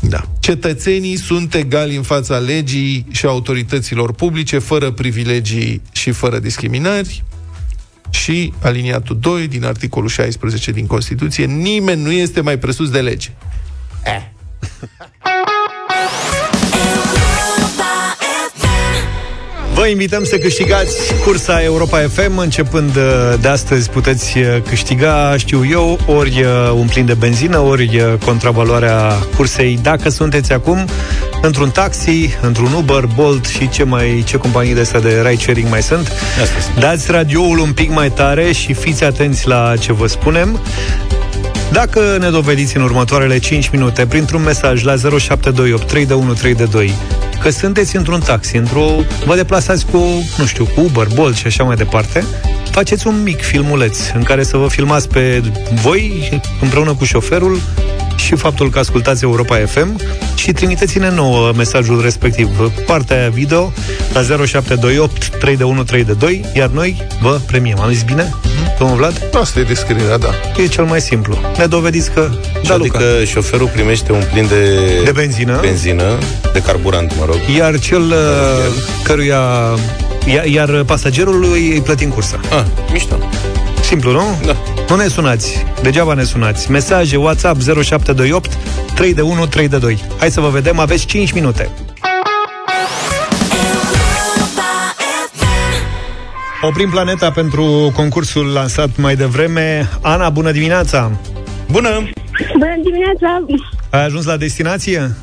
Da. 0.00 0.28
Cetățenii 0.40 1.16
sunt 1.16 1.54
egali 1.54 1.96
în 1.96 2.02
fața 2.02 2.36
legii 2.36 3.06
și 3.10 3.26
autorităților 3.26 4.12
publice, 4.12 4.58
fără 4.58 4.90
privilegii 4.90 5.82
și 5.92 6.10
fără 6.10 6.38
discriminări. 6.38 7.24
Și 8.10 8.52
aliniatul 8.62 9.18
2 9.20 9.48
din 9.48 9.64
articolul 9.64 10.08
16 10.08 10.70
din 10.70 10.86
Constituție, 10.86 11.44
nimeni 11.44 12.02
nu 12.02 12.10
este 12.10 12.40
mai 12.40 12.58
presus 12.58 12.90
de 12.90 13.00
lege. 13.00 13.30
Eh. 14.04 14.22
Vă 19.78 19.86
invităm 19.86 20.24
să 20.24 20.38
câștigați 20.38 21.14
cursa 21.24 21.62
Europa 21.62 21.98
FM. 21.98 22.38
Începând 22.38 22.96
uh, 22.96 23.02
de 23.40 23.48
astăzi 23.48 23.90
puteți 23.90 24.38
uh, 24.38 24.44
câștiga, 24.68 25.36
știu 25.36 25.62
eu, 25.70 25.98
ori 26.06 26.40
uh, 26.42 26.72
un 26.74 26.86
plin 26.86 27.06
de 27.06 27.14
benzină, 27.14 27.58
ori 27.58 27.96
uh, 27.96 28.14
contravaloarea 28.24 29.12
cursei. 29.36 29.78
Dacă 29.82 30.08
sunteți 30.08 30.52
acum 30.52 30.88
într-un 31.42 31.70
taxi, 31.70 32.36
într-un 32.42 32.72
Uber, 32.72 33.04
Bolt 33.14 33.44
și 33.44 33.68
ce 33.68 33.82
mai 33.84 34.22
ce 34.26 34.36
companii 34.36 34.74
de 34.74 34.80
astea 34.80 35.00
de 35.00 35.22
ride-sharing 35.26 35.68
mai 35.68 35.82
sunt, 35.82 36.12
Asta 36.42 36.60
sunt. 36.60 36.78
dați 36.78 37.10
radioul 37.10 37.58
un 37.58 37.72
pic 37.72 37.90
mai 37.90 38.10
tare 38.10 38.52
și 38.52 38.72
fiți 38.72 39.04
atenți 39.04 39.48
la 39.48 39.74
ce 39.80 39.92
vă 39.92 40.06
spunem. 40.06 40.60
Dacă 41.72 42.16
ne 42.20 42.30
dovediți 42.30 42.76
în 42.76 42.82
următoarele 42.82 43.38
5 43.38 43.68
minute 43.68 44.06
printr-un 44.06 44.42
mesaj 44.42 44.82
la 44.82 44.94
0728 44.96 45.86
32132 45.86 46.94
că 47.42 47.50
sunteți 47.50 47.96
într-un 47.96 48.20
taxi, 48.20 48.56
într-o... 48.56 48.86
vă 49.24 49.34
deplasați 49.34 49.86
cu, 49.86 49.98
nu 50.38 50.46
știu, 50.46 50.64
cu 50.64 50.80
Uber, 50.80 51.06
Bolt 51.14 51.36
și 51.36 51.46
așa 51.46 51.64
mai 51.64 51.76
departe, 51.76 52.24
faceți 52.70 53.06
un 53.06 53.22
mic 53.22 53.40
filmuleț 53.40 53.98
în 54.14 54.22
care 54.22 54.42
să 54.42 54.56
vă 54.56 54.68
filmați 54.68 55.08
pe 55.08 55.42
voi 55.82 56.40
împreună 56.60 56.94
cu 56.94 57.04
șoferul 57.04 57.60
și 58.18 58.34
faptul 58.36 58.70
că 58.70 58.78
ascultați 58.78 59.24
Europa 59.24 59.56
FM 59.66 60.00
și 60.34 60.52
trimiteți-ne 60.52 61.10
nouă 61.10 61.52
mesajul 61.56 62.00
respectiv, 62.02 62.48
partea 62.86 63.16
aia 63.18 63.28
video 63.28 63.72
la 64.12 64.20
0728 64.22 65.28
32132, 65.38 66.44
iar 66.54 66.68
noi 66.68 67.06
vă 67.20 67.40
premiem. 67.46 67.80
Am 67.80 67.90
zis 67.90 68.02
bine, 68.02 68.34
domnul 68.78 68.96
Vlad? 68.96 69.28
Asta 69.40 69.58
e 69.58 69.62
descrierea, 69.62 70.16
da. 70.18 70.28
E 70.62 70.66
cel 70.66 70.84
mai 70.84 71.00
simplu. 71.00 71.38
Ne 71.58 71.66
dovediți 71.66 72.10
că... 72.10 72.28
Da, 72.66 72.74
adică 72.74 72.98
Luca. 72.98 73.24
șoferul 73.24 73.68
primește 73.68 74.12
un 74.12 74.22
plin 74.32 74.46
de, 74.48 74.78
De 75.04 75.10
benzină. 75.10 75.58
benzină, 75.60 76.18
de 76.52 76.62
carburant, 76.62 77.12
mă 77.18 77.24
rog. 77.26 77.36
Iar 77.56 77.78
cel 77.78 78.02
uh, 78.02 78.14
căruia... 79.02 79.40
Iar, 80.34 80.44
iar 80.44 80.82
pasagerului 80.84 81.68
îi 81.72 81.80
plătim 81.80 82.08
cursa. 82.10 82.40
Ah, 82.50 82.62
mișto. 82.92 83.18
Simplu, 83.88 84.12
nu? 84.12 84.22
Da. 84.46 84.56
Nu 84.88 84.96
ne 84.96 85.06
sunați. 85.06 85.64
Degeaba 85.82 86.14
ne 86.14 86.22
sunați. 86.22 86.70
Mesaje 86.70 87.16
WhatsApp 87.16 87.60
0728 87.60 88.58
3 88.94 89.14
de 89.14 89.20
1 89.20 89.46
3 89.46 89.68
de 89.68 89.78
2. 89.78 90.04
Hai 90.18 90.30
să 90.30 90.40
vă 90.40 90.48
vedem, 90.48 90.78
aveți 90.78 91.06
5 91.06 91.32
minute. 91.32 91.70
Oprim 96.60 96.90
planeta 96.90 97.30
pentru 97.30 97.92
concursul 97.94 98.46
lansat 98.52 98.96
mai 98.96 99.16
devreme. 99.16 99.88
Ana, 100.02 100.28
bună 100.30 100.50
dimineața! 100.50 101.10
Bună! 101.70 101.88
Bună 102.58 102.76
dimineața! 102.82 103.44
Ai 103.90 104.04
ajuns 104.04 104.24
la 104.24 104.36
destinație? 104.36 105.16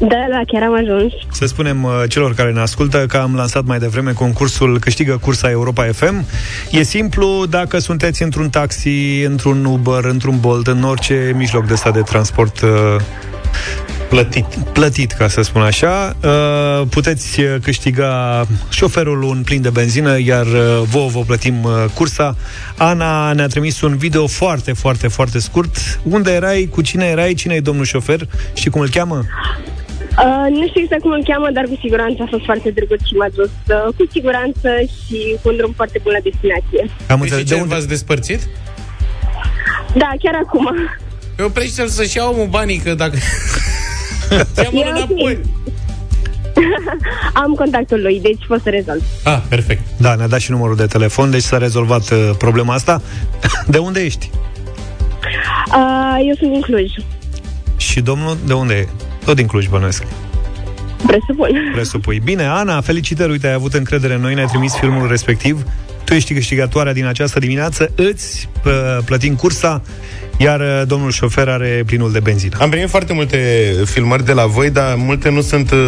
Da, 0.00 0.26
da, 0.30 0.40
chiar 0.46 0.62
am 0.62 0.74
ajuns. 0.74 1.12
Să 1.32 1.46
spunem 1.46 1.84
uh, 1.84 2.02
celor 2.08 2.34
care 2.34 2.52
ne 2.52 2.60
ascultă 2.60 3.06
că 3.06 3.16
am 3.16 3.34
lansat 3.34 3.64
mai 3.64 3.78
devreme 3.78 4.12
concursul 4.12 4.78
Câștigă 4.78 5.18
Cursa 5.20 5.50
Europa 5.50 5.84
FM. 5.84 6.24
E 6.70 6.82
simplu, 6.82 7.46
dacă 7.46 7.78
sunteți 7.78 8.22
într-un 8.22 8.50
taxi, 8.50 9.22
într-un 9.22 9.64
Uber, 9.64 10.04
într-un 10.04 10.40
Bolt, 10.40 10.66
în 10.66 10.82
orice 10.82 11.32
mijloc 11.36 11.66
de 11.66 11.74
stat 11.74 11.92
de 11.92 12.00
transport 12.00 12.60
uh, 12.60 12.68
Plătit. 14.08 14.46
plătit, 14.72 15.12
ca 15.12 15.28
să 15.28 15.42
spun 15.42 15.62
așa, 15.62 16.16
uh, 16.24 16.86
puteți 16.90 17.40
uh, 17.40 17.54
câștiga 17.62 18.44
șoferul 18.70 19.22
un 19.22 19.42
plin 19.44 19.62
de 19.62 19.70
benzină, 19.70 20.20
iar 20.20 20.46
uh, 20.46 20.82
vouă 20.84 21.08
vă 21.08 21.20
plătim 21.26 21.62
uh, 21.62 21.84
cursa. 21.94 22.36
Ana 22.76 23.32
ne-a 23.32 23.46
trimis 23.46 23.80
un 23.80 23.96
video 23.96 24.26
foarte, 24.26 24.72
foarte, 24.72 25.08
foarte 25.08 25.38
scurt. 25.38 25.76
Unde 26.02 26.32
erai, 26.32 26.68
cu 26.70 26.80
cine 26.80 27.04
erai, 27.04 27.34
cine 27.34 27.54
e 27.54 27.60
domnul 27.60 27.84
șofer 27.84 28.28
și 28.54 28.68
cum 28.68 28.80
îl 28.80 28.88
cheamă? 28.88 29.24
Uh, 30.24 30.46
nu 30.58 30.66
știu 30.68 30.80
exact 30.84 31.02
cum 31.02 31.10
îl 31.10 31.22
cheamă, 31.30 31.48
dar 31.52 31.64
cu 31.64 31.76
siguranță 31.80 32.18
a 32.22 32.26
fost 32.30 32.44
foarte 32.44 32.70
drăguț 32.70 33.02
și 33.08 33.14
m-a 33.14 33.28
dus 33.34 33.52
uh, 33.76 33.94
cu 33.96 34.04
siguranță 34.12 34.68
și 35.02 35.18
cu 35.42 35.48
un 35.48 35.56
drum 35.56 35.72
foarte 35.76 35.98
bun 36.02 36.12
la 36.16 36.22
destinație. 36.28 36.82
Am 37.12 37.18
Păi 37.18 37.28
și 37.28 37.32
înțeles. 37.34 37.48
ce, 37.48 37.54
De 37.54 37.60
unde? 37.60 37.74
v-ați 37.74 37.88
despărțit? 37.88 38.40
Da, 39.94 40.10
chiar 40.22 40.34
acum. 40.44 40.66
Eu 41.38 41.46
oprește-l 41.46 41.88
să-și 41.88 42.16
ia 42.16 42.24
omul 42.28 42.46
banii, 42.46 42.78
că 42.78 42.94
dacă... 42.94 43.16
Ia-mă 44.62 44.78
E 44.78 44.88
ok. 44.88 44.94
înapoi. 44.96 45.40
Am 47.42 47.52
contactul 47.54 48.00
lui, 48.02 48.20
deci 48.20 48.46
pot 48.48 48.62
să 48.62 48.68
rezolv. 48.70 49.02
Ah, 49.24 49.40
perfect. 49.48 49.82
Da, 49.96 50.14
ne-a 50.14 50.26
dat 50.26 50.40
și 50.40 50.50
numărul 50.50 50.76
de 50.76 50.86
telefon, 50.86 51.30
deci 51.30 51.42
s-a 51.42 51.58
rezolvat 51.58 52.10
uh, 52.10 52.30
problema 52.38 52.74
asta. 52.74 53.02
De 53.74 53.78
unde 53.78 54.00
ești? 54.00 54.30
Uh, 55.74 56.18
eu 56.26 56.34
sunt 56.38 56.50
din 56.50 56.60
Cluj. 56.60 56.90
Și 57.76 58.00
domnul, 58.00 58.36
de 58.46 58.52
unde 58.52 58.74
e? 58.74 58.88
Tot 59.30 59.38
din 59.38 59.48
Cluj, 59.48 59.66
bănuiesc. 59.68 60.02
Presupun. 61.06 61.48
Presupui. 61.72 62.20
Bine, 62.24 62.44
Ana, 62.44 62.80
felicitări, 62.80 63.30
uite, 63.30 63.46
ai 63.46 63.52
avut 63.52 63.74
încredere 63.74 64.14
în 64.14 64.20
noi, 64.20 64.34
ne-ai 64.34 64.46
trimis 64.46 64.74
filmul 64.74 65.08
respectiv. 65.08 65.64
Tu 66.04 66.14
ești 66.14 66.34
câștigătoarea 66.34 66.92
din 66.92 67.06
această 67.06 67.38
dimineață, 67.38 67.92
îți 67.94 68.48
uh, 68.64 68.72
plătim 69.04 69.34
cursa, 69.34 69.82
iar 70.38 70.60
uh, 70.60 70.82
domnul 70.86 71.10
șofer 71.10 71.48
are 71.48 71.82
plinul 71.86 72.12
de 72.12 72.20
benzină. 72.20 72.56
Am 72.60 72.70
primit 72.70 72.88
foarte 72.88 73.12
multe 73.12 73.38
filmări 73.84 74.24
de 74.24 74.32
la 74.32 74.46
voi, 74.46 74.70
dar 74.70 74.94
multe 74.94 75.30
nu 75.30 75.40
sunt 75.40 75.70
uh, 75.70 75.78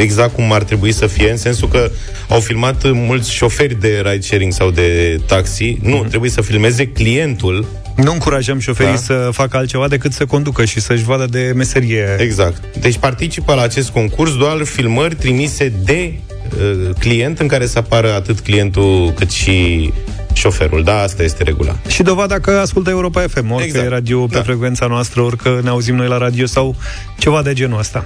exact 0.00 0.34
cum 0.34 0.52
ar 0.52 0.62
trebui 0.62 0.92
să 0.92 1.06
fie, 1.06 1.30
în 1.30 1.36
sensul 1.36 1.68
că 1.68 1.90
au 2.28 2.40
filmat 2.40 2.84
uh, 2.84 2.90
mulți 2.94 3.32
șoferi 3.32 3.80
de 3.80 4.02
ride-sharing 4.04 4.52
sau 4.52 4.70
de 4.70 5.20
taxi. 5.26 5.78
Nu, 5.82 6.04
trebuie 6.08 6.30
să 6.30 6.40
filmeze 6.40 6.88
clientul. 6.88 7.66
Nu 7.96 8.12
încurajăm 8.12 8.58
șoferii 8.58 8.92
Da. 8.92 8.98
să 8.98 9.28
facă 9.32 9.56
altceva 9.56 9.88
decât 9.88 10.12
să 10.12 10.24
conducă 10.26 10.64
și 10.64 10.80
să-și 10.80 11.04
vadă 11.04 11.26
de 11.26 11.52
meserie. 11.54 12.16
Exact. 12.18 12.62
Deci 12.80 12.96
participă 12.98 13.54
la 13.54 13.62
acest 13.62 13.90
concurs 13.90 14.36
doar 14.36 14.62
filmări 14.64 15.14
trimise 15.14 15.72
de 15.84 16.12
uh, 16.56 16.90
client 16.98 17.38
în 17.40 17.46
care 17.46 17.66
să 17.66 17.78
apară 17.78 18.12
atât 18.14 18.40
clientul 18.40 19.12
cât 19.16 19.30
și 19.30 19.92
șoferul. 20.32 20.82
Da, 20.84 20.98
asta 21.00 21.22
este 21.22 21.42
regula. 21.42 21.76
Și 21.88 22.02
dovada 22.02 22.38
că 22.40 22.50
ascultă 22.50 22.90
Europa 22.90 23.20
FM, 23.28 23.50
orică 23.50 23.66
Exact. 23.68 23.84
e 23.86 23.88
radio 23.88 24.26
pe 24.26 24.34
Da. 24.34 24.42
frecvența 24.42 24.86
noastră, 24.86 25.20
orică 25.20 25.60
ne 25.62 25.68
auzim 25.68 25.94
noi 25.94 26.08
la 26.08 26.18
radio 26.18 26.46
sau 26.46 26.76
ceva 27.18 27.42
de 27.42 27.52
genul 27.52 27.78
ăsta. 27.78 28.04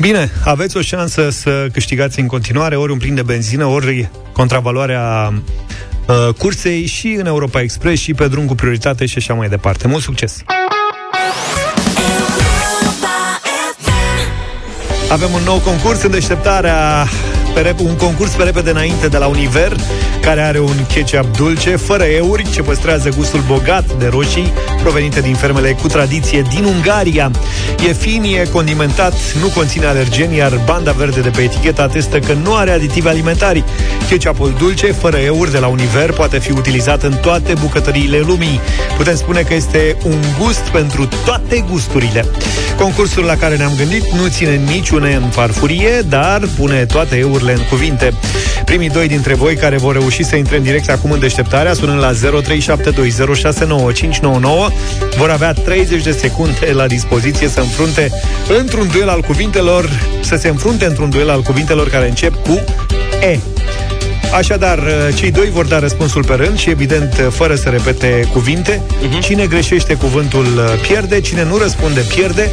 Bine, 0.00 0.30
aveți 0.44 0.76
o 0.76 0.80
șansă 0.80 1.30
să 1.30 1.66
câștigați 1.72 2.20
în 2.20 2.26
continuare 2.26 2.76
ori 2.76 2.92
un 2.92 2.98
plin 2.98 3.14
de 3.14 3.22
benzină, 3.22 3.64
ori 3.64 4.08
contravaloarea 4.32 5.32
uh, 6.12 6.34
cursei 6.34 6.86
și 6.86 7.08
în 7.08 7.26
Europa 7.26 7.60
Express 7.60 8.02
și 8.02 8.14
pe 8.14 8.28
drum 8.28 8.46
cu 8.46 8.54
prioritate 8.54 9.06
și 9.06 9.18
așa 9.18 9.34
mai 9.34 9.48
departe. 9.48 9.88
Mult 9.88 10.02
succes! 10.02 10.44
Avem 15.10 15.32
un 15.32 15.42
nou 15.44 15.58
concurs 15.58 16.02
în 16.02 16.10
deșteptarea 16.10 17.06
pe 17.54 17.60
rep- 17.60 17.78
un 17.78 17.96
concurs 17.96 18.30
pe 18.30 18.42
repede 18.42 18.70
înainte 18.70 19.08
de 19.08 19.16
la 19.16 19.26
Univer, 19.26 19.76
care 20.20 20.40
are 20.40 20.60
un 20.60 20.86
ketchup 20.94 21.36
dulce, 21.36 21.76
fără 21.76 22.02
euri, 22.02 22.50
ce 22.50 22.62
păstrează 22.62 23.08
gustul 23.16 23.40
bogat 23.46 23.92
de 23.98 24.06
roșii 24.06 24.52
provenite 24.82 25.20
din 25.20 25.34
fermele 25.34 25.72
cu 25.72 25.88
tradiție 25.88 26.42
din 26.54 26.64
Ungaria. 26.64 27.30
E 27.88 27.92
fin, 27.92 28.22
e 28.22 28.48
condimentat, 28.52 29.14
nu 29.40 29.48
conține 29.48 29.86
alergeni, 29.86 30.36
iar 30.36 30.60
banda 30.64 30.92
verde 30.92 31.20
de 31.20 31.28
pe 31.28 31.42
etichetă 31.42 31.82
atestă 31.82 32.18
că 32.18 32.32
nu 32.32 32.54
are 32.54 32.70
aditivi 32.70 33.08
alimentari. 33.08 33.64
Ketchupul 34.08 34.54
dulce, 34.58 34.86
fără 34.86 35.16
euri 35.16 35.50
de 35.50 35.58
la 35.58 35.66
Univer, 35.66 36.12
poate 36.12 36.38
fi 36.38 36.52
utilizat 36.52 37.02
în 37.02 37.12
toate 37.12 37.54
bucătăriile 37.60 38.18
lumii. 38.18 38.60
Putem 38.96 39.16
spune 39.16 39.40
că 39.40 39.54
este 39.54 39.96
un 40.04 40.20
gust 40.38 40.60
pentru 40.60 41.08
toate 41.24 41.64
gusturile. 41.70 42.26
Concursul 42.78 43.24
la 43.24 43.36
care 43.36 43.56
ne-am 43.56 43.72
gândit 43.76 44.12
nu 44.12 44.28
ține 44.28 44.54
niciune 44.54 45.14
în 45.14 45.28
farfurie, 45.28 46.00
dar 46.08 46.42
pune 46.56 46.84
toate 46.84 47.16
eurile 47.42 47.62
în 47.62 47.68
cuvinte. 47.68 48.12
Primii 48.64 48.90
doi 48.90 49.08
dintre 49.08 49.34
voi 49.34 49.56
care 49.56 49.76
vor 49.76 49.92
reuși 49.92 50.22
să 50.22 50.36
intre 50.36 50.56
în 50.56 50.62
direct 50.62 50.90
acum 50.90 51.10
în 51.10 51.18
deșteptarea, 51.18 51.72
sunând 51.72 52.00
la 52.00 52.12
0372069599, 52.12 52.16
vor 55.16 55.30
avea 55.30 55.52
30 55.52 56.02
de 56.02 56.12
secunde 56.12 56.72
la 56.72 56.86
dispoziție 56.86 57.48
să 57.48 57.60
înfrunte 57.60 58.10
într-un 58.58 58.88
duel 58.92 59.08
al 59.08 59.20
cuvintelor, 59.20 59.88
să 60.20 60.36
se 60.36 60.48
înfrunte 60.48 60.84
într-un 60.84 61.10
duel 61.10 61.30
al 61.30 61.42
cuvintelor 61.42 61.88
care 61.88 62.08
încep 62.08 62.42
cu 62.42 62.64
E. 63.20 63.38
Așadar, 64.36 64.80
cei 65.14 65.30
doi 65.30 65.50
vor 65.50 65.66
da 65.66 65.78
răspunsul 65.78 66.24
pe 66.24 66.34
rând 66.34 66.58
și, 66.58 66.70
evident, 66.70 67.28
fără 67.30 67.54
să 67.54 67.68
repete 67.68 68.28
cuvinte. 68.32 68.82
Cine 69.20 69.46
greșește 69.46 69.94
cuvântul 69.94 70.46
pierde, 70.88 71.20
cine 71.20 71.44
nu 71.44 71.56
răspunde 71.56 72.00
pierde 72.00 72.50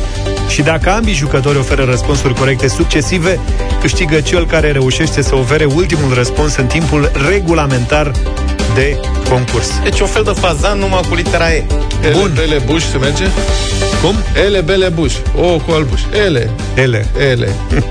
și 0.48 0.62
dacă 0.62 0.90
ambii 0.90 1.14
jucători 1.14 1.58
oferă 1.58 1.84
răspunsuri 1.84 2.34
corecte 2.34 2.68
succesive, 2.68 3.40
câștigă 3.82 4.22
cel 4.22 4.46
care 4.46 4.72
reușește 4.72 5.22
să 5.22 5.36
ofere 5.36 5.66
ultimul 5.66 6.14
răspuns 6.14 6.56
în 6.56 6.66
timpul 6.66 7.12
regulamentar 7.30 8.12
de 8.80 9.00
concurs. 9.30 9.70
Deci 9.84 10.00
o 10.00 10.06
fel 10.06 10.24
de 10.24 10.32
fazan 10.40 10.80
numai 10.80 11.02
cu 11.10 11.16
litera 11.16 11.54
E. 11.54 11.66
Ele, 12.04 12.14
Bun. 12.14 12.32
bele, 12.36 12.62
buș, 12.66 12.84
se 12.84 12.98
merge? 12.98 13.24
Cum? 14.02 14.16
Ele, 14.46 14.62
bele, 14.62 14.90
buș. 14.90 15.14
O 15.36 15.58
cu 15.58 15.72
albuș. 15.72 16.02
Ele. 16.26 16.50
Ele. 16.76 17.08
Ele. 17.32 17.50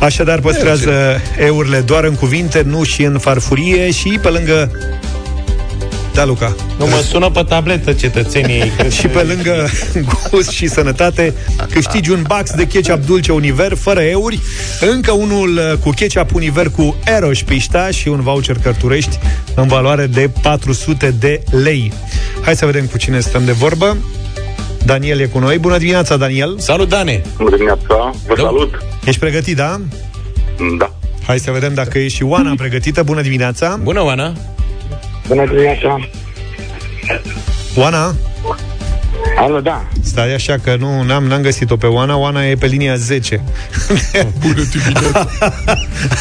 Așadar, 0.00 0.40
păstrează 0.40 1.20
eurile 1.38 1.78
doar 1.78 2.04
în 2.04 2.14
cuvinte, 2.14 2.62
nu 2.66 2.82
și 2.82 3.02
în 3.02 3.18
farfurie 3.18 3.90
și 3.90 4.18
pe 4.22 4.28
lângă... 4.28 4.70
Da, 6.14 6.24
Luca. 6.24 6.54
Nu 6.78 6.86
mă 6.86 7.02
sună 7.08 7.30
pe 7.30 7.42
tabletă 7.48 7.92
cetățenii. 7.92 8.68
cred 8.76 8.92
și 8.92 9.02
că- 9.02 9.08
pe 9.08 9.22
lângă 9.22 9.68
gust 10.30 10.50
și 10.50 10.68
sănătate, 10.68 11.34
câștigi 11.70 12.10
un 12.10 12.24
box 12.26 12.50
de 12.50 12.66
ketchup 12.66 13.04
dulce 13.06 13.32
Univer 13.32 13.74
fără 13.74 14.00
euri, 14.00 14.40
încă 14.80 15.12
unul 15.12 15.56
uh, 15.56 15.78
cu 15.78 15.90
ketchup 15.90 16.34
Univer 16.34 16.68
cu 16.70 16.96
Eroș 17.04 17.42
Pișta 17.42 17.90
și 17.90 18.08
un 18.08 18.20
voucher 18.20 18.56
Cărturești 18.62 19.18
în 19.54 19.66
valoare 19.66 20.06
de 20.06 20.30
400 20.42 21.14
de 21.18 21.42
lei. 21.50 21.92
Hai 22.42 22.56
să 22.56 22.66
vedem 22.66 22.86
cu 22.86 22.98
cine 22.98 23.20
stăm 23.20 23.44
de 23.44 23.52
vorbă. 23.52 23.96
Daniel 24.84 25.20
e 25.20 25.24
cu 25.26 25.38
noi. 25.38 25.58
Bună 25.58 25.78
dimineața, 25.78 26.16
Daniel! 26.16 26.54
Salut, 26.58 26.88
Dane! 26.88 27.22
Bună 27.36 27.50
dimineața, 27.50 28.14
vă 28.26 28.34
salut! 28.36 28.74
Ești 29.04 29.20
pregătit, 29.20 29.56
da? 29.56 29.80
Da. 30.78 30.92
Hai 31.26 31.38
să 31.38 31.50
vedem 31.50 31.74
dacă 31.74 31.98
e 31.98 32.08
și 32.08 32.22
Oana 32.22 32.54
pregătită. 32.56 33.02
Bună 33.02 33.20
dimineața! 33.20 33.78
Bună, 33.82 34.02
Oana! 34.04 34.32
Bună 35.26 35.46
dimineața! 35.46 36.08
Oana? 37.76 38.14
Alo, 39.36 39.60
da. 39.60 39.88
Stai 40.02 40.34
așa 40.34 40.58
că 40.64 40.76
nu 40.78 41.02
n-am, 41.02 41.24
n-am 41.24 41.42
găsit-o 41.42 41.76
pe 41.76 41.86
Oana. 41.86 42.16
Oana 42.16 42.46
e 42.46 42.54
pe 42.54 42.66
linia 42.66 42.96
10. 42.96 43.44
Bună 44.40 44.62
dimineața! 44.70 45.28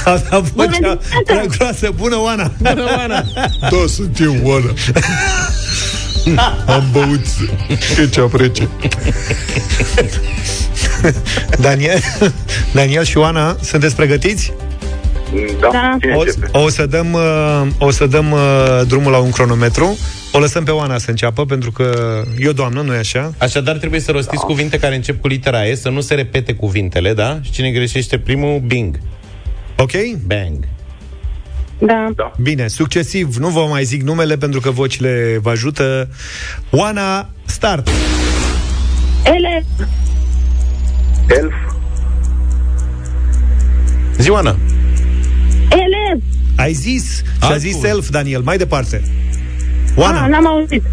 Avea 0.06 0.40
vocea 0.40 0.98
prea 1.26 1.46
groasă. 1.46 1.92
Bună, 1.96 2.20
Oana! 2.20 2.52
Bună, 2.58 2.84
Oana! 2.98 3.24
Da, 3.62 3.84
sunt 3.88 4.20
eu, 4.20 4.36
Oana. 4.44 4.74
Am 6.66 6.84
băut 6.92 7.26
ketchup 7.96 8.34
rece. 8.36 8.70
Daniel, 11.60 12.00
Daniel 12.74 13.04
și 13.04 13.18
Oana, 13.18 13.56
sunteți 13.64 13.96
pregătiți? 13.96 14.54
Da, 15.60 15.70
Da. 15.72 15.98
cine 16.02 16.14
O, 16.16 16.20
începe? 16.20 16.50
o 16.52 16.70
să 16.70 16.86
dăm, 16.86 17.14
uh, 17.14 17.68
o 17.80 17.92
să 17.92 18.06
dăm 18.06 18.32
uh, 18.32 18.82
drumul 18.88 19.12
la 19.12 19.18
un 19.18 19.32
cronometru. 19.32 19.98
O 20.32 20.40
lăsăm 20.40 20.64
pe 20.64 20.72
Oana 20.72 20.98
să 20.98 21.10
înceapă, 21.10 21.46
pentru 21.46 21.72
că 21.72 22.22
eu, 22.40 22.52
doamnă, 22.52 22.82
nu 22.82 22.94
e 22.94 22.98
așa? 22.98 23.34
Așadar, 23.38 23.78
trebuie 23.78 24.00
să 24.00 24.12
rostiți 24.12 24.44
cuvinte 24.44 24.80
care 24.80 24.96
încep 24.96 25.22
cu 25.22 25.28
litera 25.28 25.66
E, 25.66 25.76
să 25.76 25.90
nu 25.90 26.02
se 26.02 26.14
repete 26.14 26.54
cuvintele, 26.54 27.14
da? 27.14 27.40
Și 27.42 27.52
cine 27.52 27.72
greșește 27.72 28.18
primul, 28.18 28.60
bing. 28.60 29.00
Ok? 29.78 29.92
Bang. 30.26 30.68
Da. 31.80 32.32
Bine, 32.42 32.68
succesiv, 32.68 33.36
nu 33.36 33.48
vă 33.48 33.66
mai 33.70 33.84
zic 33.84 34.02
numele 34.02 34.38
pentru 34.38 34.60
că 34.60 34.70
vocile 34.72 35.40
vă 35.42 35.50
ajută. 35.50 36.10
Oana, 36.70 37.30
start! 37.46 37.90
Ele, 39.24 39.66
Elf, 41.28 41.54
Zioana. 44.18 44.56
Ele. 46.56 46.62
Ai 46.62 46.74
zis 46.74 47.16
și 47.18 47.24
a 47.40 47.46
Alt 47.46 47.60
zis 47.60 47.74
cuvânt. 47.74 47.94
Elf, 47.94 48.10
Daniel. 48.10 48.42
Mai 48.42 48.58
departe. 48.58 49.02
Ah, 49.04 49.98
Oana, 49.98 50.28
n-am 50.28 50.48
auzit. 50.48 50.84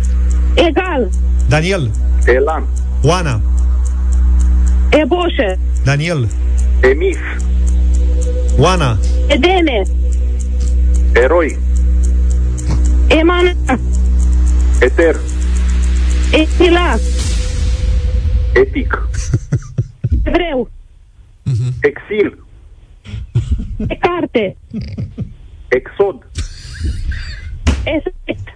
Egal. 0.54 1.09
Daniel, 1.48 1.90
Elan, 2.26 2.66
Oana, 3.02 3.40
Eboșe. 4.90 5.59
Daniel, 5.84 6.28
Emis, 6.80 7.16
Oana, 8.59 8.98
Edene. 9.26 9.82
Eroi, 11.12 11.59
Emana. 13.09 13.52
Eter, 14.80 15.16
Etila. 16.32 16.96
Etic, 18.54 19.02
Evreu. 20.24 20.70
Exil, 21.80 22.38
Ecarte. 23.88 24.56
Exod, 25.68 26.26
Efect. 27.84 28.54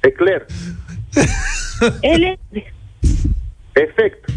Ecler, 0.00 0.46
Ele. 2.00 2.38
Efect, 3.72 4.30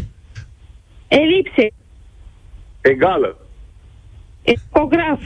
Elipse. 1.08 1.70
Egală, 2.80 3.36
Ecograf. 4.42 5.20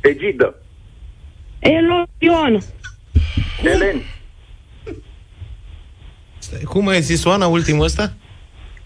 Egidă, 0.00 0.54
Eloion. 1.58 2.62
Elen, 3.64 4.02
Stai, 6.38 6.60
Cum 6.60 6.88
ai 6.88 7.00
zis, 7.00 7.24
Oana, 7.24 7.46
ultimul 7.46 7.84
ăsta? 7.84 8.12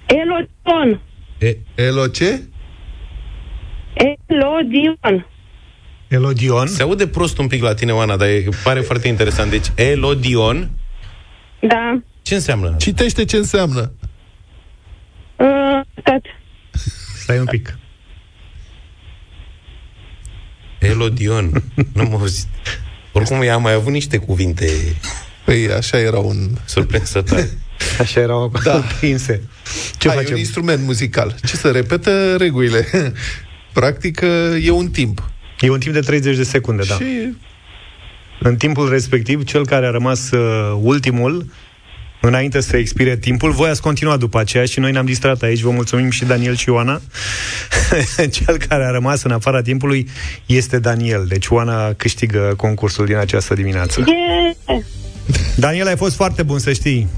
Elodion. 0.07 1.01
E, 1.39 1.57
Elo 1.75 2.07
ce? 2.07 2.43
Elodion. 3.95 5.27
Elodion. 6.09 6.67
se 6.67 6.83
aude 6.83 7.07
prost 7.07 7.39
un 7.39 7.47
pic 7.47 7.63
la 7.63 7.75
tine, 7.75 7.93
Oana, 7.93 8.17
dar 8.17 8.29
e, 8.29 8.49
pare 8.65 8.81
foarte 8.81 9.09
interesant. 9.09 9.51
Deci, 9.51 9.67
Elodion, 9.75 10.71
Da. 11.61 12.01
ce 12.23 12.35
înseamnă? 12.35 12.75
Citește 12.79 13.25
ce 13.25 13.37
înseamnă. 13.37 13.93
Uh, 15.37 15.81
tot. 16.03 16.23
Stai 17.19 17.39
un 17.39 17.45
pic. 17.45 17.79
Elodion. 20.79 21.63
nu 21.95 22.03
m-au 22.03 22.19
auzit. 22.19 22.47
Oricum, 23.13 23.43
ea 23.43 23.55
a 23.55 23.59
mai 23.59 23.73
avut 23.73 23.93
niște 23.93 24.17
cuvinte 24.19 24.67
Păi 25.45 25.69
așa 25.73 25.99
era 25.99 26.19
un... 26.19 26.51
surprinsătoare. 26.65 27.51
Așa 28.01 28.21
erau 28.21 28.53
Da. 28.65 28.83
prinse. 28.99 29.43
Ce 29.99 30.09
Hai, 30.09 30.17
e 30.17 30.21
facem? 30.21 30.33
un 30.35 30.39
instrument 30.39 30.83
muzical. 30.85 31.35
Ce 31.47 31.57
să 31.57 31.71
repetă 31.71 32.37
regulile. 32.37 32.87
Practic, 33.73 34.21
e 34.63 34.71
un 34.71 34.89
timp. 34.91 35.31
E 35.61 35.71
un 35.71 35.79
timp 35.79 35.95
de 35.95 36.01
30 36.01 36.37
de 36.37 36.43
secunde, 36.43 36.83
da. 36.89 36.95
Și 36.95 37.35
În 38.41 38.57
timpul 38.57 38.89
respectiv, 38.89 39.45
cel 39.45 39.67
care 39.67 39.87
a 39.87 39.91
rămas 39.91 40.31
uh, 40.31 40.79
ultimul, 40.83 41.47
înainte 42.21 42.61
să 42.61 42.77
expire 42.77 43.17
timpul, 43.17 43.51
voi 43.51 43.69
ați 43.69 43.81
continuat 43.81 44.19
după 44.19 44.39
aceea 44.39 44.65
și 44.65 44.81
noi 44.81 44.93
ne-am 44.93 45.05
distrat 45.05 45.43
aici. 45.43 45.61
Vă 45.61 45.71
mulțumim 45.71 46.11
și 46.11 46.25
Daniel 46.25 46.57
și 46.57 46.69
Oana. 46.69 47.01
cel 48.45 48.59
care 48.69 48.85
a 48.85 48.91
rămas 48.91 49.23
în 49.23 49.31
afara 49.31 49.63
timpului 49.63 50.09
este 50.47 50.79
Daniel. 50.79 51.25
Deci 51.29 51.49
Oana 51.49 51.93
câștigă 51.93 52.55
concursul 52.57 53.07
din 53.07 53.17
această 53.17 53.55
dimineață. 53.55 54.05
Yeah. 54.07 54.83
Daniel, 55.57 55.87
ai 55.87 55.97
fost 55.97 56.17
foarte 56.17 56.43
bun, 56.43 56.59
să 56.59 56.73
știi. 56.73 57.09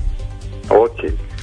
Ok. 0.69 0.99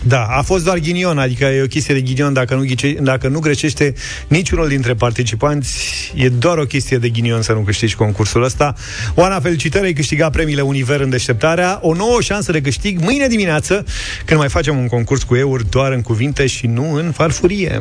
Da, 0.08 0.24
a 0.24 0.41
fost 0.41 0.64
doar 0.64 0.78
ghinion, 0.78 1.18
adică 1.18 1.45
e 1.45 1.62
o 1.62 1.66
chestie 1.66 1.93
de 1.93 2.01
ghinion 2.01 2.34
dacă 2.34 2.55
nu, 2.55 2.64
ghice, 2.64 2.91
dacă 3.01 3.28
nu 3.28 3.39
greșește 3.39 3.93
niciunul 4.28 4.68
dintre 4.68 4.93
participanți, 4.93 6.12
e 6.16 6.30
doar 6.30 6.58
o 6.58 6.64
chestie 6.64 6.97
de 6.97 7.10
ghinion 7.10 7.41
să 7.41 7.53
nu 7.53 7.60
câștigi 7.60 7.95
concursul 7.95 8.43
ăsta. 8.43 8.76
Oana, 9.16 9.39
felicitări, 9.39 9.86
ai 9.86 9.93
câștigat 9.93 10.32
premiile 10.32 10.62
Univer 10.62 10.99
în 10.99 11.10
deșteptarea, 11.10 11.80
o 11.82 11.93
nouă 11.93 12.22
șansă 12.22 12.51
de 12.51 12.62
câștig 12.62 12.99
mâine 12.99 13.28
dimineață, 13.28 13.86
când 14.26 14.39
mai 14.39 14.49
facem 14.49 14.78
un 14.78 14.88
concurs 14.88 15.24
cu 15.24 15.36
euri 15.36 15.70
doar 15.70 15.91
în 15.91 16.01
cuvinte 16.01 16.45
și 16.45 16.68
nu 16.68 16.93
în 16.93 17.12
farfurie. 17.12 17.80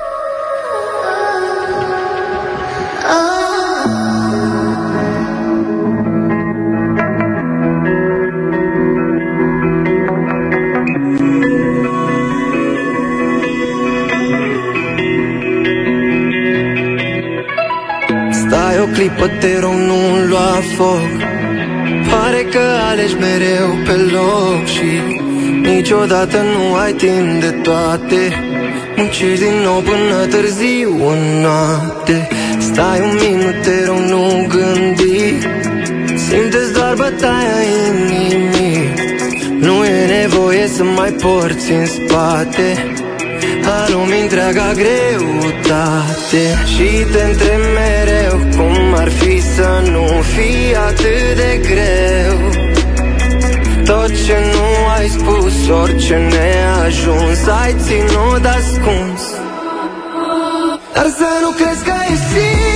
Foc. 20.83 21.11
Pare 22.11 22.43
că 22.53 22.65
alegi 22.91 23.17
mereu 23.27 23.69
pe 23.87 23.97
loc 24.17 24.65
Și 24.67 24.91
niciodată 25.71 26.37
nu 26.37 26.75
ai 26.75 26.93
timp 26.93 27.41
de 27.41 27.51
toate. 27.63 28.21
Muncești 28.97 29.45
din 29.45 29.57
nou 29.65 29.81
până 29.81 30.27
târziu 30.27 31.09
în 31.13 31.23
noapte. 31.43 32.29
Stai 32.59 33.01
un 33.01 33.19
minut, 33.25 33.63
te 33.63 33.85
rog, 33.87 33.99
nu 34.13 34.47
gândi. 34.49 35.23
Simte-ți 36.25 36.73
doar 36.73 36.95
bătaia 36.95 37.59
inimii. 37.87 38.95
Nu 39.61 39.85
e 39.85 40.21
nevoie 40.21 40.67
să 40.67 40.83
mai 40.85 41.11
porți 41.11 41.73
în 41.73 41.87
spate 41.87 42.93
a 43.65 43.87
lumii 43.89 44.21
întreaga 44.21 44.73
greutate 44.73 46.45
Și 46.75 47.07
te 47.13 47.23
întreb 47.23 47.61
mereu 47.75 48.39
Cum 48.57 48.95
ar 48.95 49.11
fi 49.11 49.41
să 49.41 49.83
nu 49.91 50.07
fie 50.35 50.77
atât 50.77 51.37
de 51.37 51.61
greu. 51.69 52.39
Tot 53.85 54.25
ce 54.25 54.37
nu 54.55 54.87
ai 54.99 55.09
spus 55.09 55.69
Orice 55.83 56.17
neajuns 56.17 57.47
Ai 57.63 57.75
ținut 57.87 58.45
ascuns. 58.45 59.23
Dar 60.95 61.07
să 61.19 61.29
nu 61.43 61.51
crezi 61.51 61.85
că 61.85 61.93
e 62.11 62.17
singur 62.33 62.72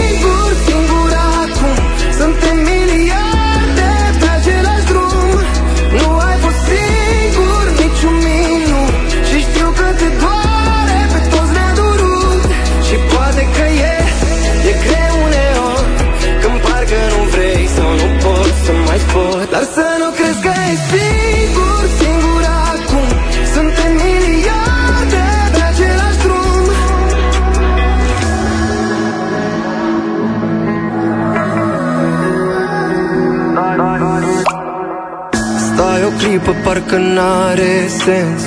parcă 36.66 36.96
n-are 36.96 37.74
sens. 38.04 38.42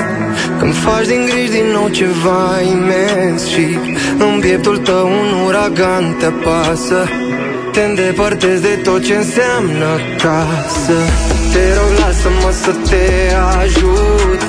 Când 0.60 0.74
faci 0.74 1.08
din 1.08 1.26
griji 1.30 1.52
din 1.52 1.68
nou 1.76 1.88
ceva 1.88 2.44
imens 2.76 3.42
Și 3.52 3.66
în 4.18 4.40
pieptul 4.40 4.78
tău 4.78 5.06
un 5.08 5.30
uragan 5.46 6.16
te 6.20 6.26
apasă 6.26 7.00
Te 7.72 7.82
îndepărtezi 7.82 8.62
de 8.62 8.80
tot 8.84 9.02
ce 9.06 9.16
înseamnă 9.16 9.90
casă. 10.24 10.98
Te 11.54 11.64
rog, 11.78 11.92
lasă-mă 12.02 12.52
să 12.64 12.72
te 12.90 13.06
ajut. 13.62 14.42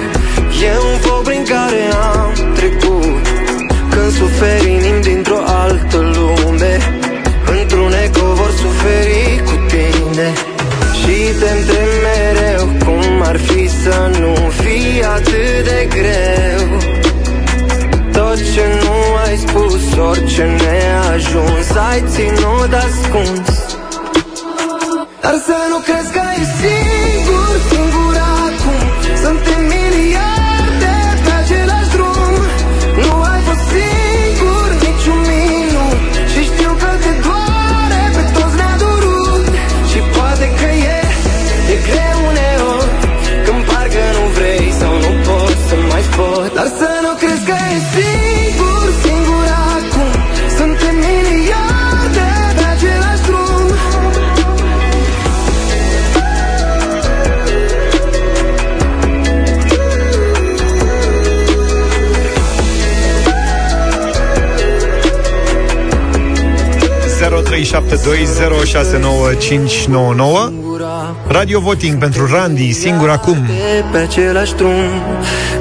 E 0.68 0.72
un 0.90 0.96
foc 1.04 1.22
prin 1.22 1.44
care 1.52 1.82
am 2.14 2.54
trecut. 2.54 3.24
Când 3.90 4.10
suferi 4.12 4.70
inimi 4.70 5.02
dintr-o 5.02 5.40
altă 5.62 5.98
lume 6.14 6.74
Într-un 7.60 7.92
eco 8.04 8.26
vor 8.38 8.52
suferi 8.62 9.42
cu 9.44 9.54
tine. 9.72 10.28
Și 11.00 11.14
te 11.40 11.48
întreb 11.58 11.89
atât 15.14 15.64
de 15.68 15.88
greu. 15.96 16.62
Tot 18.12 18.36
ce 18.52 18.64
nu 18.82 18.96
ai 19.26 19.36
spus 19.36 19.98
Orice 20.08 20.44
neajuns 20.44 21.70
Ai 21.90 22.04
ținut 22.08 22.72
ascuns 22.72 23.59
Radio 71.26 71.61
Voting 71.61 71.99
pentru 71.99 72.26
Randy, 72.32 72.72
singur 72.72 73.09
acum. 73.11 73.36
pe 73.93 73.99
același 73.99 74.55
drum 74.55 74.72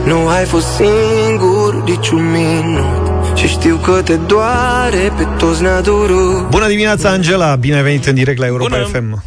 Nu 0.05 0.27
ai 0.27 0.45
fost 0.45 0.65
singur 0.67 1.83
niciun 1.83 2.31
minut 2.31 3.37
Și 3.37 3.47
știu 3.47 3.75
că 3.75 4.01
te 4.01 4.15
doare 4.15 5.11
pe 5.17 5.27
toți 5.37 5.61
ne-a 5.61 5.81
durut 5.81 6.49
Bună 6.49 6.67
dimineața, 6.67 7.09
Angela! 7.09 7.55
Bine 7.55 7.75
ai 7.75 7.83
venit 7.83 8.05
în 8.05 8.15
direct 8.15 8.39
la 8.39 8.45
Europa 8.45 8.69
Bună. 8.69 8.83
FM. 8.83 9.23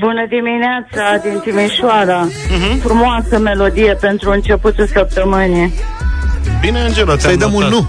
Bună 0.00 0.26
dimineața 0.28 1.22
din 1.22 1.40
Timișoara. 1.44 2.28
Frumoasă 2.82 3.38
melodie 3.38 3.96
pentru 4.00 4.30
începutul 4.30 4.86
săptămânii. 4.86 5.72
Bine, 6.60 6.80
Angela, 6.80 7.18
Să-i 7.18 7.36
dăm 7.36 7.54
un 7.54 7.64
nu. 7.64 7.86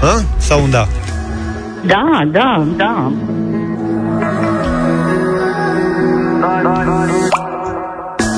Ha? 0.00 0.22
Sau 0.36 0.62
un 0.62 0.70
da? 0.70 0.86
Da, 1.86 2.28
da, 2.32 2.64
da. 2.76 3.12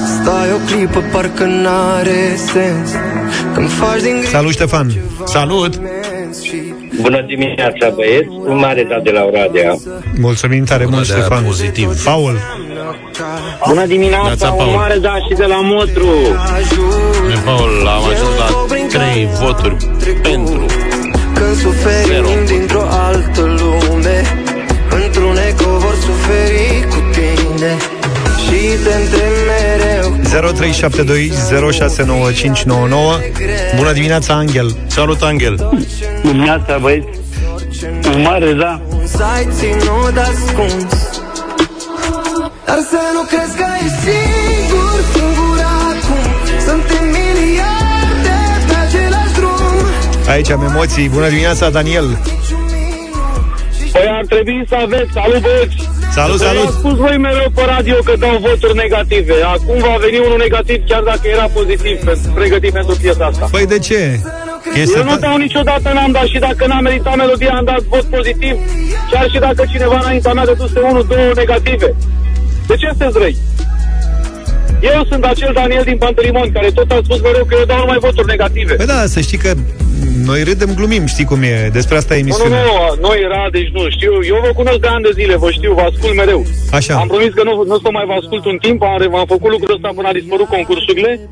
Stai 0.07 0.49
o 0.53 0.57
clipă, 0.75 1.03
parcă 1.13 1.45
n-are 1.45 2.37
sens 2.37 2.91
Când 3.55 3.71
faci 3.71 4.01
din 4.01 4.13
griji 4.17 4.31
Salut, 4.31 4.53
Ștefan! 4.53 4.93
Salut! 5.25 5.81
Și 6.45 6.75
Bună 7.01 7.21
dimineața, 7.27 7.89
băieți. 7.95 8.29
Un 8.47 8.59
mare 8.59 8.87
dat 8.89 9.03
de 9.03 9.11
la 9.11 9.23
Oradea. 9.25 9.75
Mulțumim 10.21 10.65
tare 10.65 10.85
mult, 10.91 11.05
Ștefan. 11.05 11.45
pozitiv. 11.45 12.03
Paul. 12.05 12.39
Bună 13.69 13.87
dimineața, 13.87 14.25
Neața, 14.27 14.51
un 14.51 14.57
Paul. 14.57 14.71
mare 14.71 14.99
da 14.99 15.15
și 15.29 15.35
de 15.37 15.45
la 15.45 15.61
Motru. 15.63 16.07
Bine, 17.23 17.41
Paul, 17.45 17.87
am 17.87 18.03
ajuns 18.03 18.37
la 18.39 18.99
3 18.99 19.29
voturi 19.41 19.77
pentru. 20.23 20.66
Când 21.39 21.57
suferim 21.57 22.45
dintr-o 22.47 22.85
altă 22.89 23.41
lume. 23.41 24.23
Într-un 25.05 25.37
eco 25.49 25.71
vor 25.79 25.95
suferi 26.01 26.87
cu 26.89 26.97
tine. 27.13 27.77
Și 28.45 28.59
te 28.85 28.95
întreb 28.95 29.35
mereu. 29.47 30.07
0372069599 33.75 33.77
Bună 33.77 33.93
dimineața, 33.93 34.35
Angel. 34.35 34.77
Salut, 34.87 35.23
Angel. 35.23 35.71
Dimineața, 36.23 36.79
băieți. 36.79 37.07
Un 38.15 38.23
mare 38.23 38.53
da. 38.53 38.81
Să-ai 39.05 39.49
ținut 39.59 40.17
ascuns. 40.17 40.93
Dar 42.67 42.79
să 42.91 43.01
nu 43.15 43.23
crezi 43.31 43.57
că 43.57 43.65
ești 43.85 44.26
Aici 50.29 50.51
am 50.51 50.63
emoții 50.63 51.09
Bună 51.09 51.29
dimineața, 51.29 51.71
Daniel 51.71 52.19
Păi 53.93 54.09
ar 54.19 54.25
trebui 54.29 54.65
să 54.69 54.77
aveți, 54.85 55.11
salut 55.13 55.41
băieți! 55.41 55.77
Salut, 56.19 56.39
Păi 56.39 56.47
salut. 56.47 56.67
Am 56.67 56.75
spus 56.79 56.97
voi 57.05 57.17
mereu 57.19 57.49
pe 57.55 57.63
radio 57.75 57.97
că 58.05 58.13
dau 58.19 58.37
voturi 58.49 58.77
negative. 58.85 59.35
Acum 59.55 59.79
va 59.79 59.97
veni 60.05 60.19
unul 60.27 60.39
negativ 60.47 60.79
chiar 60.89 61.03
dacă 61.03 61.25
era 61.37 61.47
pozitiv, 61.59 61.97
pentru- 62.05 62.31
pregătit 62.35 62.73
pentru 62.73 62.95
piesa 63.01 63.25
asta. 63.25 63.49
Păi 63.51 63.67
de 63.67 63.79
ce? 63.79 64.21
Este 64.75 64.99
Eu 64.99 65.05
nu 65.05 65.17
dau 65.17 65.37
niciodată, 65.37 65.89
n-am 65.95 66.13
dat 66.13 66.27
și 66.33 66.39
dacă 66.39 66.67
n-am 66.67 66.83
meritat 66.83 67.17
melodia, 67.17 67.53
am 67.53 67.65
dat 67.65 67.83
vot 67.83 68.03
pozitiv. 68.17 68.55
Chiar 69.11 69.31
și 69.31 69.39
dacă 69.39 69.65
cineva 69.73 69.99
înaintea 70.03 70.33
mea 70.33 70.45
dăduse 70.45 70.81
unul, 70.91 71.07
două 71.09 71.31
negative. 71.35 71.95
De 72.67 72.75
ce 72.81 72.87
sunteți 72.89 73.19
răi? 73.19 73.37
Eu 74.81 75.05
sunt 75.11 75.25
acel 75.25 75.51
Daniel 75.55 75.83
din 75.85 75.97
Pantelimon, 75.97 76.53
care 76.53 76.71
tot 76.71 76.91
a 76.91 77.01
spus 77.05 77.21
mereu 77.21 77.45
că 77.45 77.57
eu 77.59 77.65
dau 77.65 77.79
numai 77.79 77.99
voturi 77.99 78.27
negative. 78.27 78.75
Păi 78.75 78.87
da, 78.87 79.07
să 79.07 79.21
știi 79.21 79.39
că 79.39 79.53
noi 80.25 80.43
râdem, 80.43 80.75
glumim, 80.75 81.07
știi 81.07 81.25
cum 81.25 81.43
e 81.43 81.71
Despre 81.73 81.97
asta 81.97 82.17
e 82.17 82.21
Nu, 82.21 82.23
nu, 82.23 82.29
emisiunea 82.29 82.63
nu, 82.65 83.09
noi 83.09 83.19
era, 83.29 83.49
deci 83.51 83.71
nu 83.73 83.91
știu, 83.91 84.13
eu 84.33 84.39
vă 84.45 84.51
cunosc 84.55 84.79
de 84.79 84.87
ani 84.87 85.03
de 85.03 85.11
zile, 85.15 85.37
vă 85.37 85.51
știu, 85.51 85.73
vă 85.75 85.81
ascult 85.81 86.15
mereu. 86.15 86.47
Așa. 86.71 86.95
Am 86.95 87.09
promis 87.09 87.33
că 87.33 87.43
nu, 87.43 87.65
nu 87.65 87.75
o 87.75 87.79
să 87.79 87.89
mai 87.93 88.07
vă 88.07 88.13
ascult 88.21 88.45
un 88.45 88.59
timp, 88.61 88.83
am, 88.83 89.15
am 89.15 89.27
făcut 89.27 89.51
lucrul 89.51 89.75
ăsta 89.75 89.91
până 89.95 90.09
a 90.09 90.13
dispărut 90.13 90.49
concursurile 90.57 91.29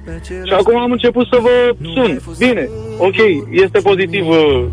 și 0.47 0.53
acum 0.53 0.77
am 0.79 0.91
început 0.91 1.27
să 1.33 1.39
vă 1.47 1.55
sun. 1.95 2.21
Bine, 2.39 2.69
ok, 2.99 3.19
este 3.51 3.79
pozitiv 3.79 4.29
uh, 4.29 4.65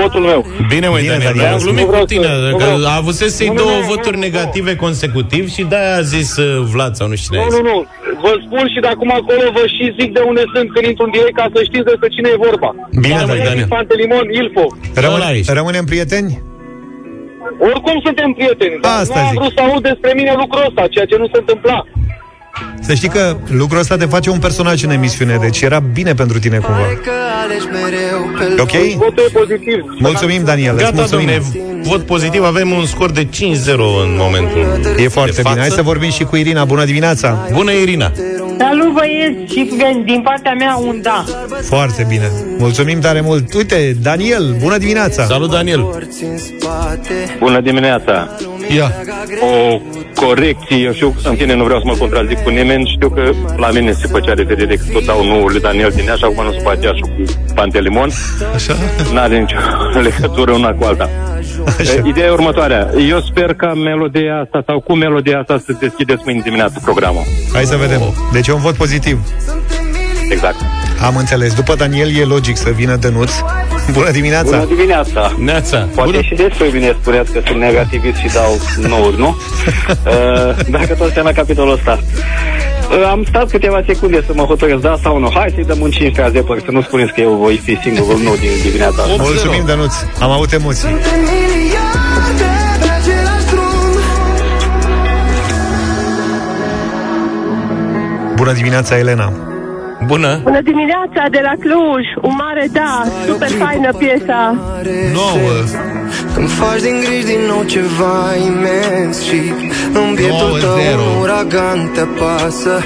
votul 0.00 0.20
meu. 0.20 0.40
Bine, 0.68 0.88
măi, 0.88 1.00
Bine, 1.02 1.12
Daniel, 1.12 1.32
Daniel. 1.36 1.52
am 1.56 1.58
glumit 1.66 1.80
Nu 1.84 1.86
vreau 1.92 2.04
cu 2.06 2.12
tine, 2.14 2.24
să- 2.32 2.48
nu 2.50 2.56
că 2.56 2.64
vreau- 2.64 2.84
a 2.92 2.96
avusese 3.02 3.42
Nu, 3.46 3.52
nu, 3.52 3.58
două 3.62 3.76
nu, 3.80 3.86
voturi 3.92 4.16
nu, 4.18 4.22
nu. 4.22 4.26
negative 4.28 4.72
consecutiv 4.84 5.44
și 5.54 5.62
de-aia 5.70 5.94
a 5.96 6.00
zis 6.14 6.30
uh, 6.36 6.48
Vlad 6.72 6.92
sau 6.98 7.06
nu 7.08 7.14
știu 7.20 7.30
cine 7.30 7.42
a 7.42 7.44
Nu, 7.44 7.50
zis. 7.50 7.60
nu, 7.60 7.64
nu, 7.70 7.76
vă 8.24 8.32
spun 8.46 8.64
și 8.72 8.78
de 8.84 8.88
acum 8.94 9.10
acolo 9.20 9.44
vă 9.58 9.64
și 9.76 9.84
zic 9.98 10.08
de 10.16 10.22
unde 10.30 10.42
sunt 10.54 10.66
când 10.74 10.84
intru 10.90 11.04
în 11.04 11.10
direct 11.16 11.36
ca 11.40 11.46
să 11.54 11.60
știți 11.68 11.86
despre 11.90 12.08
cine 12.14 12.28
e 12.34 12.44
vorba. 12.48 12.70
Bine, 13.04 13.16
Daniel 13.18 13.26
Daniel. 13.44 13.58
din 13.60 13.68
Pantelimon, 13.76 14.26
Ilfo. 14.40 14.64
Rămâne, 15.04 15.22
Ăla 15.22 15.30
ești. 15.38 15.52
Rămânem 15.60 15.84
prieteni? 15.92 16.30
Oricum 17.70 17.96
suntem 18.06 18.30
prieteni, 18.38 18.76
dar 18.84 18.92
Asta 19.02 19.14
nu 19.20 19.20
am 19.26 19.30
zic. 19.32 19.38
vrut 19.40 19.52
să 19.56 19.60
aud 19.66 19.82
despre 19.90 20.10
mine 20.18 20.32
lucrul 20.42 20.64
ăsta, 20.68 20.82
ceea 20.94 21.06
ce 21.10 21.16
nu 21.22 21.26
se 21.32 21.38
întâmpla. 21.42 21.78
Să 22.80 22.94
știi 22.94 23.08
că 23.08 23.36
lucrul 23.48 23.78
ăsta 23.78 23.96
te 23.96 24.04
face 24.04 24.30
un 24.30 24.38
personaj 24.38 24.82
în 24.82 24.90
emisiune 24.90 25.36
Deci 25.40 25.60
era 25.60 25.78
bine 25.78 26.14
pentru 26.14 26.38
tine 26.38 26.56
cumva 26.58 26.80
Că 27.02 27.10
alegi 27.44 27.66
mereu 27.72 28.52
pe 28.56 28.60
Ok? 28.62 28.94
Votul 28.96 29.24
e 29.28 29.38
pozitiv. 29.38 29.84
Mulțumim, 29.98 30.44
Daniel, 30.44 30.74
îți 30.74 30.82
Gata, 30.82 30.94
mulțumim 30.96 31.26
domne, 31.26 31.82
vot 31.82 32.02
pozitiv, 32.06 32.42
avem 32.44 32.70
un 32.70 32.86
scor 32.86 33.10
de 33.10 33.24
5-0 33.26 33.28
în 34.04 34.16
momentul 34.18 34.60
E 34.98 35.08
foarte 35.08 35.30
de 35.30 35.40
bine, 35.40 35.54
față. 35.54 35.58
hai 35.60 35.68
să 35.68 35.82
vorbim 35.82 36.10
și 36.10 36.24
cu 36.24 36.36
Irina 36.36 36.64
Bună 36.64 36.84
dimineața 36.84 37.48
Bună, 37.52 37.72
Irina! 37.72 38.12
Salut 38.58 38.92
băieți 38.92 39.52
și 39.52 39.70
din 40.04 40.20
partea 40.22 40.52
mea 40.52 40.76
un 40.76 40.98
da. 41.02 41.24
Foarte 41.62 42.06
bine, 42.08 42.30
mulțumim 42.58 43.00
tare 43.00 43.20
mult 43.20 43.54
Uite, 43.54 43.96
Daniel, 44.02 44.56
bună 44.60 44.78
dimineața 44.78 45.24
Salut, 45.24 45.50
Daniel! 45.50 46.04
Bună 47.38 47.60
dimineața! 47.60 48.36
Ia. 48.74 48.92
O 49.40 49.80
corecție, 50.26 50.76
eu 50.76 50.92
știu, 50.92 51.14
în 51.24 51.34
fine 51.34 51.54
nu 51.54 51.64
vreau 51.64 51.78
să 51.78 51.86
mă 51.86 51.94
contrazic 51.98 52.42
cu 52.42 52.48
nimeni, 52.50 52.92
știu 52.96 53.10
că 53.10 53.30
la 53.56 53.70
mine 53.70 53.92
se 53.92 54.06
făcea 54.06 54.34
referire 54.34 54.76
că 54.76 54.82
tot 54.92 55.04
dau 55.04 55.24
nouă 55.24 55.48
lui 55.48 55.60
Daniel 55.60 55.92
din 55.94 56.04
Iași, 56.04 56.24
acum 56.24 56.44
nu 56.44 56.52
se 56.52 56.58
face 56.58 56.86
Iași 56.86 57.00
cu 57.00 57.08
Pantelimon. 57.54 58.10
Așa? 58.54 58.74
N-are 59.12 59.38
nicio 59.38 59.56
legătură 60.08 60.52
una 60.52 60.72
cu 60.72 60.84
alta. 60.84 61.08
E, 61.78 62.02
Ideea 62.04 62.26
e 62.26 62.30
următoarea. 62.30 62.90
Eu 63.08 63.20
sper 63.20 63.54
ca 63.54 63.74
melodia 63.74 64.40
asta 64.40 64.62
sau 64.66 64.80
cu 64.80 64.94
melodia 64.94 65.38
asta 65.38 65.58
să 65.66 65.76
deschideți 65.80 66.22
mâine 66.24 66.40
dimineață 66.44 66.80
programul. 66.82 67.22
Hai 67.52 67.64
să 67.64 67.76
vedem 67.76 68.00
Deci 68.32 68.46
e 68.46 68.52
un 68.52 68.60
vot 68.60 68.74
pozitiv 68.74 69.18
Exact. 70.30 70.56
Am 71.02 71.16
înțeles, 71.16 71.54
după 71.54 71.74
Daniel 71.74 72.16
e 72.16 72.24
logic 72.24 72.56
să 72.56 72.70
vină 72.70 72.96
Dănuț 72.96 73.32
Bună 73.92 74.10
dimineața 74.10 74.56
Bună 74.56 74.74
dimineața! 74.74 75.34
Neața! 75.38 75.88
Poate 75.94 76.10
Bună. 76.10 76.22
și 76.22 76.34
despre 76.34 76.66
mine 76.72 76.96
spuneați 77.00 77.32
că 77.32 77.40
sunt 77.46 77.58
negativist 77.58 78.16
și 78.16 78.26
dau 78.26 78.60
nouri, 78.88 79.18
nu? 79.18 79.36
Uh, 80.06 80.66
dacă 80.70 80.86
tot 80.86 80.96
suntem 80.96 81.24
la 81.24 81.32
capitolul 81.32 81.72
ăsta. 81.72 81.98
Uh, 81.98 83.08
am 83.10 83.24
stat 83.28 83.50
câteva 83.50 83.82
secunde 83.86 84.22
să 84.26 84.32
mă 84.34 84.42
hotărăsc 84.42 84.80
da 84.80 84.96
sau 85.02 85.18
nu. 85.18 85.30
Hai 85.34 85.50
să-i 85.54 85.64
dăm 85.64 85.80
un 85.80 85.90
15 85.90 86.34
de 86.34 86.44
păr, 86.44 86.60
să 86.64 86.70
nu 86.70 86.82
spuneți 86.82 87.12
că 87.12 87.20
eu 87.20 87.34
voi 87.34 87.56
fi 87.56 87.78
singurul 87.82 88.18
nu 88.18 88.36
din 88.36 88.50
dimineața 88.62 89.02
asta. 89.02 89.22
Mulțumim, 89.22 89.62
Dănuț, 89.66 89.94
am 90.20 90.30
avut 90.30 90.52
emoții 90.52 90.88
miliarde 90.88 92.50
pe 92.80 92.88
același 93.00 93.46
drum 93.50 93.96
Bună 98.34 98.52
dimineața, 98.52 98.98
Elena 98.98 99.51
Bună! 100.06 100.40
Bună 100.42 100.60
dimineața 100.60 101.22
de 101.30 101.40
la 101.42 101.52
Cluj, 101.64 102.04
un 102.22 102.34
mare 102.36 102.68
da, 102.72 103.04
super 103.26 103.48
faină 103.48 103.92
piesa. 103.92 104.56
Nouă. 105.12 105.54
Când 106.34 106.50
faci 106.50 106.80
din 106.80 107.00
griji 107.00 107.24
din 107.26 107.40
nou 107.46 107.62
ceva 107.62 108.16
imens 108.46 109.22
Și 109.22 109.40
în 109.92 110.14
pieptul 110.14 110.46
Nouă, 110.48 110.58
tău 110.58 110.74
zero. 110.82 111.00
un 111.02 111.20
uragan 111.22 111.90
te 111.94 112.00
pasă 112.00 112.84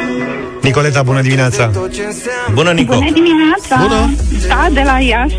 Nicoleta, 0.62 1.02
bună 1.02 1.20
dimineața 1.20 1.70
Bună, 2.52 2.70
Nico! 2.70 2.94
Bună 2.94 3.10
dimineața! 3.12 3.76
Bună. 3.80 4.10
Da, 4.48 4.66
de 4.72 4.82
la 4.84 4.98
Iași. 4.98 5.36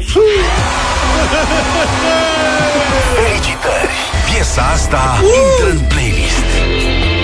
Felicitări! 3.15 3.95
Piesa 4.33 4.61
asta 4.73 5.01
intră 5.21 5.69
în 5.79 5.87
playlist. 5.87 6.06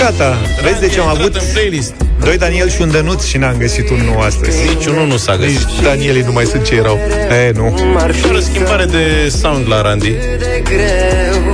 Gata, 0.04 0.38
vezi 0.64 0.80
de 0.80 0.88
ce 0.88 1.00
am 1.00 1.08
avut 1.08 1.36
în 1.36 1.42
playlist. 1.54 1.94
Doi 2.24 2.38
Daniel 2.38 2.70
și 2.70 2.82
un 2.82 2.92
Dănuț 2.92 3.24
și 3.24 3.38
n-am 3.38 3.56
găsit 3.58 3.90
un 3.90 4.00
nou 4.06 4.20
astăzi 4.20 4.58
Niciunul 4.76 5.08
nu 5.08 5.18
s-a 5.18 5.36
găsit. 5.36 5.66
Nici 5.66 5.82
Danielii 5.84 6.22
nu 6.22 6.32
mai 6.32 6.46
sunt 6.46 6.64
ce 6.64 6.76
erau. 6.76 7.00
E, 7.30 7.52
nu 7.56 7.76
Fără 8.22 8.40
schimbare 8.40 8.86
de 8.86 9.30
sound 9.42 9.68
la 9.68 9.82
Randy. 9.82 10.10
de 10.40 10.64
greu 10.64 11.54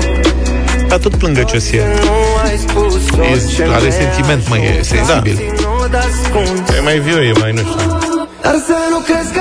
Dar 0.87 0.97
tot 0.97 1.15
plângăcios 1.15 1.71
e 1.71 1.83
Nu 2.03 2.11
ai 2.45 2.57
spus 2.67 2.93
E, 3.59 3.63
are 3.73 3.89
sentiment, 3.89 4.49
mai 4.49 4.59
e 4.79 4.83
sensibil. 4.83 5.35
ținut 5.35 5.93
ascuns 5.93 6.69
E 6.77 6.81
mai 6.83 6.99
viu, 6.99 7.17
e 7.21 7.31
mai 7.39 7.51
nu 7.51 7.59
știu. 7.59 7.97
Dar 8.41 8.55
să 8.67 8.75
nu 8.91 8.97
crezi 9.07 9.31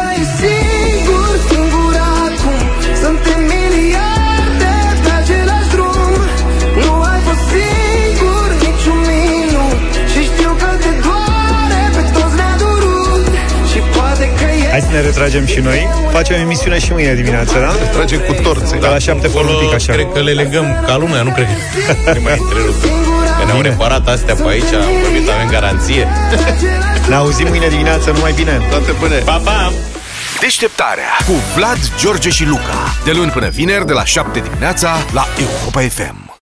ne 14.91 15.01
retragem 15.01 15.47
și 15.47 15.61
noi 15.61 15.89
Facem 16.11 16.41
emisiune 16.41 16.79
și 16.79 16.93
mâine 16.93 17.15
dimineață, 17.15 17.59
da? 17.59 17.73
Trage 17.93 18.17
cu 18.17 18.33
torțe. 18.33 18.77
De 18.77 18.87
la 18.87 18.99
șapte 18.99 19.27
fără 19.29 19.47
un 19.49 19.59
pic 19.65 19.75
așa 19.75 19.93
Cred 19.93 20.07
că 20.15 20.21
le 20.21 20.33
legăm 20.33 20.85
ca 20.87 20.97
lumea, 20.97 21.23
nu 21.23 21.31
cred 21.31 21.47
că 22.05 22.11
ne 22.13 22.19
mai 22.19 22.37
întrerup. 22.39 22.81
Că 23.39 23.45
ne-au 23.45 23.61
reparat 23.61 24.09
astea 24.09 24.35
pe 24.35 24.49
aici, 24.49 24.73
am 24.73 25.01
vorbit, 25.03 25.29
avem 25.29 25.49
garanție. 25.51 26.09
Ne 27.09 27.15
auzim 27.15 27.47
mâine 27.49 27.69
dimineață, 27.69 28.11
numai 28.11 28.33
bine 28.33 28.67
Toate 28.71 28.93
bune. 28.99 29.17
Pa, 29.17 29.41
pa! 29.45 29.73
Deșteptarea 30.41 31.11
cu 31.27 31.33
Vlad, 31.57 31.79
George 32.01 32.31
și 32.31 32.45
Luca. 32.45 32.95
De 33.05 33.13
luni 33.13 33.31
până 33.31 33.49
vineri, 33.49 33.87
de 33.87 33.93
la 33.93 34.05
7 34.05 34.41
dimineața, 34.41 34.97
la 35.13 35.27
Europa 35.39 35.81
FM. 35.81 36.28